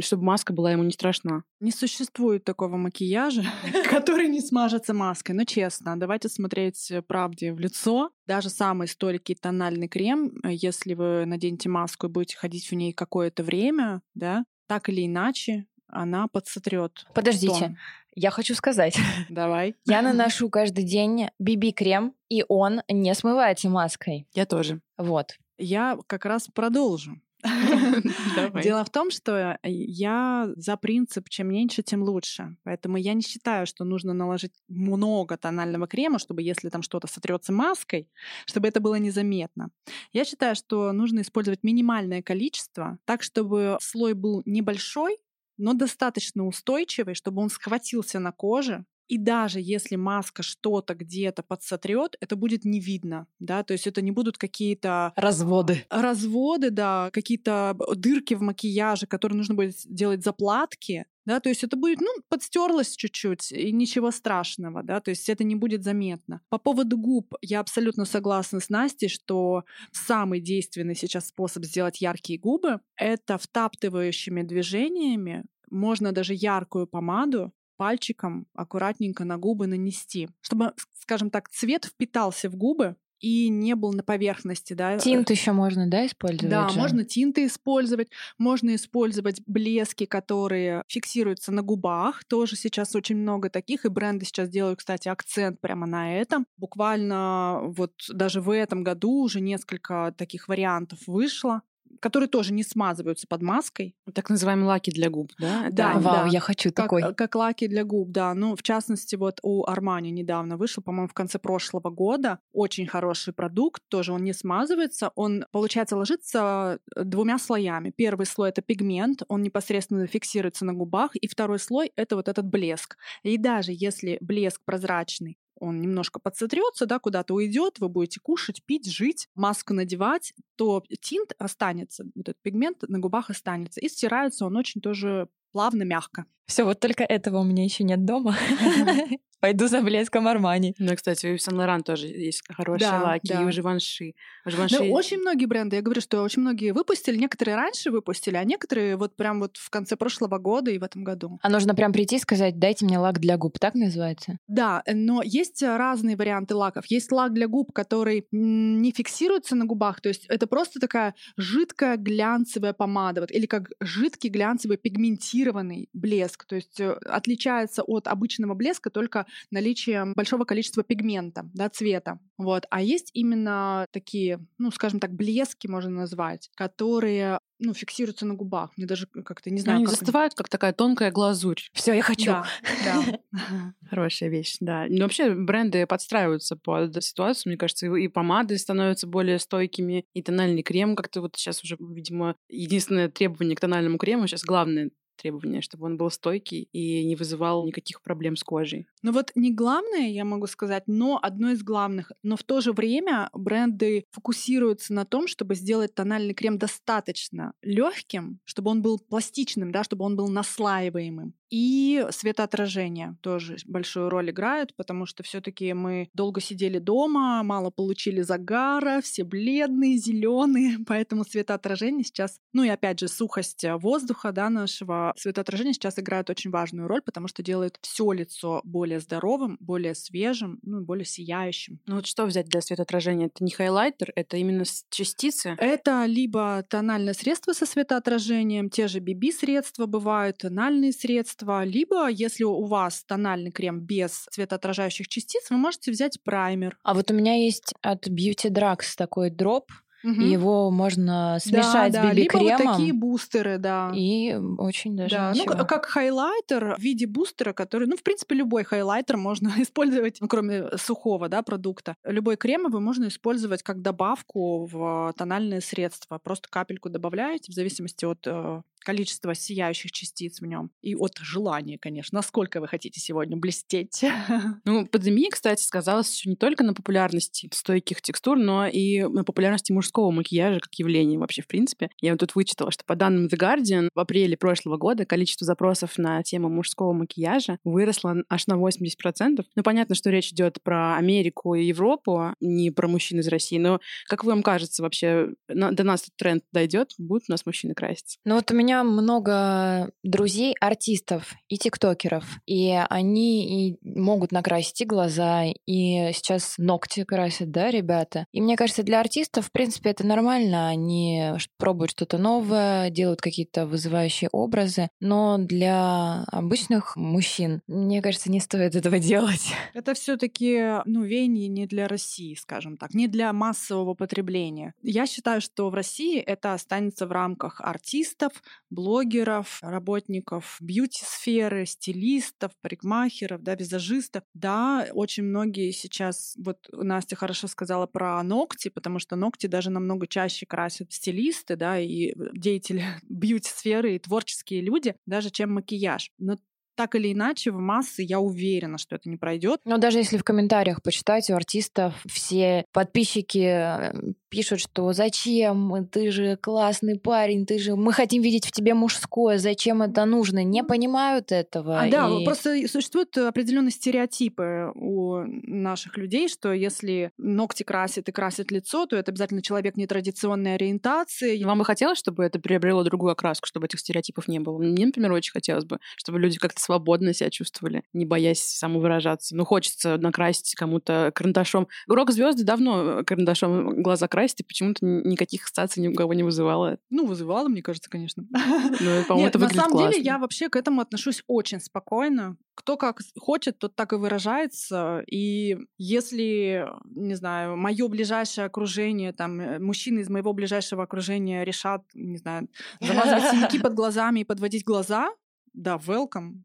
чтобы 0.00 0.24
маска 0.24 0.52
была 0.52 0.72
ему 0.72 0.84
не 0.84 0.92
страшна? 0.92 1.42
Не 1.60 1.72
существует 1.72 2.44
такого 2.44 2.76
макияжа, 2.76 3.44
который 3.90 4.28
не 4.28 4.40
смажется 4.40 4.94
маской. 4.94 5.32
Но 5.32 5.44
честно, 5.44 5.98
давайте 5.98 6.28
смотреть 6.28 6.92
правде 7.08 7.52
в 7.52 7.58
лицо. 7.58 8.10
Даже 8.26 8.50
самый 8.50 8.88
стойкий 8.88 9.34
тональный 9.34 9.88
крем, 9.88 10.32
если 10.44 10.94
вы 10.94 11.24
наденете 11.26 11.68
маску 11.68 12.06
и 12.06 12.10
будете 12.10 12.36
ходить 12.36 12.70
в 12.70 12.74
ней 12.74 12.92
какое-то 12.92 13.42
время, 13.42 14.00
да, 14.14 14.44
так 14.66 14.88
или 14.88 15.06
иначе, 15.06 15.66
она 15.88 16.28
подсотрет. 16.28 17.06
Подождите, 17.14 17.76
я 18.14 18.30
хочу 18.30 18.54
сказать. 18.54 18.96
Давай. 19.28 19.74
Я 19.84 20.02
наношу 20.02 20.48
каждый 20.48 20.84
день 20.84 21.28
BB-крем, 21.42 22.14
и 22.28 22.44
он 22.48 22.82
не 22.88 23.14
смывается 23.14 23.68
маской. 23.68 24.26
Я 24.34 24.46
тоже. 24.46 24.80
Вот. 24.96 25.36
Я 25.58 25.98
как 26.06 26.24
раз 26.24 26.48
продолжу. 26.52 27.20
Дело 28.62 28.84
в 28.84 28.90
том, 28.90 29.10
что 29.10 29.58
я 29.62 30.48
за 30.56 30.76
принцип 30.76 31.28
чем 31.28 31.48
меньше, 31.48 31.82
тем 31.82 32.02
лучше. 32.02 32.56
Поэтому 32.64 32.96
я 32.96 33.12
не 33.12 33.20
считаю, 33.20 33.66
что 33.66 33.84
нужно 33.84 34.14
наложить 34.14 34.52
много 34.68 35.36
тонального 35.36 35.86
крема, 35.86 36.18
чтобы 36.18 36.42
если 36.42 36.70
там 36.70 36.80
что-то 36.80 37.06
сотрется 37.06 37.52
маской, 37.52 38.08
чтобы 38.46 38.68
это 38.68 38.80
было 38.80 38.94
незаметно. 38.94 39.70
Я 40.12 40.24
считаю, 40.24 40.56
что 40.56 40.90
нужно 40.92 41.20
использовать 41.20 41.62
минимальное 41.62 42.22
количество, 42.22 42.98
так 43.04 43.22
чтобы 43.22 43.76
слой 43.80 44.14
был 44.14 44.42
небольшой, 44.46 45.18
но 45.56 45.74
достаточно 45.74 46.46
устойчивый, 46.46 47.14
чтобы 47.14 47.42
он 47.42 47.50
схватился 47.50 48.18
на 48.18 48.32
коже, 48.32 48.84
и 49.08 49.18
даже 49.18 49.60
если 49.60 49.96
маска 49.96 50.42
что-то 50.42 50.94
где-то 50.94 51.42
подсотрет, 51.42 52.16
это 52.20 52.36
будет 52.36 52.64
не 52.64 52.80
видно, 52.80 53.26
да, 53.38 53.62
то 53.62 53.72
есть 53.72 53.86
это 53.86 54.02
не 54.02 54.10
будут 54.10 54.38
какие-то 54.38 55.12
разводы, 55.16 55.84
разводы, 55.90 56.70
да, 56.70 57.10
какие-то 57.12 57.76
дырки 57.96 58.34
в 58.34 58.42
макияже, 58.42 59.06
которые 59.06 59.36
нужно 59.36 59.54
будет 59.54 59.74
делать 59.84 60.24
заплатки, 60.24 61.06
да, 61.26 61.40
то 61.40 61.48
есть 61.48 61.64
это 61.64 61.76
будет, 61.76 62.00
ну, 62.00 62.08
подстерлось 62.28 62.96
чуть-чуть, 62.96 63.52
и 63.52 63.72
ничего 63.72 64.10
страшного, 64.10 64.82
да, 64.82 65.00
то 65.00 65.10
есть 65.10 65.28
это 65.28 65.44
не 65.44 65.54
будет 65.54 65.82
заметно. 65.82 66.40
По 66.48 66.58
поводу 66.58 66.98
губ 66.98 67.34
я 67.40 67.60
абсолютно 67.60 68.04
согласна 68.04 68.60
с 68.60 68.68
Настей, 68.68 69.08
что 69.08 69.64
самый 69.92 70.40
действенный 70.40 70.94
сейчас 70.94 71.28
способ 71.28 71.64
сделать 71.64 72.00
яркие 72.00 72.38
губы— 72.38 72.80
это 72.96 73.38
втаптывающими 73.38 74.42
движениями 74.42 75.44
можно 75.70 76.12
даже 76.12 76.34
яркую 76.34 76.86
помаду 76.86 77.52
пальчиком 77.76 78.46
аккуратненько 78.54 79.24
на 79.24 79.38
губы 79.38 79.66
нанести, 79.66 80.28
чтобы, 80.40 80.72
скажем 80.94 81.30
так, 81.30 81.48
цвет 81.48 81.84
впитался 81.84 82.48
в 82.48 82.56
губы, 82.56 82.96
и 83.24 83.48
не 83.48 83.74
был 83.74 83.94
на 83.94 84.02
поверхности, 84.02 84.74
да. 84.74 84.98
Тинт 84.98 85.30
еще 85.30 85.52
можно, 85.52 85.88
да, 85.88 86.04
использовать? 86.06 86.50
Да, 86.50 86.68
же? 86.68 86.78
можно 86.78 87.04
тинты 87.04 87.46
использовать, 87.46 88.08
можно 88.36 88.74
использовать 88.74 89.40
блески, 89.46 90.04
которые 90.04 90.82
фиксируются 90.88 91.50
на 91.50 91.62
губах. 91.62 92.24
Тоже 92.24 92.54
сейчас 92.56 92.94
очень 92.94 93.16
много 93.16 93.48
таких, 93.48 93.86
и 93.86 93.88
бренды 93.88 94.26
сейчас 94.26 94.50
делают, 94.50 94.80
кстати, 94.80 95.08
акцент 95.08 95.58
прямо 95.62 95.86
на 95.86 96.18
этом. 96.18 96.46
Буквально 96.58 97.60
вот 97.62 97.92
даже 98.10 98.42
в 98.42 98.50
этом 98.50 98.84
году 98.84 99.22
уже 99.22 99.40
несколько 99.40 100.14
таких 100.18 100.48
вариантов 100.48 100.98
вышло 101.06 101.62
которые 102.04 102.28
тоже 102.28 102.52
не 102.52 102.62
смазываются 102.62 103.26
под 103.26 103.40
маской. 103.40 103.96
Так 104.12 104.28
называемые 104.28 104.66
лаки 104.66 104.90
для 104.90 105.08
губ, 105.08 105.32
да? 105.38 105.68
Да, 105.72 105.94
Вау, 105.94 106.02
да. 106.02 106.26
я 106.26 106.38
хочу 106.38 106.68
как, 106.68 106.84
такой. 106.84 107.14
Как 107.14 107.34
лаки 107.34 107.66
для 107.66 107.82
губ, 107.82 108.10
да. 108.10 108.34
Ну, 108.34 108.56
в 108.56 108.62
частности, 108.62 109.16
вот 109.16 109.38
у 109.42 109.64
Armani 109.64 110.10
недавно 110.10 110.58
вышел, 110.58 110.82
по-моему, 110.82 111.08
в 111.08 111.14
конце 111.14 111.38
прошлого 111.38 111.88
года. 111.88 112.40
Очень 112.52 112.86
хороший 112.86 113.32
продукт, 113.32 113.82
тоже 113.88 114.12
он 114.12 114.22
не 114.22 114.34
смазывается. 114.34 115.12
Он, 115.14 115.46
получается, 115.50 115.96
ложится 115.96 116.78
э, 116.94 117.04
двумя 117.04 117.38
слоями. 117.38 117.90
Первый 117.96 118.26
слой— 118.26 118.48
это 118.50 118.60
пигмент, 118.60 119.22
он 119.28 119.42
непосредственно 119.42 120.06
фиксируется 120.06 120.66
на 120.66 120.74
губах, 120.74 121.16
и 121.16 121.26
второй 121.26 121.58
слой— 121.58 121.90
это 121.96 122.16
вот 122.16 122.28
этот 122.28 122.44
блеск. 122.44 122.98
И 123.22 123.38
даже 123.38 123.72
если 123.72 124.18
блеск 124.20 124.60
прозрачный, 124.66 125.38
он 125.56 125.80
немножко 125.80 126.18
подсотрется, 126.20 126.86
да, 126.86 126.98
куда-то 126.98 127.34
уйдет, 127.34 127.78
вы 127.78 127.88
будете 127.88 128.20
кушать, 128.20 128.62
пить, 128.64 128.90
жить, 128.90 129.28
маску 129.34 129.74
надевать, 129.74 130.34
то 130.56 130.82
тинт 131.00 131.32
останется, 131.38 132.04
вот 132.14 132.28
этот 132.28 132.42
пигмент 132.42 132.82
на 132.88 132.98
губах 132.98 133.30
останется. 133.30 133.80
И 133.80 133.88
стирается 133.88 134.46
он 134.46 134.56
очень 134.56 134.80
тоже 134.80 135.28
плавно, 135.54 135.84
мягко. 135.84 136.26
Все, 136.46 136.64
вот 136.64 136.80
только 136.80 137.04
этого 137.04 137.38
у 137.38 137.44
меня 137.44 137.64
еще 137.64 137.84
нет 137.84 138.04
дома. 138.04 138.36
Пойду 139.40 139.68
за 139.68 139.82
блеском 139.82 140.26
Армани. 140.26 140.74
Ну, 140.78 140.96
кстати, 140.96 141.26
у 141.34 141.36
Сен 141.36 141.56
Лоран 141.58 141.82
тоже 141.82 142.06
есть 142.06 142.42
хорошие 142.48 142.90
Да, 142.90 143.02
лаки, 143.02 143.28
да. 143.28 143.42
и 143.42 143.44
у 143.44 143.52
Живанши. 143.52 144.14
Ну, 144.46 144.50
Живанши 144.50 144.78
очень 144.84 145.18
многие 145.18 145.44
бренды, 145.44 145.76
я 145.76 145.82
говорю, 145.82 146.00
что 146.00 146.22
очень 146.22 146.40
многие 146.40 146.72
выпустили, 146.72 147.18
некоторые 147.18 147.56
раньше 147.56 147.90
выпустили, 147.90 148.36
а 148.36 148.44
некоторые 148.44 148.96
вот 148.96 149.16
прям 149.16 149.40
вот 149.40 149.58
в 149.58 149.68
конце 149.68 149.96
прошлого 149.96 150.38
года 150.38 150.70
и 150.70 150.78
в 150.78 150.82
этом 150.82 151.04
году. 151.04 151.38
А 151.42 151.50
нужно 151.50 151.74
прям 151.74 151.92
прийти 151.92 152.16
и 152.16 152.20
сказать, 152.20 152.58
дайте 152.58 152.86
мне 152.86 152.98
лак 152.98 153.20
для 153.20 153.36
губ, 153.36 153.58
так 153.58 153.74
называется? 153.74 154.38
Да, 154.48 154.82
но 154.90 155.20
есть 155.22 155.62
разные 155.62 156.16
варианты 156.16 156.54
лаков. 156.54 156.86
Есть 156.86 157.12
лак 157.12 157.34
для 157.34 157.46
губ, 157.46 157.70
который 157.74 158.26
не 158.32 158.92
фиксируется 158.92 159.56
на 159.56 159.66
губах, 159.66 160.00
то 160.00 160.08
есть 160.08 160.24
это 160.30 160.46
просто 160.46 160.80
такая 160.80 161.14
жидкая 161.36 161.98
глянцевая 161.98 162.72
помада, 162.72 163.20
вот, 163.20 163.30
или 163.30 163.44
как 163.44 163.68
жидкий 163.78 164.30
глянцевый 164.30 164.78
пигментированный 164.78 165.43
блеск, 165.92 166.44
то 166.44 166.56
есть 166.56 166.80
э, 166.80 166.92
отличается 166.92 167.82
от 167.82 168.06
обычного 168.06 168.54
блеска 168.54 168.90
только 168.90 169.26
наличием 169.50 170.12
большого 170.14 170.44
количества 170.44 170.82
пигмента, 170.82 171.48
да, 171.54 171.68
цвета. 171.68 172.18
Вот. 172.38 172.66
А 172.70 172.82
есть 172.82 173.10
именно 173.14 173.86
такие, 173.90 174.40
ну, 174.58 174.70
скажем 174.70 175.00
так, 175.00 175.12
блески 175.12 175.66
можно 175.66 175.90
назвать, 175.90 176.50
которые 176.54 177.38
ну, 177.60 177.72
фиксируются 177.72 178.26
на 178.26 178.34
губах. 178.34 178.72
Мне 178.76 178.86
даже 178.86 179.06
как-то 179.06 179.50
не 179.50 179.56
Ну, 179.56 179.62
знаю, 179.62 179.76
они 179.76 179.86
как... 179.86 179.94
застывают, 179.94 180.34
как 180.34 180.48
такая 180.48 180.72
тонкая 180.72 181.10
глазурь. 181.10 181.60
Все, 181.72 181.92
я 181.94 182.02
хочу. 182.02 182.26
Да, 182.26 182.46
да. 182.84 183.74
Хорошая 183.88 184.28
вещь, 184.28 184.56
да. 184.60 184.86
Но 184.88 185.04
вообще 185.04 185.32
бренды 185.34 185.86
подстраиваются 185.86 186.56
под 186.56 187.02
ситуацию, 187.02 187.50
мне 187.50 187.56
кажется, 187.56 187.86
и 187.86 188.04
и 188.04 188.08
помады 188.08 188.58
становятся 188.58 189.06
более 189.06 189.38
стойкими, 189.38 190.04
и 190.12 190.22
тональный 190.22 190.62
крем 190.62 190.94
как-то 190.94 191.20
вот 191.22 191.36
сейчас 191.36 191.62
уже, 191.64 191.76
видимо, 191.80 192.36
единственное 192.48 193.08
требование 193.08 193.56
к 193.56 193.60
тональному 193.60 193.98
крему 193.98 194.26
сейчас 194.26 194.42
главное 194.44 194.90
требование, 195.16 195.62
чтобы 195.62 195.86
он 195.86 195.96
был 195.96 196.10
стойкий 196.10 196.68
и 196.72 197.04
не 197.04 197.16
вызывал 197.16 197.66
никаких 197.66 198.02
проблем 198.02 198.36
с 198.36 198.44
кожей. 198.44 198.86
Ну 199.02 199.12
вот 199.12 199.32
не 199.34 199.52
главное, 199.52 200.08
я 200.08 200.24
могу 200.24 200.46
сказать, 200.46 200.84
но 200.86 201.18
одно 201.22 201.50
из 201.50 201.62
главных. 201.62 202.12
Но 202.22 202.36
в 202.36 202.42
то 202.42 202.60
же 202.60 202.72
время 202.72 203.30
бренды 203.32 204.04
фокусируются 204.10 204.92
на 204.92 205.04
том, 205.04 205.26
чтобы 205.28 205.54
сделать 205.54 205.94
тональный 205.94 206.34
крем 206.34 206.58
достаточно 206.58 207.52
легким, 207.62 208.40
чтобы 208.44 208.70
он 208.70 208.82
был 208.82 208.98
пластичным, 208.98 209.72
да, 209.72 209.84
чтобы 209.84 210.04
он 210.04 210.16
был 210.16 210.28
наслаиваемым. 210.28 211.34
И 211.56 212.04
светоотражение 212.10 213.16
тоже 213.20 213.58
большую 213.64 214.08
роль 214.08 214.30
играет, 214.30 214.74
потому 214.74 215.06
что 215.06 215.22
все-таки 215.22 215.72
мы 215.72 216.08
долго 216.12 216.40
сидели 216.40 216.80
дома, 216.80 217.44
мало 217.44 217.70
получили 217.70 218.22
загара, 218.22 219.00
все 219.00 219.22
бледные, 219.22 219.96
зеленые, 219.96 220.78
поэтому 220.88 221.22
светоотражение 221.24 222.02
сейчас, 222.02 222.40
ну 222.52 222.64
и 222.64 222.68
опять 222.68 222.98
же 222.98 223.06
сухость 223.06 223.64
воздуха, 223.78 224.32
да, 224.32 224.50
нашего 224.50 225.14
светоотражение 225.16 225.74
сейчас 225.74 225.96
играет 225.96 226.28
очень 226.28 226.50
важную 226.50 226.88
роль, 226.88 227.02
потому 227.02 227.28
что 227.28 227.40
делает 227.44 227.78
все 227.82 228.10
лицо 228.10 228.60
более 228.64 228.98
здоровым, 228.98 229.56
более 229.60 229.94
свежим, 229.94 230.58
ну 230.62 230.80
и 230.80 230.84
более 230.84 231.04
сияющим. 231.04 231.78
Ну 231.86 231.94
вот 231.94 232.06
что 232.06 232.26
взять 232.26 232.46
для 232.46 232.62
светоотражения? 232.62 233.26
Это 233.26 233.44
не 233.44 233.52
хайлайтер, 233.52 234.10
это 234.16 234.38
именно 234.38 234.64
частицы. 234.90 235.54
Это 235.60 236.04
либо 236.06 236.64
тональное 236.68 237.14
средство 237.14 237.52
со 237.52 237.64
светоотражением, 237.64 238.70
те 238.70 238.88
же 238.88 238.98
BB-средства 238.98 239.86
бывают, 239.86 240.38
тональные 240.38 240.90
средства, 240.90 241.43
либо, 241.64 242.08
если 242.08 242.44
у 242.44 242.64
вас 242.64 243.04
тональный 243.04 243.50
крем 243.50 243.80
без 243.80 244.26
светоотражающих 244.30 245.08
частиц, 245.08 245.50
вы 245.50 245.56
можете 245.56 245.90
взять 245.90 246.22
праймер. 246.22 246.78
А 246.82 246.94
вот 246.94 247.10
у 247.10 247.14
меня 247.14 247.34
есть 247.34 247.74
от 247.82 248.06
Beauty 248.08 248.50
Drugs 248.50 248.94
такой 248.96 249.30
дроп, 249.30 249.70
и 250.04 250.24
его 250.28 250.70
можно 250.70 251.34
Да, 251.34 251.40
смешать 251.40 251.92
да, 251.92 252.12
с 252.12 252.14
либо 252.14 252.36
вот 252.36 252.58
такие 252.58 252.92
бустеры, 252.92 253.58
да. 253.58 253.90
И 253.94 254.34
очень 254.58 254.96
даже 254.96 255.14
Да, 255.16 255.32
ну 255.34 255.44
ничего. 255.44 255.64
как 255.64 255.86
хайлайтер 255.86 256.76
в 256.76 256.80
виде 256.80 257.06
бустера, 257.06 257.52
который, 257.52 257.88
ну, 257.88 257.96
в 257.96 258.02
принципе, 258.02 258.34
любой 258.34 258.64
хайлайтер 258.64 259.16
можно 259.16 259.52
использовать, 259.58 260.18
ну, 260.20 260.28
кроме 260.28 260.76
сухого, 260.76 261.28
да, 261.28 261.42
продукта. 261.42 261.96
Любой 262.04 262.36
кремовый 262.36 262.80
можно 262.82 263.08
использовать 263.08 263.62
как 263.62 263.80
добавку 263.80 264.66
в 264.66 265.14
тональное 265.16 265.60
средство. 265.60 266.18
Просто 266.18 266.48
капельку 266.50 266.90
добавляете 266.90 267.50
в 267.50 267.54
зависимости 267.54 268.04
от 268.04 268.26
э, 268.26 268.60
количества 268.84 269.34
сияющих 269.34 269.90
частиц 269.92 270.40
в 270.40 270.46
нем 270.46 270.70
и 270.82 270.94
от 270.94 271.18
желания, 271.18 271.78
конечно, 271.78 272.16
насколько 272.16 272.60
вы 272.60 272.68
хотите 272.68 273.00
сегодня 273.00 273.36
блестеть. 273.36 274.04
Ну, 274.64 274.86
пандемия, 274.86 275.30
кстати, 275.30 275.62
сказалась 275.62 276.14
еще 276.14 276.30
не 276.30 276.36
только 276.36 276.64
на 276.64 276.74
популярности 276.74 277.48
стойких 277.52 278.00
текстур, 278.02 278.38
но 278.38 278.66
и 278.66 279.02
на 279.02 279.24
популярности 279.24 279.72
мужского 279.72 280.10
макияжа 280.10 280.60
как 280.60 280.72
явления 280.74 281.18
вообще 281.18 281.42
в 281.42 281.46
принципе. 281.46 281.90
Я 282.00 282.12
вот 282.12 282.20
тут 282.20 282.34
вычитала, 282.34 282.70
что 282.70 282.84
по 282.84 282.94
данным 282.96 283.26
The 283.26 283.38
Guardian 283.38 283.88
в 283.94 283.98
апреле 283.98 284.36
прошлого 284.36 284.76
года 284.76 285.04
количество 285.04 285.44
запросов 285.46 285.98
на 285.98 286.22
тему 286.22 286.48
мужского 286.48 286.92
макияжа 286.92 287.58
выросло 287.64 288.16
аж 288.28 288.46
на 288.46 288.54
80%. 288.54 289.44
Ну, 289.54 289.62
понятно, 289.62 289.94
что 289.94 290.10
речь 290.10 290.32
идет 290.32 290.62
про 290.62 290.96
Америку 290.96 291.54
и 291.54 291.64
Европу, 291.64 292.34
не 292.40 292.70
про 292.70 292.88
мужчин 292.88 293.20
из 293.20 293.28
России, 293.28 293.58
но 293.58 293.80
как 294.08 294.24
вам 294.24 294.42
кажется 294.42 294.82
вообще, 294.82 295.28
на- 295.48 295.72
до 295.72 295.84
нас 295.84 296.02
этот 296.02 296.16
тренд 296.16 296.44
дойдет, 296.52 296.92
будут 296.98 297.24
у 297.28 297.32
нас 297.32 297.46
мужчины 297.46 297.74
краситься? 297.74 298.18
Ну 298.24 298.34
вот 298.36 298.50
у 298.50 298.54
меня 298.54 298.73
меня 298.74 298.84
много 298.84 299.90
друзей, 300.02 300.54
артистов 300.60 301.34
и 301.48 301.56
тиктокеров, 301.58 302.24
и 302.46 302.70
они 302.88 303.70
и 303.70 303.78
могут 303.82 304.32
накрасить 304.32 304.80
и 304.80 304.84
глаза, 304.84 305.44
и 305.44 306.12
сейчас 306.12 306.54
ногти 306.58 307.04
красят, 307.04 307.50
да, 307.50 307.70
ребята. 307.70 308.26
И 308.32 308.40
мне 308.40 308.56
кажется, 308.56 308.82
для 308.82 309.00
артистов, 309.00 309.46
в 309.46 309.52
принципе, 309.52 309.90
это 309.90 310.06
нормально. 310.06 310.68
Они 310.68 311.32
пробуют 311.58 311.92
что-то 311.92 312.18
новое, 312.18 312.90
делают 312.90 313.20
какие-то 313.20 313.66
вызывающие 313.66 314.28
образы, 314.32 314.88
но 315.00 315.38
для 315.38 316.24
обычных 316.24 316.96
мужчин, 316.96 317.60
мне 317.66 318.02
кажется, 318.02 318.30
не 318.30 318.40
стоит 318.40 318.74
этого 318.74 318.98
делать. 319.04 319.52
Это 319.74 319.94
все-таки, 319.94 320.80
ну, 320.86 321.02
веяние 321.02 321.48
не 321.48 321.66
для 321.66 321.86
России, 321.86 322.34
скажем 322.34 322.76
так, 322.76 322.94
не 322.94 323.06
для 323.08 323.32
массового 323.32 323.94
потребления. 323.94 324.74
Я 324.82 325.06
считаю, 325.06 325.40
что 325.40 325.70
в 325.70 325.74
России 325.74 326.18
это 326.18 326.54
останется 326.54 327.06
в 327.06 327.12
рамках 327.12 327.60
артистов, 327.60 328.32
блогеров, 328.74 329.58
работников 329.62 330.56
бьюти-сферы, 330.60 331.66
стилистов, 331.66 332.52
парикмахеров, 332.60 333.42
да, 333.42 333.54
визажистов. 333.54 334.24
Да, 334.34 334.88
очень 334.92 335.24
многие 335.24 335.70
сейчас, 335.70 336.36
вот 336.38 336.68
Настя 336.72 337.16
хорошо 337.16 337.48
сказала 337.48 337.86
про 337.86 338.22
ногти, 338.22 338.68
потому 338.68 338.98
что 338.98 339.16
ногти 339.16 339.46
даже 339.46 339.70
намного 339.70 340.06
чаще 340.06 340.46
красят 340.46 340.92
стилисты, 340.92 341.56
да, 341.56 341.78
и 341.78 342.14
деятели 342.34 342.84
бьюти-сферы, 343.08 343.94
и 343.94 343.98
творческие 343.98 344.60
люди, 344.60 344.96
даже 345.06 345.30
чем 345.30 345.52
макияж. 345.52 346.10
Но 346.18 346.38
так 346.74 346.94
или 346.94 347.12
иначе 347.12 347.50
в 347.50 347.58
массы 347.58 348.02
я 348.02 348.20
уверена, 348.20 348.78
что 348.78 348.96
это 348.96 349.08
не 349.08 349.16
пройдет. 349.16 349.60
Но 349.64 349.78
даже 349.78 349.98
если 349.98 350.16
в 350.16 350.24
комментариях 350.24 350.82
почитать 350.82 351.30
у 351.30 351.34
артистов 351.34 351.94
все 352.06 352.64
подписчики 352.72 353.38
э, 353.38 354.12
пишут, 354.28 354.60
что 354.60 354.92
зачем, 354.92 355.86
ты 355.90 356.10
же 356.10 356.36
классный 356.36 356.98
парень, 356.98 357.46
ты 357.46 357.58
же, 357.58 357.76
мы 357.76 357.92
хотим 357.92 358.22
видеть 358.22 358.46
в 358.46 358.52
тебе 358.52 358.74
мужское, 358.74 359.38
зачем 359.38 359.82
это 359.82 360.04
нужно, 360.04 360.42
не 360.42 360.64
понимают 360.64 361.30
этого. 361.30 361.80
А, 361.80 361.86
и... 361.86 361.90
Да, 361.90 362.10
просто 362.24 362.56
существуют 362.68 363.16
определенные 363.16 363.70
стереотипы 363.70 364.72
у 364.74 365.22
наших 365.24 365.96
людей, 365.96 366.28
что 366.28 366.52
если 366.52 367.12
ногти 367.16 367.62
красят 367.62 368.08
и 368.08 368.12
красят 368.12 368.50
лицо, 368.50 368.86
то 368.86 368.96
это 368.96 369.12
обязательно 369.12 369.42
человек 369.42 369.76
нетрадиционной 369.76 370.54
ориентации. 370.54 371.42
Вам 371.44 371.58
бы 371.58 371.64
хотелось, 371.64 371.98
чтобы 371.98 372.24
это 372.24 372.40
приобрело 372.40 372.82
другую 372.82 373.12
окраску, 373.12 373.46
чтобы 373.46 373.66
этих 373.66 373.80
стереотипов 373.80 374.26
не 374.28 374.40
было? 374.40 374.58
Мне, 374.58 374.86
например, 374.86 375.12
очень 375.12 375.32
хотелось 375.32 375.64
бы, 375.64 375.78
чтобы 375.96 376.18
люди 376.18 376.38
как-то 376.38 376.60
свободно 376.64 377.12
себя 377.12 377.30
чувствовали, 377.30 377.84
не 377.92 378.06
боясь 378.06 378.42
самовыражаться. 378.42 379.36
Ну, 379.36 379.44
хочется 379.44 379.98
накрасить 379.98 380.54
кому-то 380.54 381.12
карандашом. 381.14 381.68
Рок-звезды 381.86 382.44
давно 382.44 383.00
э, 383.00 383.04
карандашом 383.04 383.82
глаза 383.82 384.08
красят, 384.08 384.40
и 384.40 384.44
почему-то 384.44 384.84
никаких 384.84 385.44
ассоциаций 385.44 385.82
ни 385.82 385.88
у 385.88 385.94
кого 385.94 386.14
не 386.14 386.22
вызывало. 386.22 386.78
Ну, 386.90 387.06
вызывало, 387.06 387.48
мне 387.48 387.62
кажется, 387.62 387.90
конечно. 387.90 388.24
Ну, 388.80 389.04
по-моему, 389.04 389.28
это 389.28 389.38
На 389.38 389.48
самом 389.50 389.90
деле, 389.90 390.02
я 390.02 390.18
вообще 390.18 390.48
к 390.48 390.56
этому 390.56 390.80
отношусь 390.80 391.22
очень 391.26 391.60
спокойно. 391.60 392.36
Кто 392.54 392.76
как 392.76 393.00
хочет, 393.18 393.58
тот 393.58 393.74
так 393.74 393.92
и 393.92 393.96
выражается. 393.96 395.02
И 395.10 395.58
если, 395.76 396.66
не 396.84 397.14
знаю, 397.14 397.56
мое 397.56 397.88
ближайшее 397.88 398.46
окружение, 398.46 399.12
там, 399.12 399.40
э, 399.40 399.58
мужчины 399.58 400.00
из 400.00 400.08
моего 400.08 400.32
ближайшего 400.32 400.82
окружения 400.84 401.44
решат, 401.44 401.82
не 401.94 402.16
знаю, 402.16 402.48
замазывать 402.80 403.30
синяки 403.30 403.58
под 403.58 403.74
глазами 403.74 404.20
и 404.20 404.24
подводить 404.24 404.64
глаза, 404.64 405.10
да, 405.54 405.76
welcome. 405.76 406.42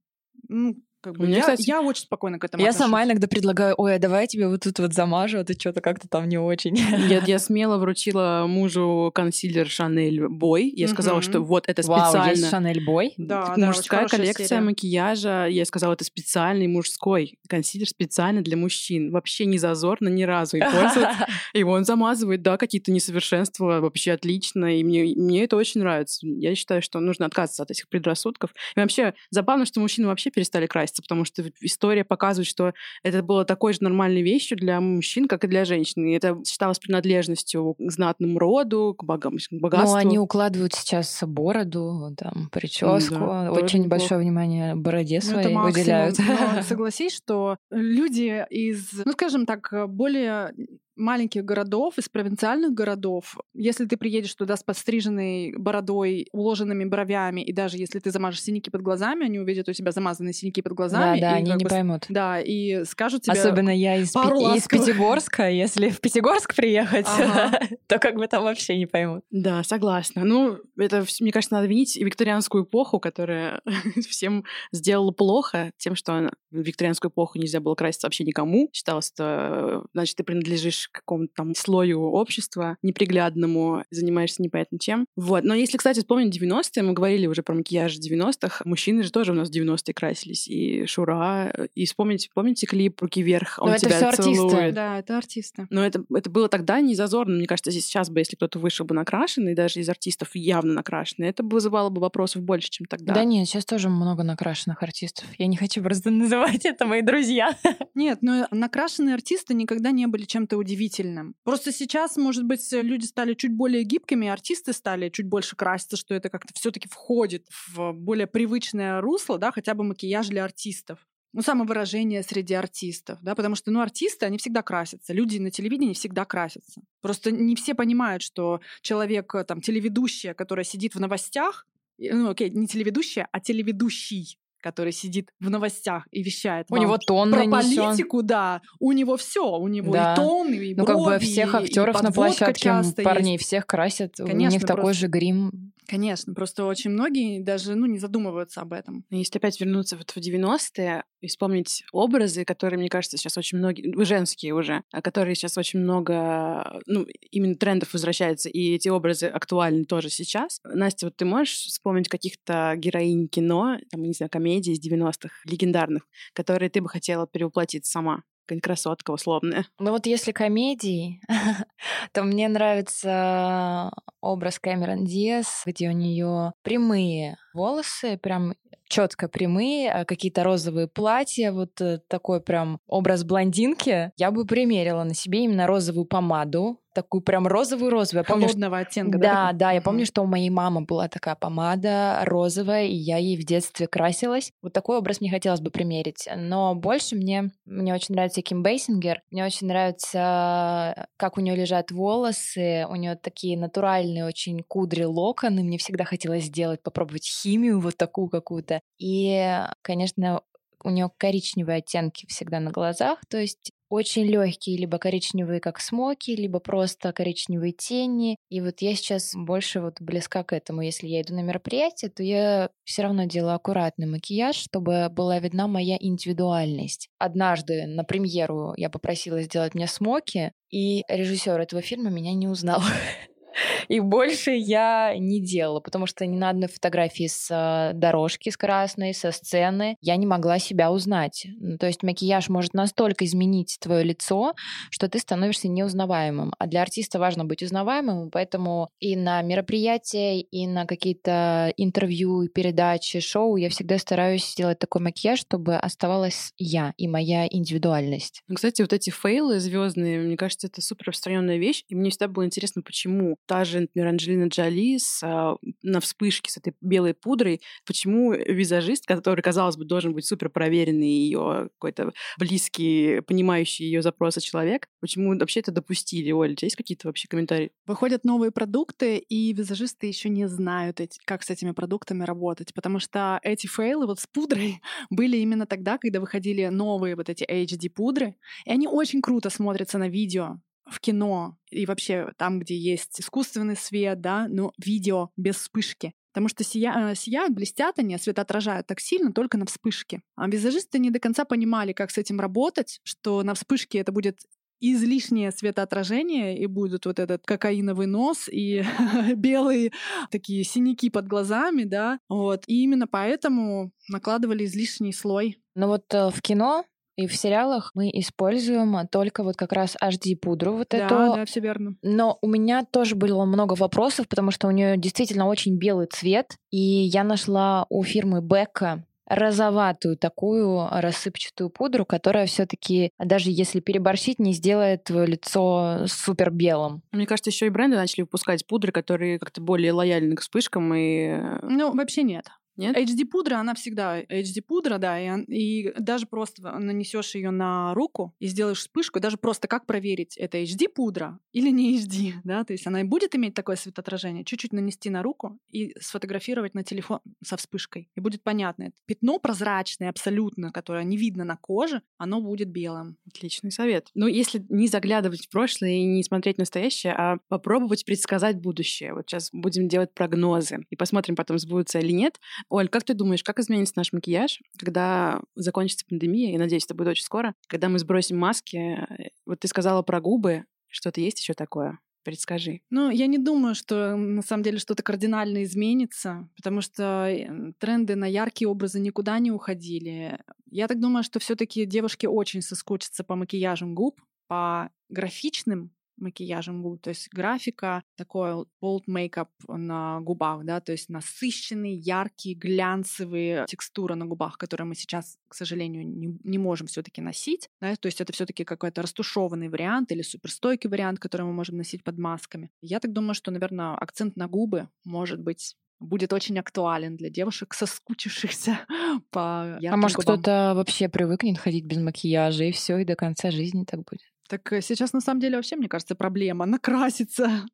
mm, 0.50 0.72
как 1.02 1.18
бы, 1.18 1.26
Мне, 1.26 1.36
я, 1.36 1.42
кстати, 1.42 1.68
я 1.68 1.82
очень 1.82 2.04
спокойно 2.04 2.40
к 2.40 2.44
этому 2.44 2.62
Я 2.62 2.70
отношусь. 2.70 2.86
сама 2.88 3.04
иногда 3.06 3.28
предлагаю, 3.28 3.74
ой, 3.78 3.96
а 3.96 4.00
давай 4.00 4.22
я 4.22 4.28
тебе 4.28 4.48
вот 4.48 4.62
тут 4.64 4.80
вот 4.80 4.94
замажу, 4.94 5.40
а 5.40 5.44
ты 5.44 5.54
что-то 5.54 5.80
как-то 5.82 6.08
там 6.10 6.28
не 6.28 6.38
очень. 6.38 6.76
Я, 6.78 7.22
я 7.26 7.40
смело 7.40 7.78
вручила 7.78 8.46
мужу 8.48 9.12
консилер 9.16 9.68
Шанель 9.70 10.28
Бой. 10.28 10.70
Я 10.76 10.88
сказала, 10.90 11.22
что 11.22 11.40
вот 11.40 11.70
это 11.70 11.82
специально. 11.84 12.20
Вау, 12.20 12.30
есть 12.30 12.50
Шанель 12.50 12.84
Бой? 12.84 13.14
Да, 13.18 13.54
да, 13.56 13.68
Мужская 13.68 14.08
коллекция 14.08 14.48
серия. 14.48 14.62
макияжа. 14.62 15.46
Я 15.50 15.64
сказала, 15.66 15.94
это 15.94 16.04
специальный 16.04 16.68
мужской 16.68 17.40
консилер 17.48 17.88
специально 17.88 18.42
для 18.42 18.58
мужчин. 18.58 19.12
Вообще 19.12 19.46
не 19.46 19.58
зазорно 19.58 20.10
ни 20.10 20.24
разу 20.24 20.58
и 20.58 20.62
пользоваться. 20.62 21.28
И 21.54 21.64
он 21.64 21.86
замазывает, 21.86 22.42
да, 22.42 22.58
какие-то 22.58 22.92
несовершенства 22.92 23.80
вообще 23.80 24.12
отлично. 24.12 24.78
И 24.78 24.84
мне, 24.84 25.14
мне 25.16 25.44
это 25.46 25.56
очень 25.56 25.80
нравится. 25.82 26.28
Я 26.28 26.56
считаю, 26.56 26.82
что 26.82 27.00
нужно 27.00 27.26
отказываться 27.26 27.64
от 27.64 27.72
этих 27.72 27.88
предрассудков. 27.90 28.52
И 28.76 28.80
вообще 28.80 29.14
забавно, 29.32 29.66
что 29.66 29.80
мужчины 29.80 30.08
вообще 30.08 30.30
перестали 30.30 30.68
красить 30.68 30.89
краситься, 30.90 31.02
потому 31.02 31.26
что 31.26 31.44
история 31.62 32.04
показывает, 32.04 32.48
что 32.48 32.74
это 33.04 33.24
было 33.24 33.46
такой 33.46 33.74
же 33.74 33.80
нормальной 33.82 34.22
вещью 34.22 34.58
для 34.58 34.80
мужчин, 34.82 35.28
как 35.28 35.44
и 35.44 35.48
для 35.48 35.66
женщин. 35.66 36.06
И 36.06 36.14
это 36.14 36.42
считалось 36.46 36.80
принадлежностью 36.80 37.76
к 37.78 37.92
знатному 37.92 38.40
роду, 38.40 38.96
к, 38.98 39.04
богам, 39.04 39.38
к 39.38 39.52
ну, 39.52 39.60
богатству. 39.60 39.92
Ну, 39.92 39.96
они 39.96 40.20
укладывают 40.20 40.74
сейчас 40.74 41.24
бороду, 41.26 42.14
там, 42.18 42.50
прическу. 42.52 43.16
Да, 43.16 43.52
Очень 43.52 43.88
большое 43.88 44.20
внимание 44.20 44.76
бороде 44.76 45.20
ну, 45.24 45.30
своей 45.30 45.56
уделяют. 45.56 46.18
Но 46.20 46.62
согласись, 46.68 47.16
что 47.16 47.58
люди 47.72 48.46
из, 48.50 48.92
ну, 49.06 49.12
скажем 49.12 49.46
так, 49.46 49.72
более 49.88 50.54
маленьких 51.00 51.44
городов, 51.44 51.98
из 51.98 52.10
провинциальных 52.10 52.74
городов, 52.74 53.38
если 53.54 53.86
ты 53.86 53.98
приедешь 53.98 54.36
туда 54.36 54.58
с 54.58 54.64
подстриженной 54.64 55.56
бородой, 55.58 56.28
уложенными 56.32 56.86
бровями, 56.86 57.42
и 57.42 57.54
даже 57.54 57.78
если 57.78 58.00
ты 58.00 58.12
замажешь 58.12 58.44
синяки 58.44 58.70
под 58.70 58.82
глазами, 58.82 59.26
они 59.26 59.40
увидят 59.40 59.70
у 59.70 59.74
тебя 59.74 59.92
замазанные 59.92 60.34
синяки 60.34 60.62
под 60.62 60.74
глазами. 60.74 61.20
Да, 61.20 61.30
да, 61.30 61.36
они 61.36 61.54
не 61.54 61.64
бы, 61.64 61.70
поймут. 61.70 62.06
Да, 62.10 62.40
и 62.40 62.84
скажут 62.86 63.24
тебе 63.24 63.40
Особенно 63.40 63.76
я 63.76 63.96
из, 63.96 64.12
Пи- 64.12 64.58
из 64.58 64.68
Пятигорска, 64.68 65.50
если 65.50 65.90
в 65.90 66.02
Пятигорск 66.02 66.56
приехать, 66.56 67.08
ага. 67.08 67.60
то 67.88 68.00
как 68.00 68.16
бы 68.16 68.28
там 68.28 68.44
вообще 68.44 68.78
не 68.78 68.86
поймут. 68.86 69.24
Да, 69.32 69.64
согласна. 69.64 70.24
Ну, 70.26 70.58
это, 70.78 71.06
мне 71.22 71.32
кажется, 71.32 71.56
надо 71.56 71.68
винить 71.68 71.96
викторианскую 71.96 72.66
эпоху, 72.66 73.00
которая 73.00 73.62
всем 74.10 74.44
сделала 74.72 75.12
плохо 75.12 75.72
тем, 75.78 75.96
что 75.96 76.30
в 76.52 76.58
викторианскую 76.58 77.12
эпоху 77.12 77.38
нельзя 77.38 77.60
было 77.60 77.76
краситься 77.76 78.08
вообще 78.08 78.24
никому. 78.24 78.70
Считалось, 78.74 79.08
что, 79.08 79.86
значит, 79.94 80.18
ты 80.18 80.24
принадлежишь 80.24 80.89
какому-то 80.92 81.34
там 81.36 81.56
слою 81.56 82.02
общества 82.02 82.78
неприглядному, 82.82 83.84
занимаешься 83.92 84.42
непонятно 84.42 84.80
чем. 84.80 85.06
Вот. 85.16 85.44
Но 85.44 85.54
если, 85.54 85.78
кстати, 85.78 86.00
вспомнить 86.00 86.40
90-е, 86.40 86.84
мы 86.84 86.94
говорили 86.94 87.28
уже 87.28 87.44
про 87.44 87.56
макияж 87.56 87.98
90-х, 87.98 88.62
мужчины 88.66 89.04
же 89.04 89.12
тоже 89.12 89.32
у 89.32 89.36
нас 89.36 89.50
в 89.50 89.54
90-е 89.54 89.94
красились, 89.94 90.48
и 90.48 90.86
Шура, 90.86 91.52
и 91.76 91.86
вспомните, 91.86 92.30
помните 92.34 92.66
клип 92.66 93.02
«Руки 93.02 93.22
вверх», 93.22 93.58
он 93.60 93.72
Но 93.72 93.78
тебя 93.78 93.98
это 93.98 94.12
все 94.12 94.24
целует. 94.24 94.54
артисты. 94.54 94.72
Да, 94.74 95.00
это 95.00 95.18
артисты. 95.18 95.68
Но 95.70 95.86
это, 95.86 96.04
это 96.14 96.30
было 96.30 96.50
тогда 96.50 96.82
не 96.82 96.96
зазорно. 96.96 97.36
Мне 97.36 97.48
кажется, 97.48 97.72
сейчас 97.72 98.10
бы, 98.10 98.20
если 98.20 98.36
кто-то 98.36 98.60
вышел 98.60 98.86
бы 98.86 98.96
накрашенный, 98.96 99.56
даже 99.56 99.80
из 99.80 99.90
артистов 99.90 100.30
явно 100.34 100.74
накрашенный, 100.74 101.30
это 101.30 101.44
бы 101.44 101.56
вызывало 101.56 101.90
бы 101.90 102.02
вопросов 102.02 102.42
больше, 102.44 102.70
чем 102.70 102.86
тогда. 102.88 103.14
Да 103.14 103.24
нет, 103.24 103.48
сейчас 103.48 103.66
тоже 103.66 103.90
много 103.90 104.24
накрашенных 104.24 104.82
артистов. 104.84 105.26
Я 105.38 105.48
не 105.48 105.58
хочу 105.58 105.82
просто 105.82 106.10
называть 106.12 106.66
это 106.66 106.86
мои 106.86 107.02
друзья. 107.02 107.56
Нет, 107.96 108.20
но 108.22 108.48
накрашенные 108.52 109.16
артисты 109.16 109.54
никогда 109.54 109.92
не 109.92 110.08
были 110.08 110.24
чем-то 110.24 110.58
удивительным. 110.70 111.36
Просто 111.44 111.72
сейчас, 111.72 112.18
может 112.18 112.46
быть, 112.46 112.68
люди 112.72 113.06
стали 113.06 113.34
чуть 113.34 113.54
более 113.54 113.84
гибкими, 113.84 114.28
артисты 114.28 114.74
стали 114.74 115.10
чуть 115.10 115.28
больше 115.28 115.56
краситься, 115.56 115.98
что 115.98 116.14
это 116.14 116.30
как-то 116.30 116.54
все-таки 116.54 116.88
входит 116.88 117.48
в 117.74 117.94
более 117.94 118.28
привычное 118.28 119.02
русло, 119.02 119.38
да, 119.38 119.52
хотя 119.52 119.74
бы 119.74 119.84
макияж 119.84 120.28
для 120.28 120.44
артистов. 120.44 121.00
Ну, 121.32 121.44
самовыражение 121.44 122.24
среди 122.24 122.56
артистов, 122.56 123.20
да, 123.22 123.36
потому 123.36 123.54
что, 123.54 123.70
ну, 123.70 123.82
артисты, 123.82 124.26
они 124.26 124.40
всегда 124.40 124.64
красятся, 124.64 125.14
люди 125.14 125.38
на 125.38 125.52
телевидении 125.52 125.94
всегда 125.94 126.26
красятся. 126.26 126.82
Просто 127.02 127.32
не 127.32 127.56
все 127.56 127.76
понимают, 127.76 128.24
что 128.24 128.62
человек, 128.82 129.32
там, 129.48 129.62
телеведущая, 129.62 130.34
которая 130.34 130.64
сидит 130.64 130.96
в 130.96 131.00
новостях, 131.00 131.68
ну, 132.00 132.30
окей, 132.30 132.50
не 132.50 132.66
телеведущая, 132.66 133.28
а 133.32 133.40
телеведущий, 133.40 134.39
который 134.62 134.92
сидит 134.92 135.30
в 135.40 135.50
новостях 135.50 136.08
и 136.12 136.24
вещает. 136.24 136.68
У 136.70 136.78
него 136.78 136.98
тон 136.98 137.32
про 137.32 137.46
политику, 137.46 138.22
да. 138.24 138.62
У 138.80 138.92
него 138.92 139.18
все, 139.18 139.58
у 139.58 139.68
него 139.68 139.94
да. 139.94 140.14
и 140.14 140.16
тон, 140.16 140.54
и 140.54 140.74
Ну, 140.76 140.84
брови, 140.84 141.04
как 141.04 141.20
бы 141.20 141.20
всех 141.20 141.56
актеров 141.56 142.02
на 142.02 142.12
площадке 142.12 142.82
парней 143.04 143.34
есть. 143.34 143.46
всех 143.46 143.66
красят. 143.66 144.16
Конечно, 144.18 144.58
у 144.58 144.60
них 144.60 144.66
такой 144.66 144.94
же 144.94 145.08
грим. 145.08 145.72
Конечно, 145.90 146.36
просто 146.36 146.66
очень 146.66 146.92
многие 146.92 147.42
даже 147.42 147.74
ну, 147.74 147.88
не 147.88 147.98
задумываются 147.98 148.62
об 148.62 148.74
этом. 148.74 149.06
Если 149.10 149.40
опять 149.40 149.60
вернуться 149.60 149.98
вот 149.98 150.12
в 150.12 150.18
90-е 150.18 151.04
и 151.20 151.28
вспомнить 151.28 151.84
образы, 151.92 152.46
которые, 152.46 152.80
мне 152.80 152.90
кажется, 152.90 153.18
сейчас 153.18 153.40
очень 153.40 153.58
многие, 153.58 153.92
женские 154.06 154.54
уже, 154.54 154.84
а 154.92 155.02
которые 155.02 155.34
сейчас 155.34 155.58
очень 155.58 155.80
много, 155.80 156.80
ну, 156.86 157.08
именно 157.32 157.56
трендов 157.56 157.94
возвращаются, 157.94 158.50
и 158.50 158.76
эти 158.76 158.88
образы 158.88 159.26
актуальны 159.26 159.86
тоже 159.86 160.10
сейчас. 160.10 160.60
Настя, 160.64 161.08
вот 161.08 161.16
ты 161.16 161.26
можешь 161.26 161.56
вспомнить 161.56 162.08
каких-то 162.08 162.76
героинь 162.78 163.28
кино, 163.28 163.78
там, 163.90 164.04
не 164.04 164.14
знаю, 164.14 164.30
комедий 164.30 164.74
из 164.74 164.80
90-х, 164.80 165.34
легендарных, 165.46 166.04
которые 166.34 166.70
ты 166.70 166.82
бы 166.82 166.90
хотела 166.90 167.26
перевоплотить 167.26 167.88
сама? 167.88 168.22
Какая 168.50 168.62
красотка 168.62 169.12
условная. 169.12 169.66
Ну 169.80 169.92
вот 169.92 170.06
если 170.06 170.32
комедии, 170.32 171.22
то 172.14 172.24
мне 172.24 172.48
нравится 172.48 173.92
образ 174.22 174.60
Кэмерон 174.60 175.06
Диас, 175.06 175.64
где 175.66 175.90
у 175.90 175.94
нее 175.94 176.54
прямые 176.64 177.38
волосы, 177.54 178.18
прям 178.18 178.54
четко 178.88 179.30
прямые, 179.30 179.92
а 179.92 180.04
какие-то 180.04 180.44
розовые 180.44 180.88
платья, 180.88 181.52
вот 181.52 181.80
э, 181.80 182.00
такой 182.08 182.42
прям 182.42 182.80
образ 182.88 183.24
блондинки. 183.24 184.12
Я 184.18 184.32
бы 184.32 184.46
примерила 184.46 185.04
на 185.04 185.14
себе 185.14 185.44
именно 185.44 185.68
розовую 185.68 186.06
помаду, 186.06 186.80
такую 187.02 187.22
прям 187.22 187.48
розовую-розовую. 187.48 188.26
Холодного 188.26 188.72
помню, 188.72 188.88
оттенка, 188.88 189.18
да? 189.18 189.52
Да, 189.52 189.54
да, 189.54 189.72
я 189.72 189.82
помню, 189.82 190.06
что 190.06 190.22
у 190.22 190.26
моей 190.26 190.50
мамы 190.50 190.82
была 190.82 191.08
такая 191.08 191.36
помада 191.36 192.22
розовая, 192.26 192.86
и 192.86 192.94
я 192.94 193.18
ей 193.18 193.38
в 193.38 193.46
детстве 193.46 193.88
красилась. 193.88 194.52
Вот 194.62 194.74
такой 194.74 194.98
образ 194.98 195.22
мне 195.22 195.30
хотелось 195.30 195.62
бы 195.62 195.72
примерить. 195.72 196.28
Но 196.36 196.76
больше 196.76 197.16
мне, 197.16 197.52
мне 197.66 197.94
очень 197.94 198.16
нравится 198.16 198.42
Ким 198.42 198.64
Бейсингер. 198.64 199.22
Мне 199.32 199.46
очень 199.46 199.68
нравится, 199.68 201.08
как 201.18 201.38
у 201.38 201.42
нее 201.42 201.56
лежат 201.56 201.92
волосы. 201.92 202.86
У 202.90 202.96
нее 202.96 203.16
такие 203.16 203.58
натуральные 203.58 204.26
очень 204.26 204.64
кудри, 204.68 205.04
локоны. 205.04 205.64
Мне 205.64 205.78
всегда 205.78 206.04
хотелось 206.04 206.46
сделать, 206.46 206.84
попробовать 206.84 207.26
химию 207.26 207.80
вот 207.80 207.98
такую 207.98 208.30
какую-то. 208.30 208.82
И, 208.98 209.60
конечно, 209.82 210.42
у 210.84 210.90
нее 210.90 211.10
коричневые 211.18 211.80
оттенки 211.80 212.26
всегда 212.28 212.60
на 212.60 212.72
глазах, 212.72 213.20
то 213.30 213.38
есть 213.38 213.72
очень 213.90 214.26
легкие, 214.26 214.78
либо 214.78 214.98
коричневые, 214.98 215.60
как 215.60 215.80
смоки, 215.80 216.32
либо 216.32 216.60
просто 216.60 217.12
коричневые 217.12 217.74
тени. 217.74 218.38
И 218.50 218.62
вот 218.62 218.82
я 218.82 218.96
сейчас 218.96 219.34
больше 219.36 219.82
вот 219.82 220.00
близка 220.00 220.44
к 220.44 220.54
этому. 220.54 220.82
Если 220.82 221.08
я 221.08 221.22
иду 221.22 221.34
на 221.34 221.42
мероприятие, 221.42 222.12
то 222.12 222.24
я 222.24 222.70
все 222.84 223.04
равно 223.04 223.26
делаю 223.26 223.56
аккуратный 223.56 224.08
макияж, 224.08 224.56
чтобы 224.56 225.10
была 225.10 225.40
видна 225.40 225.68
моя 225.68 225.98
индивидуальность. 226.00 227.10
Однажды 227.18 227.88
на 227.88 228.04
премьеру 228.04 228.74
я 228.78 228.90
попросила 228.90 229.42
сделать 229.42 229.74
мне 229.74 229.88
смоки, 229.88 230.52
и 230.70 231.04
режиссер 231.08 231.60
этого 231.60 231.82
фильма 231.82 232.10
меня 232.10 232.34
не 232.34 232.48
узнал. 232.48 232.82
И 233.88 234.00
больше 234.00 234.52
я 234.52 235.16
не 235.18 235.42
делала, 235.42 235.80
потому 235.80 236.06
что 236.06 236.26
ни 236.26 236.38
на 236.38 236.50
одной 236.50 236.70
фотографии 236.70 237.28
с 237.28 237.48
э, 237.50 237.94
дорожки, 237.94 238.50
с 238.50 238.58
красной, 238.58 239.14
со 239.14 239.32
сцены 239.32 239.98
я 240.02 240.16
не 240.16 240.26
могла 240.26 240.60
себя 240.60 240.92
узнать. 240.92 241.48
Ну, 241.60 241.78
то 241.78 241.88
есть 241.88 242.04
макияж 242.04 242.50
может 242.50 242.74
настолько 242.74 243.26
изменить 243.26 243.78
твое 243.82 244.04
лицо, 244.04 244.54
что 244.92 245.10
ты 245.10 245.20
становишься 245.20 245.68
неузнаваемым. 245.68 246.54
А 246.58 246.68
для 246.68 246.82
артиста 246.82 247.20
важно 247.20 247.46
быть 247.46 247.64
узнаваемым, 247.64 248.30
поэтому 248.30 248.90
и 249.00 249.16
на 249.16 249.42
мероприятия, 249.42 250.40
и 250.40 250.68
на 250.68 250.86
какие-то 250.86 251.74
интервью, 251.78 252.48
передачи, 252.50 253.20
шоу 253.20 253.56
я 253.56 253.70
всегда 253.70 253.98
стараюсь 253.98 254.46
сделать 254.46 254.80
такой 254.80 255.02
макияж, 255.02 255.40
чтобы 255.40 255.76
оставалась 255.76 256.54
я 256.58 256.94
и 256.98 257.08
моя 257.08 257.48
индивидуальность. 257.50 258.44
Ну, 258.48 258.56
кстати, 258.56 258.82
вот 258.82 258.94
эти 258.94 259.10
фейлы 259.10 259.60
звездные, 259.60 260.20
мне 260.20 260.38
кажется, 260.38 260.68
это 260.68 260.82
супер 260.82 261.08
распространенная 261.08 261.58
вещь, 261.58 261.84
и 261.88 261.96
мне 261.96 262.10
всегда 262.10 262.28
было 262.28 262.46
интересно, 262.46 262.82
почему 262.82 263.38
та 263.46 263.66
же, 263.66 263.82
например, 263.82 264.10
Анджелина 264.10 264.48
Джоли 264.48 264.98
с, 264.98 265.22
а, 265.24 265.58
на 265.82 266.00
вспышке 266.00 266.52
с 266.52 266.58
этой 266.58 266.74
белой 266.82 267.14
пудрой, 267.14 267.62
почему 267.86 268.34
визажист, 268.34 269.06
который, 269.06 269.42
казалось 269.42 269.78
бы, 269.78 269.86
должен 269.86 270.14
быть 270.14 270.26
супер 270.26 270.50
проверенный 270.50 271.10
ее 271.10 271.70
какой-то 271.74 272.12
близкий, 272.38 273.22
понимающий 273.22 273.86
ее 273.86 274.02
запросы 274.02 274.42
человек, 274.42 274.88
почему 275.00 275.38
вообще 275.38 275.62
это 275.62 275.72
допустили? 275.72 276.32
Оля, 276.32 276.54
у 276.54 276.56
тебя 276.56 276.68
есть 276.68 276.76
какие-то 276.76 277.08
вообще 277.08 277.28
комментарии? 277.28 277.72
Выходят 277.86 278.24
новые 278.24 278.52
продукты, 278.52 279.18
и 279.18 279.54
визажисты 279.54 280.08
еще 280.08 280.30
не 280.30 280.48
знают, 280.48 281.00
как 281.26 281.44
с 281.44 281.50
этими 281.50 281.72
продуктами 281.72 282.24
работать, 282.24 282.74
потому 282.74 283.00
что 283.00 283.40
эти 283.44 283.68
фейлы 283.68 284.06
вот 284.06 284.20
с 284.20 284.28
пудрой 284.28 284.82
были 285.10 285.38
именно 285.38 285.66
тогда, 285.66 285.98
когда 285.98 286.20
выходили 286.20 286.66
новые 286.68 287.16
вот 287.16 287.30
эти 287.30 287.44
HD-пудры, 287.44 288.36
и 288.66 288.72
они 288.72 288.88
очень 288.88 289.22
круто 289.22 289.50
смотрятся 289.50 289.98
на 289.98 290.10
видео 290.10 290.60
в 290.92 291.00
кино 291.00 291.58
и 291.70 291.86
вообще 291.86 292.32
там, 292.38 292.60
где 292.60 292.78
есть 292.78 293.20
искусственный 293.20 293.76
свет, 293.76 294.22
да, 294.22 294.48
но 294.50 294.72
видео 294.78 295.30
без 295.38 295.56
вспышки. 295.56 296.14
Потому 296.32 296.48
что 296.48 296.64
сия, 296.64 297.12
э, 297.12 297.16
сияют, 297.16 297.54
блестят 297.54 297.98
они, 297.98 298.16
а 298.16 298.20
свет 298.20 298.40
отражают 298.40 298.88
так 298.88 299.00
сильно 299.00 299.34
только 299.34 299.58
на 299.58 299.66
вспышке. 299.66 300.22
А 300.36 300.48
визажисты 300.48 301.00
не 301.00 301.10
до 301.10 301.20
конца 301.20 301.44
понимали, 301.44 301.94
как 301.94 302.12
с 302.12 302.18
этим 302.18 302.40
работать, 302.40 303.00
что 303.04 303.42
на 303.44 303.56
вспышке 303.56 304.00
это 304.00 304.12
будет 304.12 304.40
излишнее 304.80 305.52
светоотражение, 305.52 306.58
и 306.58 306.66
будет 306.66 307.06
вот 307.06 307.20
этот 307.20 307.46
кокаиновый 307.46 308.08
нос 308.08 308.48
и 308.50 308.84
белые 309.36 309.92
такие 310.32 310.64
синяки 310.64 311.10
под 311.10 311.28
глазами, 311.28 311.84
да, 311.84 312.20
вот. 312.30 312.64
И 312.68 312.84
именно 312.84 313.08
поэтому 313.08 313.92
накладывали 314.08 314.66
излишний 314.66 315.14
слой. 315.14 315.62
Но 315.76 315.88
вот 315.88 316.06
э, 316.14 316.30
в 316.30 316.42
кино 316.42 316.86
и 317.20 317.28
в 317.28 317.36
сериалах 317.36 317.92
мы 317.96 318.10
используем 318.14 319.06
только 319.10 319.44
вот 319.44 319.58
как 319.58 319.74
раз 319.74 319.98
HD-пудру 320.02 320.72
вот 320.72 320.88
да, 320.92 320.98
эту. 321.00 321.16
Да, 321.36 321.46
все 321.46 321.60
верно. 321.60 321.96
Но 322.02 322.38
у 322.42 322.48
меня 322.48 322.86
тоже 322.90 323.16
было 323.16 323.44
много 323.44 323.74
вопросов, 323.74 324.30
потому 324.30 324.52
что 324.52 324.68
у 324.68 324.72
нее 324.72 324.96
действительно 324.96 325.48
очень 325.48 325.78
белый 325.78 326.08
цвет. 326.08 326.56
И 326.72 326.78
я 326.78 327.26
нашла 327.26 327.86
у 327.90 328.04
фирмы 328.04 328.40
Becca 328.40 329.02
розоватую 329.30 330.18
такую 330.18 330.88
рассыпчатую 330.90 331.70
пудру, 331.70 332.06
которая 332.06 332.48
все-таки, 332.48 333.12
даже 333.20 333.52
если 333.52 333.80
переборщить, 333.80 334.40
не 334.40 334.54
сделает 334.54 335.04
твое 335.04 335.28
лицо 335.28 336.06
супер 336.08 336.50
белым. 336.50 337.04
Мне 337.12 337.28
кажется, 337.28 337.52
еще 337.52 337.68
и 337.68 337.70
бренды 337.70 337.96
начали 337.96 338.22
выпускать 338.22 338.66
пудры, 338.66 338.92
которые 338.92 339.40
как-то 339.40 339.62
более 339.62 339.92
лояльны 339.92 340.36
к 340.36 340.42
вспышкам 340.42 340.94
и... 340.96 341.28
Э, 341.28 341.60
ну, 341.62 341.94
вообще 341.96 342.24
нет. 342.24 342.46
Нет? 342.80 342.96
HD-пудра, 342.96 343.58
она 343.58 343.76
всегда 343.76 344.22
HD-пудра, 344.22 344.98
да, 344.98 345.20
и, 345.20 345.44
и 345.44 345.94
даже 346.00 346.26
просто 346.26 346.62
нанесешь 346.80 347.36
ее 347.36 347.52
на 347.52 347.94
руку 347.94 348.34
и 348.40 348.48
сделаешь 348.48 348.80
вспышку, 348.80 349.20
даже 349.20 349.36
просто 349.38 349.68
как 349.68 349.86
проверить, 349.86 350.38
это 350.38 350.62
HD-пудра 350.62 351.40
или 351.52 351.70
не 351.72 352.00
HD, 352.00 352.34
да, 352.46 352.64
то 352.64 352.72
есть 352.72 352.88
она 352.88 353.02
и 353.02 353.04
будет 353.04 353.36
иметь 353.36 353.54
такое 353.54 353.76
светоотражение, 353.76 354.46
чуть-чуть 354.46 354.72
нанести 354.72 355.10
на 355.10 355.22
руку 355.24 355.60
и 355.70 355.94
сфотографировать 356.00 356.74
на 356.74 356.84
телефон 356.84 357.20
со 357.44 357.58
вспышкой, 357.58 358.10
и 358.16 358.22
будет 358.22 358.44
понятно. 358.44 358.84
Это 358.84 358.96
пятно 359.06 359.40
прозрачное 359.40 360.10
абсолютно, 360.10 360.72
которое 360.72 361.04
не 361.04 361.18
видно 361.18 361.44
на 361.44 361.58
коже, 361.58 362.02
оно 362.18 362.40
будет 362.40 362.70
белым. 362.70 363.18
Отличный 363.28 363.72
совет. 363.72 364.10
Ну, 364.16 364.28
если 364.28 364.66
не 364.70 364.88
заглядывать 364.88 365.46
в 365.46 365.50
прошлое 365.50 365.92
и 365.92 366.06
не 366.06 366.24
смотреть 366.24 366.58
настоящее, 366.58 367.14
а 367.14 367.40
попробовать 367.50 368.06
предсказать 368.06 368.58
будущее. 368.62 369.14
Вот 369.14 369.28
сейчас 369.28 369.50
будем 369.52 369.90
делать 369.90 370.14
прогнозы 370.14 370.86
и 370.90 370.96
посмотрим 370.96 371.36
потом, 371.36 371.60
сбудутся 371.60 372.00
или 372.00 372.12
нет. 372.12 372.40
Оль, 372.70 372.88
как 372.88 373.04
ты 373.04 373.14
думаешь, 373.14 373.44
как 373.44 373.60
изменится 373.60 373.94
наш 373.98 374.14
макияж, 374.14 374.62
когда 374.78 375.42
закончится 375.56 376.06
пандемия, 376.08 376.52
я 376.52 376.60
надеюсь, 376.60 376.86
это 376.86 376.94
будет 376.94 377.10
очень 377.10 377.26
скоро, 377.26 377.56
когда 377.68 377.90
мы 377.90 378.00
сбросим 378.00 378.38
маски? 378.38 379.08
Вот 379.46 379.60
ты 379.60 379.68
сказала 379.68 380.04
про 380.04 380.22
губы, 380.22 380.66
что-то 380.88 381.20
есть 381.20 381.40
еще 381.40 381.54
такое? 381.54 382.00
Предскажи. 382.24 382.82
Ну, 382.90 383.10
я 383.10 383.28
не 383.28 383.38
думаю, 383.38 383.76
что 383.76 384.16
на 384.16 384.42
самом 384.42 384.62
деле 384.62 384.78
что-то 384.78 385.04
кардинально 385.04 385.64
изменится, 385.64 386.50
потому 386.56 386.82
что 386.82 387.28
э, 387.30 387.72
тренды 387.80 388.16
на 388.16 388.26
яркие 388.26 388.68
образы 388.68 389.00
никуда 389.00 389.40
не 389.40 389.52
уходили. 389.52 390.38
Я 390.70 390.88
так 390.88 391.00
думаю, 391.00 391.24
что 391.24 391.40
все-таки 391.40 391.86
девушки 391.86 392.26
очень 392.26 392.62
соскучатся 392.62 393.24
по 393.24 393.36
макияжам 393.36 393.96
губ, 393.96 394.22
по 394.48 394.92
графичным 395.08 395.92
макияжем 396.22 396.82
губ. 396.82 397.02
То 397.02 397.10
есть 397.10 397.30
графика, 397.32 398.04
такой 398.16 398.66
bold 398.84 399.04
makeup 399.10 399.50
на 399.68 400.20
губах, 400.22 400.66
да, 400.66 400.80
то 400.80 400.92
есть 400.92 401.10
насыщенные, 401.10 401.96
яркие, 401.96 402.56
глянцевые 402.56 403.66
текстура 403.68 404.16
на 404.16 404.26
губах, 404.26 404.58
которые 404.58 404.88
мы 404.88 404.96
сейчас, 404.96 405.38
к 405.48 405.56
сожалению, 405.56 406.08
не, 406.08 406.38
не 406.44 406.58
можем 406.58 406.88
все-таки 406.88 407.22
носить. 407.22 407.70
Да, 407.82 407.96
то 407.96 408.08
есть 408.08 408.22
это 408.22 408.34
все-таки 408.34 408.64
какой-то 408.64 409.02
растушеванный 409.02 409.70
вариант 409.70 410.12
или 410.12 410.22
суперстойкий 410.22 410.90
вариант, 410.90 411.20
который 411.20 411.46
мы 411.46 411.54
можем 411.54 411.78
носить 411.78 412.04
под 412.04 412.18
масками. 412.18 412.72
Я 412.82 413.00
так 413.00 413.14
думаю, 413.14 413.34
что, 413.34 413.52
наверное, 413.52 413.96
акцент 413.96 414.36
на 414.36 414.48
губы 414.48 414.90
может 415.04 415.40
быть 415.40 415.76
будет 416.00 416.34
очень 416.34 416.58
актуален 416.58 417.18
для 417.18 417.30
девушек, 417.30 417.74
соскучившихся 417.74 418.80
по 419.32 419.78
ярким 419.80 419.94
А 419.94 419.98
может, 419.98 420.18
кто-то 420.18 420.74
вообще 420.76 421.10
привыкнет 421.10 421.58
ходить 421.58 421.86
без 421.86 421.98
макияжа, 421.98 422.64
и 422.64 422.72
все, 422.72 422.98
и 423.00 423.06
до 423.06 423.16
конца 423.16 423.52
жизни 423.52 423.84
так 423.84 424.00
будет? 424.00 424.22
Так 424.50 424.74
э, 424.74 424.82
сейчас 424.82 425.14
на 425.14 425.22
самом 425.22 425.40
деле 425.40 425.56
вообще, 425.56 425.76
мне 425.76 425.88
кажется, 425.88 426.16
проблема 426.16 426.66
накраситься. 426.66 427.66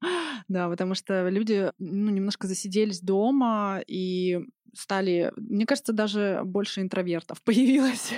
да, 0.47 0.69
потому 0.69 0.93
что 0.93 1.29
люди 1.29 1.71
ну, 1.79 2.11
немножко 2.11 2.47
засиделись 2.47 3.01
дома 3.01 3.81
и 3.87 4.41
стали, 4.73 5.31
мне 5.37 5.65
кажется, 5.65 5.93
даже 5.93 6.41
больше 6.43 6.81
интровертов 6.81 7.41
появилось. 7.43 8.11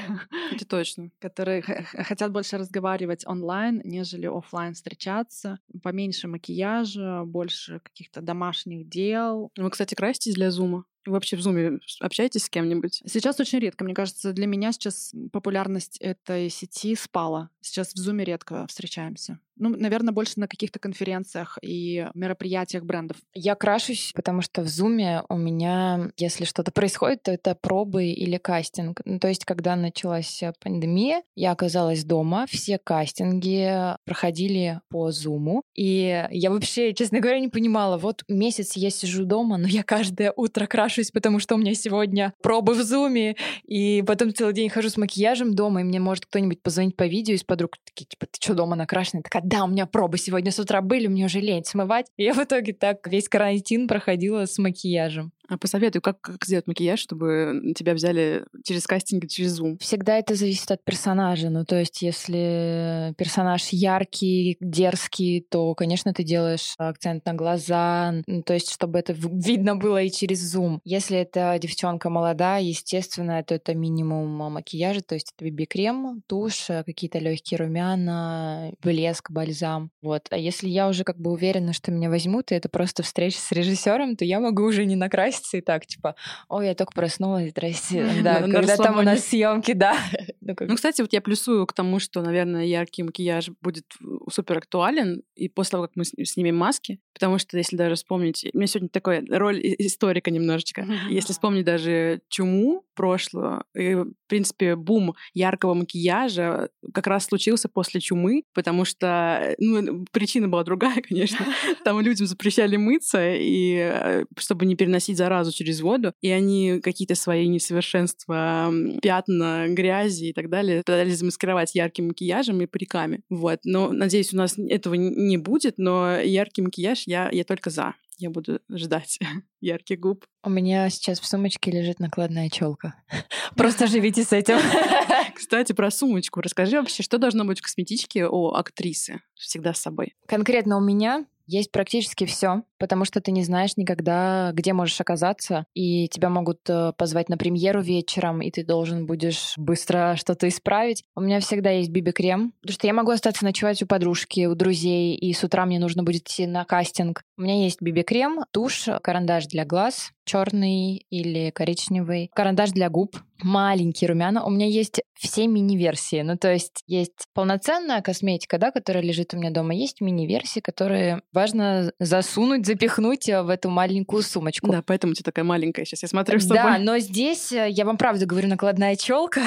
Это 0.52 0.66
точно. 0.66 1.12
Которые 1.20 1.62
хотят 1.62 2.32
больше 2.32 2.58
разговаривать 2.58 3.26
онлайн, 3.28 3.82
нежели 3.84 4.26
офлайн 4.26 4.74
встречаться. 4.74 5.60
Поменьше 5.84 6.28
макияжа, 6.28 7.24
больше 7.26 7.80
каких-то 7.84 8.22
домашних 8.22 8.90
дел. 8.90 9.52
Вы, 9.56 9.70
кстати, 9.70 9.94
краситесь 9.94 10.34
для 10.34 10.50
зума? 10.50 10.86
Вообще 11.08 11.38
в 11.38 11.42
зуме 11.42 11.80
общаетесь 12.02 12.44
с 12.44 12.50
кем-нибудь? 12.50 13.02
Сейчас 13.06 13.40
очень 13.40 13.60
редко. 13.60 13.84
Мне 13.84 13.94
кажется, 13.94 14.34
для 14.34 14.46
меня 14.46 14.72
сейчас 14.72 15.14
популярность 15.32 15.98
этой 15.98 16.50
сети 16.50 16.96
спала. 16.96 17.50
Сейчас 17.62 17.94
в 17.94 17.98
зуме 17.98 18.26
редко 18.26 18.68
встречаемся. 18.68 19.40
Ну, 19.60 19.70
наверное, 19.70 20.14
больше 20.14 20.40
на 20.40 20.48
каких-то 20.48 20.80
конференциях 20.80 21.58
и 21.62 22.08
мероприятиях 22.14 22.84
брендов. 22.84 23.18
Я 23.34 23.56
крашусь, 23.56 24.12
потому 24.16 24.42
что 24.42 24.62
в 24.62 24.68
Зуме 24.68 25.24
у 25.30 25.38
меня, 25.38 26.12
если 26.18 26.46
что-то 26.46 26.72
происходит, 26.72 27.24
то 27.24 27.32
это 27.32 27.56
пробы 27.56 28.08
или 28.08 28.38
кастинг. 28.38 29.02
Ну, 29.06 29.20
то 29.20 29.28
есть, 29.28 29.46
когда 29.46 29.76
началась 29.76 30.44
пандемия, 30.60 31.22
я 31.36 31.52
оказалась 31.52 32.04
дома, 32.04 32.46
все 32.50 32.78
кастинги 32.78 33.96
проходили 34.06 34.82
по 34.90 35.12
Зуму, 35.12 35.64
и 35.76 36.26
я 36.32 36.50
вообще, 36.50 36.94
честно 36.94 37.20
говоря, 37.20 37.40
не 37.40 37.50
понимала, 37.50 37.98
вот 37.98 38.24
месяц 38.28 38.74
я 38.76 38.90
сижу 38.90 39.26
дома, 39.26 39.58
но 39.58 39.68
я 39.68 39.84
каждое 39.84 40.34
утро 40.36 40.66
крашу 40.66 40.88
накрашусь, 40.88 41.12
потому 41.12 41.40
что 41.40 41.56
у 41.56 41.58
меня 41.58 41.74
сегодня 41.74 42.34
пробы 42.42 42.74
в 42.74 42.84
зуме, 42.84 43.36
и 43.66 44.04
потом 44.06 44.34
целый 44.34 44.54
день 44.54 44.70
хожу 44.70 44.90
с 44.90 44.98
макияжем 44.98 45.54
дома, 45.54 45.82
и 45.82 45.84
мне 45.84 46.00
может 46.00 46.26
кто-нибудь 46.26 46.62
позвонить 46.62 46.96
по 46.96 47.08
видео 47.08 47.36
из 47.36 47.44
подруг, 47.44 47.72
такие, 47.84 48.06
типа, 48.06 48.26
ты 48.28 48.40
что, 48.42 48.54
дома 48.54 48.76
накрашенная? 48.76 49.24
Такая, 49.24 49.44
да, 49.48 49.64
у 49.64 49.68
меня 49.68 49.86
пробы 49.86 50.18
сегодня 50.18 50.52
с 50.52 50.60
утра 50.60 50.82
были, 50.82 51.08
мне 51.08 51.24
уже 51.24 51.40
лень 51.40 51.64
смывать. 51.64 52.08
И 52.18 52.24
я 52.24 52.34
в 52.34 52.44
итоге 52.44 52.74
так 52.74 53.08
весь 53.08 53.30
карантин 53.30 53.88
проходила 53.88 54.46
с 54.46 54.58
макияжем. 54.58 55.32
А 55.50 55.58
посоветуй, 55.58 56.02
как, 56.02 56.20
как 56.22 56.46
сделать 56.46 56.68
макияж, 56.68 57.00
чтобы 57.00 57.74
тебя 57.76 57.94
взяли 57.94 58.46
через 58.64 58.86
кастинг, 58.86 59.28
через 59.28 59.60
Zoom? 59.60 59.78
Всегда 59.80 60.18
это 60.18 60.36
зависит 60.36 60.70
от 60.72 60.84
персонажа. 60.84 61.50
Ну, 61.50 61.66
то 61.66 61.80
есть, 61.80 62.02
если 62.02 63.14
персонаж 63.18 63.70
яркий, 63.70 64.58
дерзкий, 64.60 65.46
то, 65.50 65.74
конечно, 65.76 66.14
ты 66.14 66.24
делаешь 66.24 66.74
акцент 66.78 67.26
на 67.26 67.34
глаза, 67.34 68.14
ну, 68.28 68.44
то 68.44 68.54
есть, 68.54 68.72
чтобы 68.72 69.00
это 69.00 69.14
видно 69.14 69.76
было 69.76 70.02
и 70.04 70.12
через 70.12 70.56
Zoom. 70.56 70.80
Если 70.84 71.18
это 71.18 71.58
девчонка 71.62 72.10
молодая, 72.10 72.62
естественно, 72.62 73.44
то 73.44 73.56
это 73.56 73.74
минимум 73.74 74.28
макияжа, 74.52 75.02
то 75.02 75.16
есть 75.16 75.34
это 75.36 75.48
BB-крем, 75.48 76.22
тушь, 76.28 76.68
какие-то 76.86 77.20
легкие 77.20 77.60
румяна, 77.60 78.74
блеск, 78.82 79.32
бальзам. 79.32 79.92
Вот. 80.02 80.28
А 80.30 80.38
если 80.38 80.68
я 80.68 80.88
уже 80.88 81.04
как 81.04 81.20
бы 81.20 81.32
уверена, 81.32 81.74
что 81.74 81.92
меня 81.92 82.10
возьмут, 82.10 82.52
и 82.52 82.56
это 82.56 82.70
просто 82.70 83.04
встреча 83.04 83.40
с 83.40 83.52
режиссером, 83.52 84.16
то 84.16 84.26
я 84.26 84.40
могу 84.40 84.64
уже 84.64 84.86
не 84.86 84.96
накрасить 84.96 85.37
краситься 85.38 85.58
и 85.58 85.62
так, 85.62 85.86
типа, 85.86 86.16
ой, 86.50 86.68
я 86.68 86.76
только 86.76 86.92
проснулась, 86.94 87.52
здрасте. 87.52 88.08
Да, 88.28 88.42
когда 88.42 88.76
там 88.78 88.98
у 88.98 89.02
нас 89.02 89.26
съемки, 89.26 89.74
да. 89.74 89.96
Ну, 90.42 90.56
ну, 90.62 90.76
кстати, 90.76 91.02
вот 91.02 91.12
я 91.12 91.20
плюсую 91.20 91.66
к 91.66 91.74
тому, 91.74 92.00
что, 92.00 92.22
наверное, 92.22 92.64
яркий 92.64 93.04
макияж 93.04 93.50
будет 93.62 93.86
супер 94.32 94.60
актуален, 94.60 95.24
и 95.36 95.50
после 95.50 95.72
того, 95.72 95.84
как 95.84 95.98
мы 95.98 96.06
снимем 96.06 96.56
маски, 96.56 97.02
потому 97.14 97.38
что, 97.38 97.58
если 97.58 97.76
даже 97.76 97.96
вспомнить, 97.96 98.46
у 98.54 98.58
меня 98.58 98.68
сегодня 98.68 98.88
такая 98.88 99.26
роль 99.30 99.60
историка 99.62 100.32
немножечко, 100.32 100.88
если 101.10 101.34
вспомнить 101.34 101.66
даже 101.66 102.22
чуму 102.30 102.86
прошлую, 102.96 103.64
и, 103.76 103.94
в 103.96 104.14
принципе, 104.28 104.76
бум 104.76 105.16
яркого 105.34 105.74
макияжа 105.74 106.70
как 106.94 107.08
раз 107.08 107.26
случился 107.26 107.68
после 107.68 108.00
чумы, 108.00 108.44
потому 108.54 108.86
что, 108.86 109.54
ну, 109.60 110.06
причина 110.12 110.48
была 110.48 110.64
другая, 110.64 111.02
конечно, 111.08 111.46
там 111.84 112.00
людям 112.00 112.26
запрещали 112.26 112.78
мыться, 112.78 113.36
и 113.36 113.78
э, 113.78 114.26
чтобы 114.38 114.66
не 114.66 114.76
переносить 114.76 115.18
заразу 115.18 115.27
через 115.54 115.82
воду, 115.82 116.14
и 116.22 116.30
они 116.30 116.80
какие-то 116.82 117.16
свои 117.16 117.48
несовершенства, 117.48 118.72
пятна, 119.02 119.66
грязи 119.70 120.26
и 120.26 120.34
так 120.34 120.50
далее 120.50 120.84
пытались 120.84 121.20
замаскировать 121.20 121.76
ярким 121.76 122.08
макияжем 122.08 122.62
и 122.62 122.66
париками. 122.66 123.22
Вот. 123.30 123.60
Но, 123.64 123.92
надеюсь, 123.92 124.34
у 124.34 124.38
нас 124.38 124.58
этого 124.58 124.94
не 124.96 125.38
будет, 125.38 125.78
но 125.78 126.20
яркий 126.20 126.62
макияж 126.62 127.04
я, 127.06 127.30
я 127.32 127.44
только 127.44 127.70
за. 127.70 127.96
Я 128.20 128.32
буду 128.32 128.60
ждать 128.70 129.20
ярких 129.62 130.00
губ. 130.00 130.26
У 130.44 130.50
меня 130.50 130.90
сейчас 130.90 131.20
в 131.20 131.28
сумочке 131.28 131.70
лежит 131.70 132.00
накладная 132.00 132.50
челка. 132.50 132.96
Просто 133.56 133.88
живите 133.88 134.24
с 134.24 134.34
этим. 134.34 134.58
Кстати, 135.36 135.74
про 135.74 135.92
сумочку. 135.92 136.42
Расскажи 136.42 136.78
вообще, 136.78 137.04
что 137.04 137.20
должно 137.20 137.46
быть 137.46 137.60
в 137.60 137.62
косметичке 137.62 138.28
у 138.28 138.54
актрисы 138.54 139.22
всегда 139.36 139.74
с 139.74 139.82
собой? 139.82 140.16
Конкретно 140.28 140.78
у 140.78 140.82
меня 140.82 141.26
есть 141.46 141.72
практически 141.72 142.26
все, 142.26 142.64
потому 142.80 143.06
что 143.06 143.22
ты 143.22 143.32
не 143.32 143.44
знаешь 143.44 143.78
никогда, 143.78 144.52
где 144.54 144.74
можешь 144.74 145.00
оказаться, 145.02 145.66
и 145.74 146.08
тебя 146.08 146.30
могут 146.30 146.60
э, 146.70 146.94
позвать 146.98 147.30
на 147.30 147.38
премьеру 147.38 147.82
вечером, 147.82 148.42
и 148.42 148.52
ты 148.52 148.64
должен 148.64 149.06
будешь 149.06 149.54
быстро 149.58 150.16
что-то 150.18 150.48
исправить. 150.48 151.04
У 151.16 151.22
меня 151.22 151.40
всегда 151.40 151.72
есть 151.72 151.90
биби-крем, 151.90 152.54
потому 152.62 152.74
что 152.74 152.88
я 152.88 152.94
могу 152.94 153.12
остаться 153.12 153.44
ночевать 153.44 153.82
у 153.82 153.88
подружки, 153.88 154.46
у 154.46 154.56
друзей, 154.56 155.16
и 155.16 155.34
с 155.34 155.44
утра 155.44 155.66
мне 155.66 155.80
нужно 155.80 156.04
будет 156.04 156.24
идти 156.24 156.48
на 156.48 156.66
кастинг. 156.66 157.24
У 157.38 157.42
меня 157.42 157.64
есть 157.64 157.82
биби-крем, 157.82 158.46
тушь, 158.52 158.88
карандаш 159.02 159.48
для 159.48 159.66
глаз, 159.66 160.12
черный 160.28 161.06
или 161.10 161.52
коричневый, 161.52 162.30
карандаш 162.36 162.72
для 162.72 162.90
губ, 162.90 163.16
маленькие 163.42 164.10
румяна. 164.10 164.44
У 164.46 164.50
меня 164.50 164.68
есть 164.68 165.02
все 165.16 165.48
мини-версии. 165.48 166.22
Ну, 166.22 166.38
то 166.38 166.52
есть 166.52 166.84
есть 166.86 167.26
полноценная 167.34 168.02
косметика, 168.02 168.58
да, 168.58 168.72
которая 168.72 169.04
лежит 169.04 169.34
у 169.34 169.38
меня 169.38 169.52
дома. 169.52 169.74
Есть 169.74 170.02
мини-версии, 170.02 170.60
которые 170.60 171.22
важно 171.34 171.92
засунуть, 172.00 172.66
запихнуть 172.68 173.28
в 173.28 173.50
эту 173.50 173.70
маленькую 173.70 174.22
сумочку. 174.22 174.72
Да, 174.72 174.84
поэтому 174.86 175.12
у 175.12 175.14
тебя 175.16 175.24
такая 175.24 175.46
маленькая 175.46 175.86
сейчас. 175.86 176.04
Я 176.04 176.08
смотрю 176.08 176.40
тобой. 176.44 176.58
Да, 176.58 176.78
но 176.78 177.00
здесь, 177.00 177.52
э, 177.52 177.70
я 177.70 177.86
вам 177.86 177.98
правда 177.98 178.26
говорю, 178.26 178.48
накладная 178.48 178.96
челка. 178.96 179.42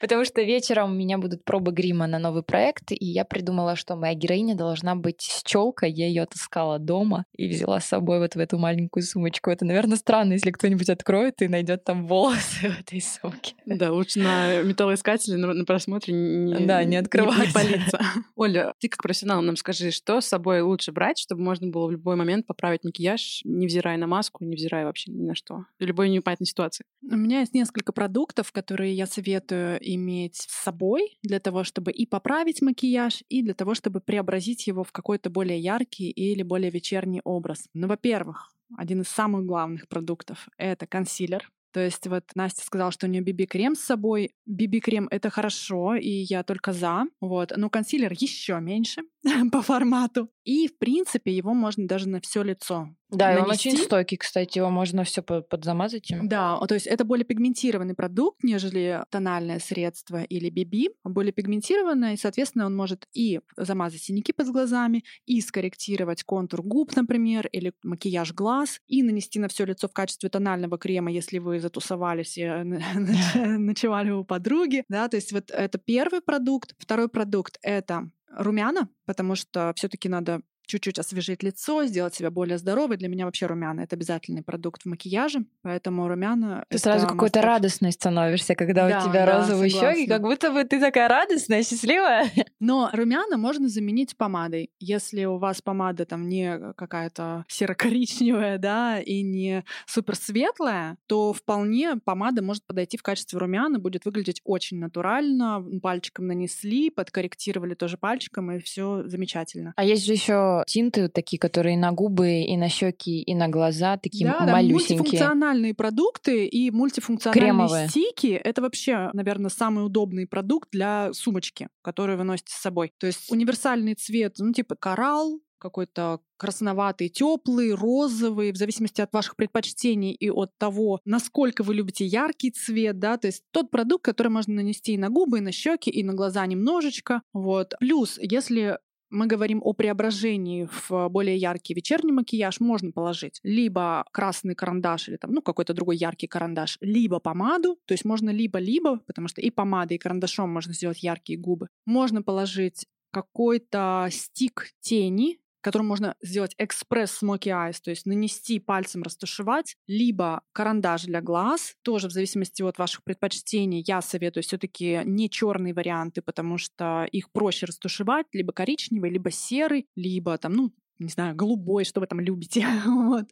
Потому 0.00 0.24
что 0.24 0.42
вечером 0.42 0.92
у 0.92 0.94
меня 0.94 1.18
будут 1.18 1.44
пробы 1.44 1.72
грима 1.72 2.06
на 2.06 2.18
новый 2.18 2.42
проект, 2.42 2.92
и 2.92 3.04
я 3.04 3.24
придумала, 3.24 3.76
что 3.76 3.96
моя 3.96 4.14
героиня 4.14 4.54
должна 4.54 4.94
быть 4.94 5.22
с 5.22 5.42
челкой. 5.42 5.90
Я 5.90 6.06
ее 6.06 6.22
отыскала 6.22 6.78
дома 6.78 7.24
и 7.36 7.48
взяла 7.48 7.80
с 7.80 7.86
собой 7.86 8.18
вот 8.18 8.34
в 8.34 8.38
эту 8.38 8.58
маленькую 8.58 9.02
сумочку. 9.02 9.50
Это, 9.50 9.64
наверное, 9.64 9.96
странно, 9.96 10.34
если 10.34 10.50
кто-нибудь 10.50 10.90
откроет 10.90 11.40
и 11.40 11.48
найдет 11.48 11.84
там 11.84 12.06
волосы 12.06 12.68
в 12.68 12.80
этой 12.80 13.00
сумке. 13.00 13.54
Да, 13.64 13.92
лучше 13.92 14.20
на 14.20 14.62
металлоискателе 14.62 15.38
на, 15.38 15.54
на 15.54 15.64
просмотре 15.64 16.14
не, 16.14 16.66
да, 16.66 16.84
не 16.84 16.96
открывать. 16.96 17.38
Не, 17.38 17.46
не 17.46 17.52
палиться. 17.52 18.00
Оля, 18.36 18.72
ты 18.78 18.88
как 18.88 19.02
профессионал 19.02 19.40
нам 19.42 19.56
скажи, 19.56 19.90
что 19.90 20.20
с 20.20 20.26
собой 20.26 20.60
лучше 20.60 20.92
брать, 20.92 21.18
чтобы 21.18 21.42
можно 21.42 21.68
было 21.68 21.86
в 21.86 21.90
любой 21.90 22.16
момент 22.16 22.46
поправить 22.46 22.84
макияж, 22.84 23.40
невзирая 23.44 23.96
на 23.96 24.06
маску, 24.06 24.44
невзирая 24.44 24.84
вообще 24.84 25.10
ни 25.10 25.24
на 25.24 25.34
что, 25.34 25.64
в 25.78 25.84
любой 25.84 26.10
непонятной 26.10 26.46
ситуации? 26.46 26.84
У 27.02 27.16
меня 27.16 27.40
есть 27.40 27.54
несколько 27.54 27.92
продуктов, 27.92 28.52
которые 28.52 28.94
я 28.94 29.06
советую 29.06 29.78
иметь 29.94 30.36
с 30.36 30.64
собой 30.64 31.18
для 31.22 31.40
того, 31.40 31.64
чтобы 31.64 31.92
и 31.92 32.06
поправить 32.06 32.62
макияж, 32.62 33.22
и 33.28 33.42
для 33.42 33.54
того, 33.54 33.74
чтобы 33.74 34.00
преобразить 34.00 34.66
его 34.66 34.84
в 34.84 34.92
какой-то 34.92 35.30
более 35.30 35.58
яркий 35.58 36.10
или 36.10 36.42
более 36.42 36.70
вечерний 36.70 37.20
образ. 37.24 37.68
Ну, 37.74 37.86
во-первых, 37.86 38.52
один 38.76 39.02
из 39.02 39.08
самых 39.08 39.44
главных 39.44 39.88
продуктов— 39.88 40.48
это 40.58 40.86
консилер. 40.86 41.50
То 41.72 41.80
есть 41.80 42.06
вот 42.06 42.24
Настя 42.34 42.64
сказала, 42.64 42.90
что 42.90 43.06
у 43.06 43.10
нее 43.10 43.22
BB-крем 43.22 43.74
с 43.74 43.80
собой. 43.80 44.34
BB-крем— 44.48 45.08
это 45.10 45.28
хорошо, 45.28 45.94
и 45.94 46.08
я 46.08 46.42
только 46.42 46.72
за. 46.72 47.04
Вот. 47.20 47.52
Но 47.54 47.68
консилер 47.68 48.12
еще 48.12 48.58
меньше 48.60 49.02
по 49.52 49.60
формату. 49.60 50.30
И, 50.44 50.68
в 50.68 50.78
принципе, 50.78 51.32
его 51.36 51.52
можно 51.52 51.86
даже 51.86 52.08
на 52.08 52.22
все 52.22 52.42
лицо 52.42 52.88
да, 53.10 53.32
нанести. 53.34 53.40
и 53.40 53.44
он 53.44 53.50
очень 53.50 53.84
стойкий, 53.84 54.16
кстати, 54.16 54.58
его 54.58 54.70
можно 54.70 55.04
все 55.04 55.22
подзамазать 55.22 56.10
им. 56.10 56.28
Да, 56.28 56.58
то 56.66 56.74
есть 56.74 56.86
это 56.86 57.04
более 57.04 57.24
пигментированный 57.24 57.94
продукт, 57.94 58.42
нежели 58.42 59.04
тональное 59.10 59.60
средство 59.60 60.22
или 60.22 60.50
BB. 60.50 60.94
Он 61.04 61.12
более 61.12 61.32
пигментированный, 61.32 62.14
и, 62.14 62.16
соответственно, 62.16 62.66
он 62.66 62.74
может 62.74 63.06
и 63.12 63.40
замазать 63.56 64.02
синяки 64.02 64.32
под 64.32 64.48
глазами, 64.48 65.04
и 65.24 65.40
скорректировать 65.40 66.24
контур 66.24 66.62
губ, 66.62 66.94
например, 66.96 67.48
или 67.52 67.72
макияж 67.82 68.32
глаз, 68.32 68.80
и 68.88 69.02
нанести 69.02 69.38
на 69.38 69.48
все 69.48 69.64
лицо 69.64 69.88
в 69.88 69.92
качестве 69.92 70.28
тонального 70.28 70.78
крема, 70.78 71.12
если 71.12 71.38
вы 71.38 71.60
затусовались 71.60 72.38
и 72.38 72.42
э, 72.42 72.64
ночевали 73.58 74.10
у 74.10 74.24
подруги. 74.24 74.84
Да, 74.88 75.08
то 75.08 75.16
есть 75.16 75.32
вот 75.32 75.50
это 75.50 75.78
первый 75.78 76.20
продукт. 76.20 76.74
Второй 76.78 77.08
продукт— 77.08 77.58
это 77.62 78.10
румяна, 78.36 78.88
потому 79.06 79.34
что 79.34 79.72
все-таки 79.76 80.08
надо 80.08 80.42
чуть-чуть 80.66 80.98
освежить 80.98 81.42
лицо, 81.42 81.84
сделать 81.84 82.14
себя 82.14 82.30
более 82.30 82.58
здоровой. 82.58 82.96
Для 82.96 83.08
меня 83.08 83.24
вообще 83.24 83.46
румяна— 83.46 83.80
это 83.82 83.96
обязательный 83.96 84.42
продукт 84.42 84.82
в 84.82 84.86
макияже, 84.86 85.44
поэтому 85.62 86.08
румяна... 86.08 86.64
Ты 86.68 86.78
сразу 86.78 87.06
какой-то 87.06 87.42
радостной 87.42 87.92
становишься, 87.92 88.54
когда 88.54 88.88
да, 88.88 88.98
у 88.98 89.08
тебя 89.08 89.26
да, 89.26 89.38
розовые 89.38 89.70
щеки, 89.70 90.06
как 90.06 90.22
будто 90.22 90.50
бы 90.50 90.64
ты 90.64 90.80
такая 90.80 91.08
радостная, 91.08 91.62
счастливая. 91.62 92.30
Но 92.60 92.90
румяна 92.92 93.36
можно 93.36 93.68
заменить 93.68 94.16
помадой. 94.16 94.70
Если 94.80 95.24
у 95.24 95.38
вас 95.38 95.62
помада 95.62 96.04
там 96.04 96.28
не 96.28 96.72
какая-то 96.74 97.44
серо-коричневая, 97.48 98.58
да, 98.58 99.00
и 99.00 99.22
не 99.22 99.64
супер 99.86 100.16
светлая, 100.16 100.98
то 101.06 101.32
вполне 101.32 101.96
помада 101.96 102.42
может 102.42 102.66
подойти 102.66 102.96
в 102.96 103.02
качестве 103.02 103.38
румяна, 103.38 103.78
будет 103.78 104.04
выглядеть 104.04 104.40
очень 104.44 104.78
натурально, 104.78 105.64
пальчиком 105.82 106.26
нанесли, 106.26 106.90
подкорректировали 106.90 107.74
тоже 107.74 107.96
пальчиком, 107.96 108.50
и 108.52 108.58
все 108.58 109.04
замечательно. 109.06 109.72
А 109.76 109.84
есть 109.84 110.04
же 110.04 110.12
еще 110.12 110.55
тинты 110.66 111.08
такие, 111.08 111.38
которые 111.38 111.76
на 111.76 111.92
губы, 111.92 112.42
и 112.42 112.56
на 112.56 112.68
щеки, 112.68 113.22
и 113.22 113.34
на 113.34 113.48
глаза, 113.48 113.96
такие 113.96 114.26
да, 114.26 114.46
малюсенькие. 114.46 114.98
Да, 114.98 115.02
мультифункциональные 115.02 115.74
продукты 115.74 116.46
и 116.46 116.70
мультифункциональные 116.70 117.52
Кремовые. 117.52 117.88
стики— 117.88 118.26
это 118.44 118.62
вообще, 118.62 119.10
наверное, 119.12 119.50
самый 119.50 119.84
удобный 119.84 120.26
продукт 120.26 120.68
для 120.72 121.12
сумочки, 121.12 121.68
которую 121.82 122.18
вы 122.18 122.24
носите 122.24 122.52
с 122.52 122.60
собой. 122.60 122.92
То 122.98 123.06
есть 123.06 123.30
универсальный 123.30 123.94
цвет, 123.94 124.36
ну, 124.38 124.52
типа 124.52 124.76
коралл, 124.76 125.40
какой-то 125.58 126.20
красноватый, 126.36 127.08
теплый, 127.08 127.72
розовый, 127.72 128.52
в 128.52 128.56
зависимости 128.56 129.00
от 129.00 129.12
ваших 129.12 129.36
предпочтений 129.36 130.12
и 130.12 130.30
от 130.30 130.56
того, 130.58 131.00
насколько 131.04 131.62
вы 131.62 131.74
любите 131.74 132.04
яркий 132.04 132.50
цвет, 132.50 132.98
да, 132.98 133.16
то 133.16 133.26
есть 133.26 133.42
тот 133.52 133.70
продукт, 133.70 134.04
который 134.04 134.28
можно 134.28 134.54
нанести 134.54 134.92
и 134.92 134.98
на 134.98 135.08
губы, 135.08 135.38
и 135.38 135.40
на 135.40 135.52
щеки, 135.52 135.90
и 135.90 136.02
на 136.04 136.14
глаза 136.14 136.46
немножечко, 136.46 137.22
вот. 137.32 137.74
Плюс, 137.80 138.18
если 138.20 138.78
мы 139.10 139.26
говорим 139.26 139.60
о 139.62 139.72
преображении 139.72 140.68
в 140.70 141.08
более 141.08 141.36
яркий 141.36 141.74
вечерний 141.74 142.12
макияж, 142.12 142.60
можно 142.60 142.92
положить 142.92 143.40
либо 143.42 144.04
красный 144.12 144.54
карандаш 144.54 145.08
или 145.08 145.16
там, 145.16 145.32
ну, 145.32 145.42
какой-то 145.42 145.74
другой 145.74 145.96
яркий 145.96 146.26
карандаш, 146.26 146.78
либо 146.80 147.18
помаду, 147.20 147.78
то 147.86 147.92
есть 147.92 148.04
можно 148.04 148.30
либо-либо, 148.30 149.00
потому 149.06 149.28
что 149.28 149.40
и 149.40 149.50
помадой, 149.50 149.96
и 149.96 150.00
карандашом 150.00 150.50
можно 150.50 150.72
сделать 150.72 151.02
яркие 151.02 151.38
губы. 151.38 151.68
Можно 151.84 152.22
положить 152.22 152.86
какой-то 153.12 154.08
стик 154.10 154.70
тени, 154.80 155.38
которым 155.66 155.88
можно 155.88 156.14
сделать 156.22 156.54
экспресс 156.58 157.20
smoky 157.20 157.48
eyes, 157.48 157.78
то 157.82 157.90
есть 157.90 158.06
нанести 158.06 158.60
пальцем 158.60 159.02
растушевать, 159.02 159.74
либо 159.88 160.42
карандаш 160.52 161.06
для 161.06 161.20
глаз, 161.20 161.74
тоже 161.82 162.06
в 162.06 162.12
зависимости 162.12 162.62
от 162.62 162.78
ваших 162.78 163.02
предпочтений. 163.02 163.82
Я 163.84 164.00
советую 164.00 164.44
все 164.44 164.58
таки 164.58 165.00
не 165.04 165.28
черные 165.28 165.74
варианты, 165.74 166.22
потому 166.22 166.56
что 166.56 167.08
их 167.10 167.32
проще 167.32 167.66
растушевать, 167.66 168.26
либо 168.32 168.52
коричневый, 168.52 169.10
либо 169.10 169.32
серый, 169.32 169.88
либо 169.96 170.38
там, 170.38 170.52
ну, 170.52 170.72
не 171.00 171.08
знаю, 171.08 171.34
голубой, 171.34 171.84
что 171.84 171.98
вы 171.98 172.06
там 172.06 172.20
любите. 172.20 172.64
вот. 172.86 173.24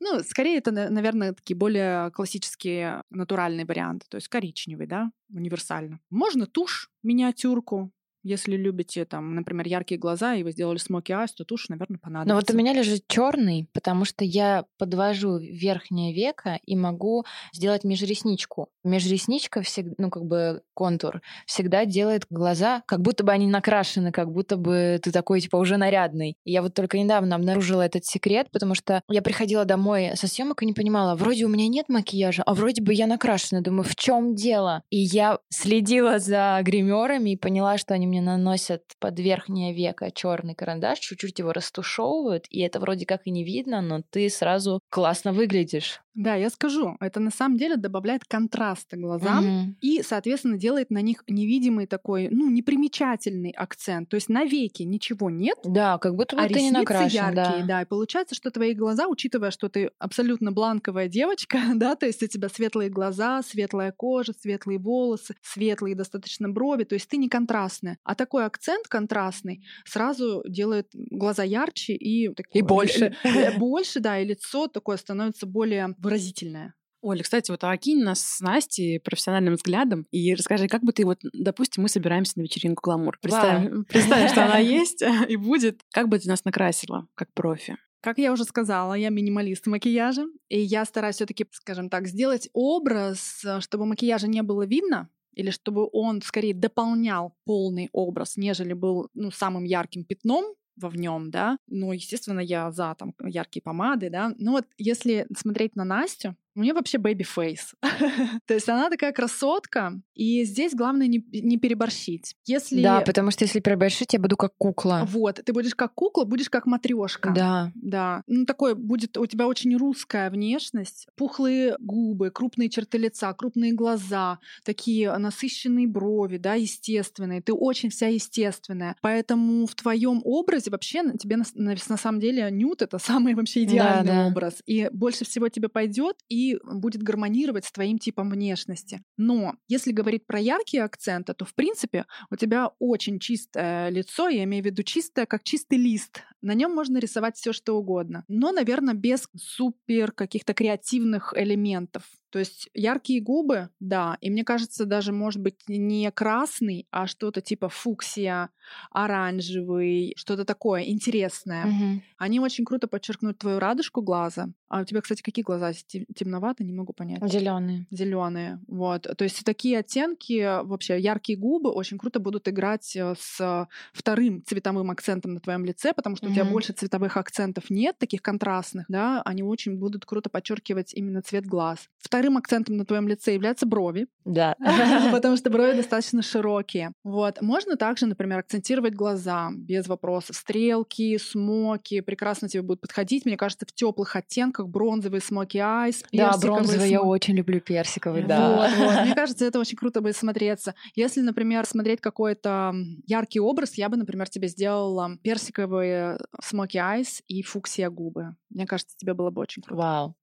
Ну, 0.00 0.20
скорее 0.20 0.56
это, 0.56 0.70
наверное, 0.72 1.34
такие 1.34 1.58
более 1.58 2.10
классические 2.12 3.02
натуральные 3.10 3.66
варианты, 3.66 4.06
то 4.08 4.16
есть 4.16 4.28
коричневый, 4.28 4.86
да, 4.86 5.12
универсально. 5.28 6.00
Можно 6.08 6.46
тушь, 6.46 6.88
миниатюрку, 7.02 7.92
если 8.22 8.56
любите, 8.56 9.04
там, 9.04 9.34
например, 9.34 9.66
яркие 9.66 9.98
глаза, 9.98 10.34
и 10.34 10.42
вы 10.42 10.52
сделали 10.52 10.78
смоки 10.78 11.12
айс, 11.12 11.32
то 11.32 11.44
тушь, 11.44 11.68
наверное, 11.68 11.98
понадобится. 11.98 12.34
Но 12.34 12.40
вот 12.40 12.50
у 12.50 12.56
меня 12.56 12.72
лежит 12.72 13.04
черный, 13.08 13.68
потому 13.72 14.04
что 14.04 14.24
я 14.24 14.64
подвожу 14.78 15.38
верхнее 15.38 16.14
веко 16.14 16.58
и 16.64 16.76
могу 16.76 17.24
сделать 17.52 17.84
межресничку. 17.84 18.68
Межресничка 18.84 19.62
всегда, 19.62 19.94
ну, 19.98 20.10
как 20.10 20.24
бы 20.24 20.62
контур, 20.74 21.20
всегда 21.46 21.84
делает 21.84 22.26
глаза, 22.30 22.82
как 22.86 23.00
будто 23.00 23.24
бы 23.24 23.32
они 23.32 23.46
накрашены, 23.46 24.12
как 24.12 24.30
будто 24.30 24.56
бы 24.56 25.00
ты 25.02 25.10
такой, 25.10 25.40
типа, 25.40 25.56
уже 25.56 25.76
нарядный. 25.76 26.36
И 26.44 26.52
я 26.52 26.62
вот 26.62 26.74
только 26.74 26.98
недавно 26.98 27.36
обнаружила 27.36 27.82
этот 27.82 28.04
секрет, 28.04 28.48
потому 28.52 28.74
что 28.74 29.02
я 29.08 29.22
приходила 29.22 29.64
домой 29.64 30.12
со 30.14 30.28
съемок 30.28 30.62
и 30.62 30.66
не 30.66 30.72
понимала, 30.72 31.16
вроде 31.16 31.44
у 31.44 31.48
меня 31.48 31.68
нет 31.68 31.88
макияжа, 31.88 32.42
а 32.44 32.54
вроде 32.54 32.82
бы 32.82 32.94
я 32.94 33.06
накрашена. 33.06 33.60
Думаю, 33.60 33.84
в 33.84 33.96
чем 33.96 34.34
дело? 34.34 34.82
И 34.90 34.98
я 34.98 35.38
следила 35.48 36.18
за 36.18 36.60
гримерами 36.62 37.30
и 37.30 37.36
поняла, 37.36 37.78
что 37.78 37.94
они 37.94 38.06
мне 38.12 38.20
наносят 38.20 38.82
под 39.00 39.18
верхнее 39.18 39.72
веко 39.72 40.10
черный 40.10 40.54
карандаш, 40.54 40.98
чуть-чуть 40.98 41.38
его 41.38 41.52
растушевывают, 41.52 42.44
и 42.50 42.60
это 42.60 42.78
вроде 42.78 43.06
как 43.06 43.22
и 43.24 43.30
не 43.30 43.42
видно, 43.42 43.80
но 43.80 44.02
ты 44.10 44.28
сразу 44.28 44.80
классно 44.90 45.32
выглядишь. 45.32 46.02
Да, 46.14 46.34
я 46.34 46.50
скажу, 46.50 46.96
это 47.00 47.20
на 47.20 47.30
самом 47.30 47.56
деле 47.56 47.76
добавляет 47.76 48.26
контраста 48.26 48.98
глазам 48.98 49.44
Мгм. 49.46 49.76
и, 49.80 50.02
соответственно, 50.02 50.58
делает 50.58 50.90
на 50.90 51.00
них 51.00 51.24
невидимый 51.26 51.86
такой, 51.86 52.28
ну, 52.30 52.50
непримечательный 52.50 53.50
акцент. 53.50 54.10
То 54.10 54.16
есть 54.16 54.28
на 54.28 54.44
веке 54.44 54.84
ничего 54.84 55.30
нет, 55.30 55.56
Да, 55.64 55.96
как 55.96 56.14
будто 56.14 56.36
бы 56.36 56.42
а 56.42 56.48
ты 56.48 56.60
не 56.60 56.70
накрашен, 56.70 57.08
яркие, 57.16 57.64
да. 57.64 57.64
да. 57.66 57.82
И 57.82 57.86
получается, 57.86 58.34
что 58.34 58.50
твои 58.50 58.74
глаза, 58.74 59.06
учитывая, 59.08 59.50
что 59.50 59.70
ты 59.70 59.90
абсолютно 59.98 60.52
бланковая 60.52 61.08
девочка, 61.08 61.58
да, 61.74 61.96
то 61.96 62.04
есть 62.04 62.22
у 62.22 62.26
тебя 62.26 62.50
светлые 62.50 62.90
глаза, 62.90 63.42
светлая 63.42 63.90
кожа, 63.90 64.34
светлые 64.38 64.78
волосы, 64.78 65.34
светлые 65.40 65.94
достаточно 65.94 66.50
брови, 66.50 66.84
то 66.84 66.94
есть 66.94 67.08
ты 67.08 67.16
не 67.16 67.30
контрастная. 67.30 67.96
А 68.04 68.14
такой 68.14 68.44
акцент 68.44 68.88
контрастный 68.88 69.64
сразу 69.84 70.42
делает 70.46 70.88
глаза 70.92 71.42
ярче 71.44 71.94
и... 71.94 72.28
такое- 72.34 72.62
больше. 72.62 73.16
э, 73.24 73.56
Больше, 73.58 74.00
да, 74.00 74.18
и 74.18 74.24
лицо 74.26 74.66
такое 74.68 74.96
становится 74.96 75.46
более 75.46 75.94
выразительное. 75.98 76.74
Оля, 77.00 77.22
кстати, 77.24 77.50
вот 77.50 77.64
окинь 77.64 78.02
нас 78.02 78.20
с 78.20 78.40
Настей 78.40 79.00
профессиональным 79.00 79.54
взглядом 79.54 80.06
и 80.12 80.34
расскажи, 80.34 80.68
как 80.68 80.82
бы 80.84 80.92
ты 80.92 81.04
вот, 81.04 81.18
допустим, 81.32 81.82
мы 81.82 81.88
собираемся 81.88 82.34
на 82.38 82.42
вечеринку 82.42 82.82
гламур. 82.84 83.18
Представим, 83.20 83.84
представим, 83.84 84.28
что 84.28 84.44
она 84.44 84.58
есть 84.60 85.02
и 85.28 85.36
будет. 85.36 85.80
Как 85.92 86.08
бы 86.08 86.18
ты 86.20 86.28
нас 86.28 86.44
накрасила, 86.44 87.08
как 87.14 87.32
профи? 87.34 87.76
Как 88.00 88.18
я 88.18 88.32
уже 88.32 88.44
сказала, 88.44 88.94
я 88.94 89.10
минималист 89.10 89.66
макияжа, 89.66 90.26
и 90.48 90.60
я 90.60 90.84
стараюсь 90.84 91.16
все-таки, 91.16 91.46
скажем 91.52 91.88
так, 91.88 92.06
сделать 92.08 92.48
образ, 92.52 93.44
э, 93.44 93.60
чтобы 93.60 93.86
макияжа 93.86 94.26
не 94.28 94.42
было 94.42 94.64
видно, 94.66 95.08
или 95.34 95.50
чтобы 95.50 95.88
он 95.92 96.22
скорее 96.22 96.54
дополнял 96.54 97.34
полный 97.44 97.88
образ, 97.92 98.36
нежели 98.36 98.72
был 98.72 99.08
ну, 99.14 99.30
самым 99.30 99.64
ярким 99.64 100.04
пятном 100.04 100.44
во 100.76 100.88
в 100.88 100.96
нем, 100.96 101.30
да. 101.30 101.58
Ну, 101.66 101.92
естественно, 101.92 102.40
я 102.40 102.70
за 102.72 102.94
там 102.98 103.14
яркие 103.24 103.62
помады, 103.62 104.10
да. 104.10 104.34
Но 104.38 104.52
вот 104.52 104.66
если 104.78 105.26
смотреть 105.36 105.76
на 105.76 105.84
Настю, 105.84 106.36
у 106.54 106.60
нее 106.62 106.74
вообще 106.74 106.98
face. 106.98 107.74
То 108.46 108.54
есть 108.54 108.68
она 108.68 108.90
такая 108.90 109.12
красотка, 109.12 110.00
и 110.14 110.44
здесь 110.44 110.74
главное 110.74 111.06
не, 111.06 111.24
не 111.32 111.56
переборщить. 111.58 112.36
Если 112.46 112.82
Да, 112.82 113.00
потому 113.00 113.30
что 113.30 113.44
если 113.44 113.60
переборщить, 113.60 114.12
я 114.12 114.18
буду 114.18 114.36
как 114.36 114.52
кукла. 114.56 115.06
вот, 115.08 115.40
ты 115.44 115.52
будешь 115.52 115.74
как 115.74 115.94
кукла, 115.94 116.24
будешь 116.24 116.50
как 116.50 116.66
матрешка. 116.66 117.30
Да. 117.34 117.72
Да, 117.74 118.22
ну 118.26 118.44
такой 118.44 118.74
будет 118.74 119.16
у 119.16 119.26
тебя 119.26 119.46
очень 119.46 119.76
русская 119.76 120.30
внешность, 120.30 121.06
пухлые 121.16 121.76
губы, 121.78 122.30
крупные 122.30 122.68
черты 122.68 122.98
лица, 122.98 123.32
крупные 123.32 123.72
глаза, 123.72 124.38
такие 124.64 125.16
насыщенные 125.16 125.86
брови, 125.86 126.36
да, 126.38 126.54
естественные. 126.54 127.42
Ты 127.42 127.52
очень 127.52 127.90
вся 127.90 128.08
естественная, 128.08 128.96
поэтому 129.00 129.66
в 129.66 129.74
твоем 129.74 130.20
образе 130.24 130.70
вообще 130.70 131.02
на- 131.02 131.16
тебе 131.16 131.36
на, 131.36 131.44
на- 131.54 131.76
на 131.88 131.96
самом 131.96 132.20
деле 132.20 132.50
нюд 132.50 132.82
это 132.82 132.98
самый 133.02 133.34
вообще 133.34 133.64
идеальный 133.64 134.12
да. 134.12 134.26
образ, 134.26 134.62
и 134.66 134.88
больше 134.92 135.24
всего 135.24 135.48
тебе 135.48 135.68
пойдет 135.68 136.16
и 136.28 136.41
будет 136.64 137.02
гармонировать 137.02 137.64
с 137.64 137.72
твоим 137.72 137.98
типом 137.98 138.30
внешности. 138.30 139.02
Но 139.16 139.54
если 139.68 139.92
говорить 139.92 140.26
про 140.26 140.38
яркие 140.40 140.84
акценты, 140.84 141.34
то 141.34 141.44
в 141.44 141.54
принципе 141.54 142.06
у 142.30 142.36
тебя 142.36 142.70
очень 142.78 143.18
чистое 143.18 143.88
лицо, 143.90 144.28
я 144.28 144.44
имею 144.44 144.62
в 144.62 144.66
виду 144.66 144.82
чистое, 144.82 145.26
как 145.26 145.42
чистый 145.44 145.78
лист. 145.78 146.22
На 146.40 146.54
нем 146.54 146.74
можно 146.74 146.98
рисовать 146.98 147.36
все 147.36 147.52
что 147.52 147.74
угодно, 147.74 148.24
но, 148.28 148.52
наверное, 148.52 148.94
без 148.94 149.28
супер 149.36 150.12
каких-то 150.12 150.54
креативных 150.54 151.34
элементов. 151.36 152.04
То 152.32 152.38
есть 152.38 152.70
яркие 152.72 153.20
губы, 153.20 153.68
да, 153.78 154.16
и 154.22 154.30
мне 154.30 154.42
кажется, 154.42 154.86
даже 154.86 155.12
может 155.12 155.40
быть 155.42 155.60
не 155.68 156.10
красный, 156.10 156.86
а 156.90 157.06
что-то 157.06 157.42
типа 157.42 157.68
фуксия, 157.68 158.48
оранжевый, 158.90 160.14
что-то 160.16 160.44
такое 160.44 160.84
интересное. 160.84 161.66
Мгм. 161.66 162.02
Они 162.16 162.40
очень 162.40 162.64
круто 162.64 162.88
подчеркнут 162.88 163.38
твою 163.38 163.58
радужку 163.58 164.00
глаза. 164.02 164.48
А 164.68 164.80
у 164.80 164.84
тебя, 164.84 165.02
кстати, 165.02 165.20
какие 165.20 165.44
глаза? 165.44 165.72
Те- 165.86 166.06
Темновато, 166.16 166.64
не 166.64 166.72
могу 166.72 166.94
понять 166.94 167.20
Зеленые. 167.30 167.86
зеленые. 167.90 168.60
Вот. 168.66 169.02
То 169.02 169.24
есть 169.24 169.44
такие 169.44 169.78
оттенки, 169.78 170.64
вообще 170.64 170.98
яркие 170.98 171.38
губы 171.38 171.70
очень 171.70 171.98
круто 171.98 172.20
будут 172.20 172.48
играть 172.48 172.96
э, 172.96 173.14
с 173.18 173.68
вторым 173.92 174.42
цветовым 174.46 174.90
акцентом 174.90 175.34
на 175.34 175.40
твоем 175.40 175.66
лице, 175.66 175.92
потому 175.92 176.16
что 176.16 176.28
у 176.28 176.32
тебя 176.32 176.44
больше 176.52 176.72
цветовых 176.72 177.18
акцентов 177.18 177.68
нет, 177.68 177.98
таких 177.98 178.22
контрастных, 178.22 178.86
да, 178.88 179.20
они 179.26 179.42
очень 179.42 179.76
будут 179.76 180.06
круто 180.06 180.30
подчеркивать 180.30 180.94
именно 180.94 181.20
цвет 181.20 181.44
глаз. 181.44 181.88
Вторым 182.22 182.38
акцентом 182.38 182.76
на 182.76 182.84
твоем 182.84 183.08
лице 183.08 183.34
являются 183.34 183.66
брови, 183.66 184.06
Да. 184.24 184.54
потому 185.12 185.36
что 185.36 185.50
брови 185.50 185.72
достаточно 185.72 186.22
широкие. 186.22 186.92
Вот. 187.02 187.42
Можно 187.42 187.74
также, 187.74 188.06
например, 188.06 188.38
акцентировать 188.38 188.94
глаза 188.94 189.50
без 189.52 189.88
вопросов. 189.88 190.36
Стрелки, 190.36 191.18
смоки 191.18 192.00
прекрасно 192.00 192.48
тебе 192.48 192.62
будут 192.62 192.80
подходить. 192.80 193.24
Мне 193.26 193.36
кажется, 193.36 193.66
в 193.66 193.72
теплых 193.72 194.14
оттенках 194.14 194.68
бронзовый 194.68 195.20
смоки 195.20 195.58
айс, 195.58 196.04
Да, 196.12 196.36
бронзовый 196.40 196.90
я 196.90 197.02
очень 197.02 197.34
люблю 197.34 197.60
персиковый, 197.60 198.22
да. 198.22 198.56
вот, 198.56 198.70
вот. 198.78 199.00
Мне 199.04 199.14
кажется, 199.16 199.44
это 199.44 199.58
очень 199.58 199.76
круто 199.76 200.00
будет 200.00 200.16
смотреться. 200.16 200.76
Если, 200.94 201.22
например, 201.22 201.66
смотреть 201.66 202.00
какой-то 202.00 202.72
яркий 203.04 203.40
образ, 203.40 203.74
я 203.74 203.88
бы, 203.88 203.96
например, 203.96 204.28
тебе 204.28 204.46
сделала 204.46 205.18
персиковые 205.24 206.18
смоки 206.40 206.78
айс 206.78 207.20
и 207.26 207.42
фуксия 207.42 207.90
губы. 207.90 208.36
Мне 208.50 208.66
кажется, 208.66 208.94
тебе 208.96 209.14
было 209.14 209.30
бы 209.30 209.40
очень 209.42 209.62
круто. 209.62 209.82
Вау. 209.82 210.16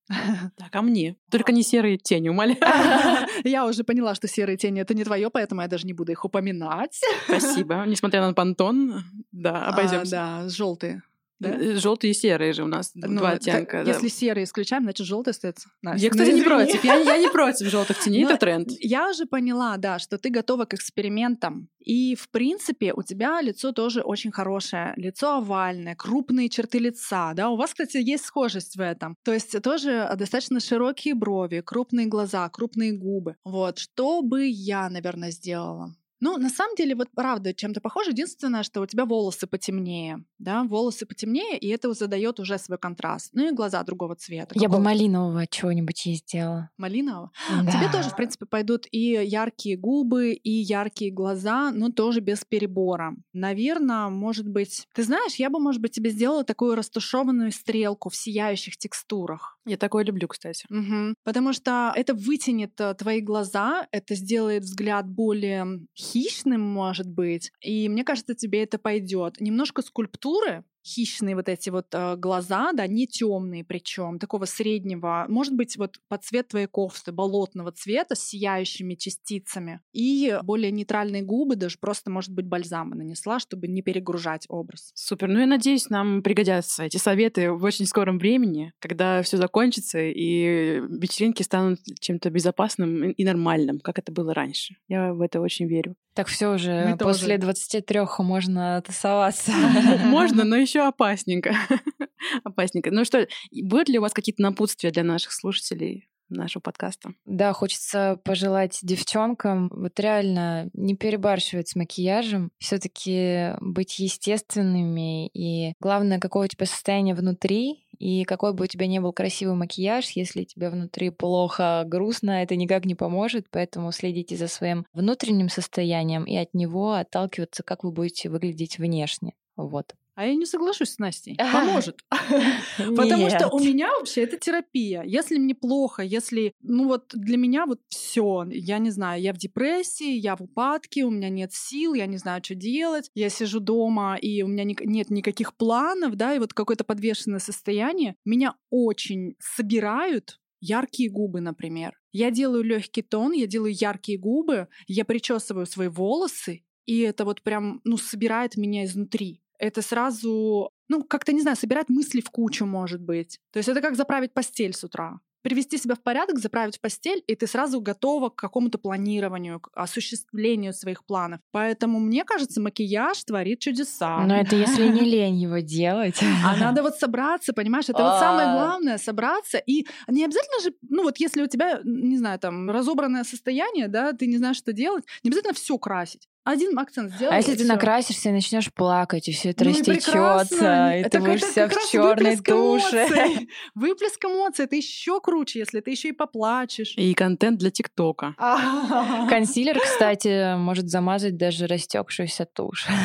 Так, 0.58 0.76
а 0.76 0.82
мне? 0.82 1.18
Только 1.30 1.52
не 1.52 1.62
серые 1.64 1.89
тени, 1.98 2.30
умоляю. 2.30 2.58
Я 3.44 3.66
уже 3.66 3.84
поняла, 3.84 4.16
что 4.16 4.28
серые 4.28 4.58
тени 4.58 4.82
это 4.82 4.94
не 4.94 5.04
твое, 5.04 5.30
поэтому 5.30 5.62
я 5.62 5.68
даже 5.68 5.86
не 5.86 5.94
буду 5.94 6.12
их 6.12 6.26
упоминать. 6.26 7.00
Спасибо. 7.26 7.84
Несмотря 7.88 8.26
на 8.26 8.34
пантон, 8.34 9.04
да, 9.32 9.66
А, 9.66 9.70
обойдемся. 9.70 10.12
Да, 10.12 10.50
желтые. 10.50 11.02
Да? 11.40 11.58
Желтые 11.78 12.12
и 12.12 12.14
серые 12.14 12.52
же 12.54 12.64
у 12.64 12.68
нас 12.68 12.92
Ну, 12.96 13.18
два 13.20 13.32
оттенка. 13.32 13.84
да. 13.84 13.92
Если 13.92 14.10
серые 14.10 14.44
исключаем, 14.44 14.84
значит 14.84 15.08
желтый 15.08 15.32
остается. 15.32 15.70
Настя, 15.82 16.04
Я, 16.06 16.10
ну, 16.10 16.12
кстати, 16.12 16.28
не 16.30 16.34
извини. 16.42 16.46
против. 16.46 16.84
Я, 16.84 16.96
я 16.96 17.18
не 17.18 17.30
против 17.30 17.68
желтых 17.68 18.00
теней, 18.00 18.24
Но 18.26 18.32
это 18.32 18.40
тренд. 18.40 18.70
Я 18.80 19.10
уже 19.10 19.26
поняла, 19.26 19.78
да, 19.78 20.00
что 20.00 20.18
ты 20.18 20.30
готова 20.30 20.66
к 20.66 20.74
экспериментам. 20.74 21.70
И, 21.80 22.16
в 22.16 22.30
принципе, 22.30 22.94
у 22.94 23.02
тебя 23.04 23.42
лицо 23.42 23.72
тоже 23.72 24.02
очень 24.02 24.32
хорошее. 24.32 24.94
Лицо 24.98 25.38
овальное, 25.38 25.96
крупные 25.96 26.50
черты 26.50 26.78
лица. 26.80 27.34
Да? 27.34 27.50
У 27.50 27.56
вас, 27.56 27.72
кстати, 27.72 27.98
есть 27.98 28.26
схожесть 28.26 28.76
в 28.76 28.82
этом. 28.82 29.16
То 29.24 29.34
есть 29.34 29.60
тоже 29.62 30.10
достаточно 30.18 30.60
широкие 30.60 31.16
брови, 31.16 31.62
крупные 31.66 32.08
глаза, 32.08 32.48
крупные 32.50 32.92
губы. 32.92 33.36
Вот. 33.46 33.80
Что 33.80 34.22
бы 34.22 34.46
я, 34.46 34.90
наверное, 34.90 35.32
сделала? 35.32 35.96
Ну, 36.20 36.38
на 36.38 36.50
самом 36.50 36.76
деле, 36.76 36.96
вот 36.96 37.10
правда, 37.16 37.54
чем-то 37.54 37.82
похоже. 37.82 38.12
Единственное, 38.12 38.64
что 38.64 38.82
у 38.82 38.86
тебя 38.86 39.06
волосы 39.06 39.48
потемнее, 39.48 40.24
да, 40.38 40.64
волосы 40.64 41.06
потемнее, 41.06 41.58
и 41.58 41.68
это 41.70 41.94
задает 41.94 42.40
уже 42.40 42.58
свой 42.58 42.78
контраст. 42.78 43.32
Ну 43.34 43.48
и 43.48 43.56
глаза 43.56 43.84
другого 43.84 44.16
цвета. 44.16 44.54
Я 44.56 44.70
бы 44.70 44.80
малинового 44.80 45.48
чего-нибудь 45.48 46.06
ей 46.06 46.16
сделала. 46.16 46.70
Малинового. 46.78 47.32
Да. 47.64 47.72
Тебе 47.72 47.92
тоже, 47.92 48.10
в 48.10 48.16
принципе, 48.16 48.46
пойдут 48.46 48.86
и 48.92 49.12
яркие 49.26 49.78
губы, 49.78 50.34
и 50.34 50.52
яркие 50.52 51.12
глаза, 51.12 51.72
но 51.72 51.90
тоже 51.90 52.20
без 52.20 52.44
перебора. 52.46 53.16
Наверное, 53.34 54.10
может 54.10 54.48
быть... 54.48 54.88
Ты 54.94 55.04
знаешь, 55.04 55.36
я 55.36 55.50
бы, 55.50 55.60
может 55.60 55.82
быть, 55.82 55.92
тебе 55.92 56.10
сделала 56.10 56.44
такую 56.44 56.76
растушеванную 56.76 57.52
стрелку 57.52 58.10
в 58.10 58.16
сияющих 58.16 58.78
текстурах. 58.78 59.59
Я 59.70 59.78
такое 59.78 60.04
люблю, 60.04 60.28
кстати. 60.28 60.66
Мгм. 60.70 61.14
Потому 61.24 61.54
что 61.54 61.94
это 61.96 62.16
вытянет 62.16 62.72
э, 62.82 62.96
твои 62.96 63.22
глаза, 63.22 63.88
это 63.92 64.16
сделает 64.16 64.64
взгляд 64.64 65.08
более 65.08 65.82
хищным, 65.96 66.60
может 66.62 67.08
быть. 67.08 67.52
И 67.62 67.88
мне 67.88 68.04
кажется, 68.04 68.34
тебе 68.34 68.64
это 68.64 68.80
пойдет. 68.80 69.40
Немножко 69.40 69.84
скульптуры, 69.84 70.64
хищные 70.90 71.36
вот 71.36 71.50
эти 71.50 71.70
вот 71.70 71.88
э, 71.94 72.16
глаза, 72.18 72.72
да, 72.74 72.88
не 72.88 73.08
темные 73.08 73.64
причем, 73.64 74.20
такого 74.20 74.46
среднего, 74.46 75.26
может 75.30 75.56
быть, 75.56 75.78
вот 75.78 75.98
под 76.08 76.24
цвет 76.24 76.48
твоей 76.48 76.68
кофты, 76.68 77.12
болотного 77.12 77.72
цвета 77.72 78.16
с 78.16 78.24
сияющими 78.24 78.96
частицами. 78.96 79.82
И 79.94 80.38
более 80.44 80.72
нейтральные 80.72 81.22
губы, 81.22 81.56
даже 81.56 81.78
просто, 81.80 82.10
может 82.10 82.34
быть, 82.34 82.48
бальзамы 82.48 82.96
нанесла, 82.96 83.40
чтобы 83.40 83.68
не 83.68 83.82
перегружать 83.82 84.46
образ. 84.50 84.92
Супер. 84.96 85.28
Ну, 85.28 85.40
я 85.40 85.46
надеюсь, 85.46 85.90
нам 85.90 86.24
пригодятся 86.24 86.84
эти 86.84 86.98
советы 86.98 87.52
в 87.52 87.64
очень 87.64 87.86
скором 87.86 88.18
времени, 88.18 88.74
когда 88.80 89.22
все 89.22 89.38
закончится 89.38 90.00
и 90.00 90.80
вечеринки 90.90 91.44
станут 91.44 91.80
чем-то 92.00 92.30
безопасным 92.30 93.12
и 93.12 93.24
нормальным, 93.24 93.80
как 93.80 94.00
это 94.00 94.12
было 94.12 94.34
раньше. 94.34 94.76
Я 94.88 95.14
в 95.14 95.22
это 95.22 95.42
очень 95.42 95.68
верю. 95.68 95.96
Так 96.20 96.28
все 96.28 96.54
уже, 96.54 96.86
Мы 96.86 96.98
после 96.98 97.38
тоже. 97.38 97.54
23 97.54 98.00
можно 98.20 98.84
тусоваться. 98.86 99.54
Можно, 100.04 100.44
но 100.44 100.58
еще 100.58 100.82
опасненько. 100.86 101.56
Опасненько. 102.44 102.92
Ну 102.92 103.06
что, 103.06 103.26
будут 103.64 103.88
ли 103.88 104.00
у 104.00 104.02
вас 104.02 104.12
какие-то 104.12 104.42
напутствия 104.42 104.92
для 104.92 105.06
наших 105.06 105.32
слушателей? 105.32 106.10
нашего 106.28 106.62
подкаста. 106.62 107.14
Да, 107.26 107.54
хочется 107.54 108.20
пожелать 108.24 108.78
девчонкам 108.84 109.72
вот 109.74 110.00
реально 110.00 110.70
не 110.74 110.96
перебарщивать 110.96 111.70
с 111.70 111.76
макияжем, 111.76 112.52
все 112.60 112.78
таки 112.78 113.56
быть 113.62 113.98
естественными, 113.98 115.28
и 115.30 115.74
главное, 115.80 116.20
какое 116.20 116.46
у 116.46 116.48
тебя 116.48 116.68
состояние 116.68 117.16
внутри, 117.16 117.88
и 118.00 118.24
какой 118.24 118.54
бы 118.54 118.64
у 118.64 118.68
тебя 118.68 118.88
ни 118.88 119.00
был 119.00 119.14
красивый 119.14 119.56
макияж, 119.56 120.10
если 120.12 120.46
тебе 120.46 120.70
внутри 120.70 121.10
плохо, 121.10 121.84
грустно, 121.86 122.42
это 122.42 122.56
никак 122.56 122.86
не 122.86 122.96
поможет, 122.96 123.48
поэтому 123.52 123.92
следите 123.92 124.38
за 124.38 124.48
своим 124.48 124.86
внутренним 124.94 125.50
состоянием 125.50 126.24
и 126.24 126.36
от 126.38 126.54
него 126.54 126.94
отталкиваться, 126.94 127.62
как 127.64 127.84
вы 127.84 127.92
будете 127.92 128.30
выглядеть 128.30 128.80
внешне. 128.80 129.34
Вот. 129.58 129.96
А 130.20 130.26
я 130.26 130.36
не 130.36 130.46
соглашусь 130.46 130.90
с 130.90 131.00
Настей. 131.00 131.38
Поможет. 131.38 132.02
Потому 132.78 133.30
что 133.30 133.48
у 133.48 133.60
меня 133.60 133.90
вообще 133.98 134.24
это 134.24 134.36
терапия. 134.36 135.02
Если 135.04 135.38
мне 135.38 135.56
плохо, 135.56 136.04
если, 136.04 136.52
ну 136.62 136.90
вот 136.90 137.14
для 137.14 137.38
меня 137.38 137.66
вот 137.66 137.80
все, 137.88 138.46
я 138.50 138.80
не 138.80 138.90
знаю, 138.90 139.22
я 139.22 139.32
в 139.32 139.38
депрессии, 139.38 140.12
я 140.12 140.36
в 140.36 140.42
упадке, 140.42 141.06
у 141.06 141.10
меня 141.10 141.30
нет 141.30 141.54
сил, 141.54 141.94
я 141.94 142.06
не 142.06 142.18
знаю, 142.18 142.44
что 142.44 142.54
делать, 142.54 143.10
я 143.16 143.30
сижу 143.30 143.62
дома, 143.62 144.18
и 144.18 144.42
у 144.42 144.48
меня 144.48 144.66
нет 144.66 145.10
никаких 145.10 145.56
планов, 145.56 146.18
да, 146.18 146.36
и 146.36 146.40
вот 146.40 146.54
какое-то 146.54 146.84
подвешенное 146.84 147.40
состояние, 147.40 148.18
меня 148.26 148.56
очень 148.70 149.38
собирают 149.40 150.42
яркие 150.60 151.10
губы, 151.10 151.40
например. 151.40 151.98
Я 152.12 152.30
делаю 152.30 152.66
легкий 152.66 153.04
тон, 153.04 153.32
я 153.32 153.48
делаю 153.48 153.74
яркие 153.74 154.18
губы, 154.18 154.68
я 154.86 155.06
причесываю 155.06 155.66
свои 155.66 155.88
волосы, 155.88 156.66
и 156.86 157.00
это 157.00 157.24
вот 157.24 157.42
прям, 157.42 157.80
ну, 157.86 157.96
собирает 157.96 158.58
меня 158.58 158.84
изнутри 158.84 159.40
это 159.60 159.82
сразу, 159.82 160.72
ну, 160.88 161.04
как-то, 161.04 161.34
не 161.34 161.42
знаю, 161.42 161.58
собирать 161.58 161.90
мысли 161.90 162.22
в 162.22 162.32
кучу, 162.32 162.66
может 162.66 163.02
быть. 163.02 163.40
То 163.52 163.58
есть 163.58 163.70
это 163.70 163.82
как 163.82 163.96
заправить 163.96 164.34
постель 164.34 164.74
с 164.74 164.84
утра 164.84 165.20
привести 165.42 165.78
себя 165.78 165.96
в 165.96 166.02
порядок, 166.02 166.40
заправить 166.40 166.78
в 166.78 166.82
постель, 166.82 167.24
и 167.28 167.36
ты 167.36 167.48
сразу 167.48 167.82
готова 167.82 168.30
к 168.30 168.36
какому-то 168.36 168.78
планированию, 168.78 169.60
к 169.60 169.70
осуществлению 169.74 170.74
своих 170.74 171.06
планов. 171.06 171.40
Поэтому, 171.52 172.00
мне 172.00 172.26
кажется, 172.26 172.62
макияж 172.62 173.24
творит 173.24 173.60
чудеса. 173.60 174.20
Но 174.26 174.36
это 174.36 174.56
если 174.56 174.88
не 174.90 175.02
лень 175.02 175.38
его 175.38 175.60
делать. 175.60 176.22
А 176.46 176.56
надо 176.60 176.84
вот 176.84 176.96
собраться, 176.96 177.54
понимаешь? 177.54 177.90
Это 177.90 178.04
вот 178.04 178.20
самое 178.20 178.48
а. 178.48 178.54
главное— 178.54 178.98
собраться. 178.98 179.58
И 179.58 179.88
не 180.08 180.26
обязательно 180.26 180.62
же, 180.62 180.74
ну 180.90 181.04
вот 181.04 181.18
если 181.18 181.42
у 181.42 181.48
тебя, 181.48 181.80
не 181.84 182.18
знаю, 182.18 182.40
там, 182.40 182.70
разобранное 182.70 183.24
состояние, 183.24 183.88
да, 183.88 184.14
ты 184.14 184.28
не 184.28 184.38
знаешь, 184.38 184.58
что 184.58 184.74
делать, 184.74 185.06
не 185.24 185.30
обязательно 185.30 185.54
все 185.54 185.78
красить 185.78 186.28
один 186.44 186.78
акцент 186.80 187.14
сделать. 187.14 187.34
А 187.34 187.38
если 187.38 187.56
ты 187.56 187.66
накрасишься 187.66 188.30
и 188.30 188.32
начнешь 188.32 188.74
плакать, 188.74 189.28
и 189.28 189.32
все 189.32 189.50
это 189.50 189.66
ну 189.66 189.72
растечется, 189.72 190.92
и, 190.96 191.02
и 191.02 191.10
ты 191.10 191.20
будешь 191.20 191.42
вся 191.42 191.68
в 191.68 191.74
черной 191.92 192.38
туше. 192.38 193.08
Выплеск 193.76 194.24
эмоций 194.26 194.66
это 194.66 194.76
еще 194.76 195.20
круче, 195.20 195.60
если 195.60 195.80
ты 195.82 195.92
еще 195.92 196.10
и 196.10 196.12
поплачешь. 196.12 196.94
И 196.98 197.14
контент 197.14 197.60
для 197.60 197.72
ТикТока. 197.72 198.36
Консилер, 199.30 199.80
кстати, 199.80 200.56
может 200.58 200.90
замазать 200.90 201.38
даже 201.38 201.68
растекшуюся 201.68 202.46
тушь. 202.46 202.88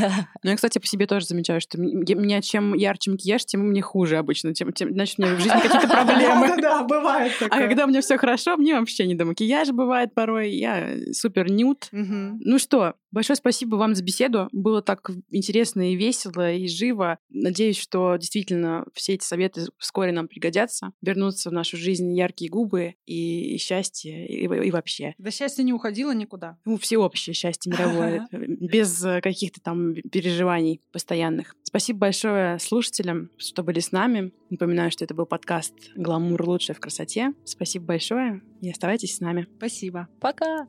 Ну, 0.43 0.51
я, 0.51 0.57
кстати, 0.57 0.78
по 0.78 0.87
себе 0.87 1.07
тоже 1.07 1.24
замечаю, 1.26 1.61
что 1.61 1.80
меня 1.80 2.43
чем 2.43 2.74
ярче 2.74 3.11
макияж, 3.11 3.47
тем 3.47 3.62
мне 3.62 3.80
хуже 3.80 4.18
обычно. 4.18 4.53
Тем, 4.53 4.72
тем, 4.72 4.93
значит, 4.93 5.18
у 5.18 5.22
меня 5.22 5.35
в 5.37 5.41
жизни 5.41 5.59
какие-то 5.59 5.89
проблемы. 5.89 6.61
Да, 6.61 6.82
бывает 6.82 7.32
А 7.41 7.59
когда 7.59 7.85
у 7.85 7.89
меня 7.89 8.03
все 8.03 8.18
хорошо, 8.18 8.57
мне 8.57 8.78
вообще 8.78 9.07
не 9.07 9.14
до 9.14 9.24
макияжа 9.24 9.72
бывает 9.72 10.14
порой. 10.14 10.51
Я 10.51 10.91
супер 11.12 11.51
нюд. 11.51 11.89
Ну 11.93 12.59
что, 12.59 12.95
Большое 13.25 13.37
спасибо 13.39 13.77
вам 13.77 13.95
за 13.95 14.05
беседу. 14.05 14.51
Было 14.53 14.83
так 14.83 15.11
интересно 15.31 15.91
и 15.91 15.97
весело, 15.97 16.53
и 16.53 16.68
живо. 16.68 17.18
Надеюсь, 17.31 17.79
что 17.79 18.16
действительно 18.16 18.85
все 18.93 19.14
эти 19.14 19.25
советы 19.25 19.62
вскоре 19.79 20.12
нам 20.12 20.29
пригодятся. 20.29 20.93
Вернутся 21.01 21.49
в 21.49 21.55
нашу 21.55 21.79
жизнь 21.79 22.14
яркие 22.14 22.51
губы 22.51 22.97
и, 23.07 23.57
счастье, 23.57 24.27
и, 24.29 24.45
и 24.45 24.70
вообще. 24.70 25.14
Да 25.16 25.31
счастье 25.31 25.64
не 25.64 25.72
уходило 25.72 26.12
никуда. 26.12 26.59
Ну, 26.66 26.77
всеобщее 26.77 27.33
счастье 27.33 27.72
мировое, 27.72 28.29
без 28.31 29.03
каких-то 29.22 29.59
там 29.62 29.95
переживаний 29.95 30.83
постоянных. 30.93 31.57
Спасибо 31.62 32.01
большое 32.01 32.59
слушателям, 32.59 33.31
что 33.39 33.62
были 33.62 33.81
с 33.81 33.91
нами. 33.91 34.35
Напоминаю, 34.51 34.91
что 34.91 35.03
это 35.03 35.14
был 35.14 35.25
подкаст 35.25 35.72
«Гламур 35.97 36.47
лучше 36.47 36.75
в 36.75 36.79
красоте». 36.81 37.33
Спасибо 37.47 37.87
большое 37.87 38.43
и 38.61 38.70
оставайтесь 38.70 39.16
с 39.16 39.20
нами. 39.20 39.47
Спасибо. 39.57 40.09
Пока! 40.20 40.68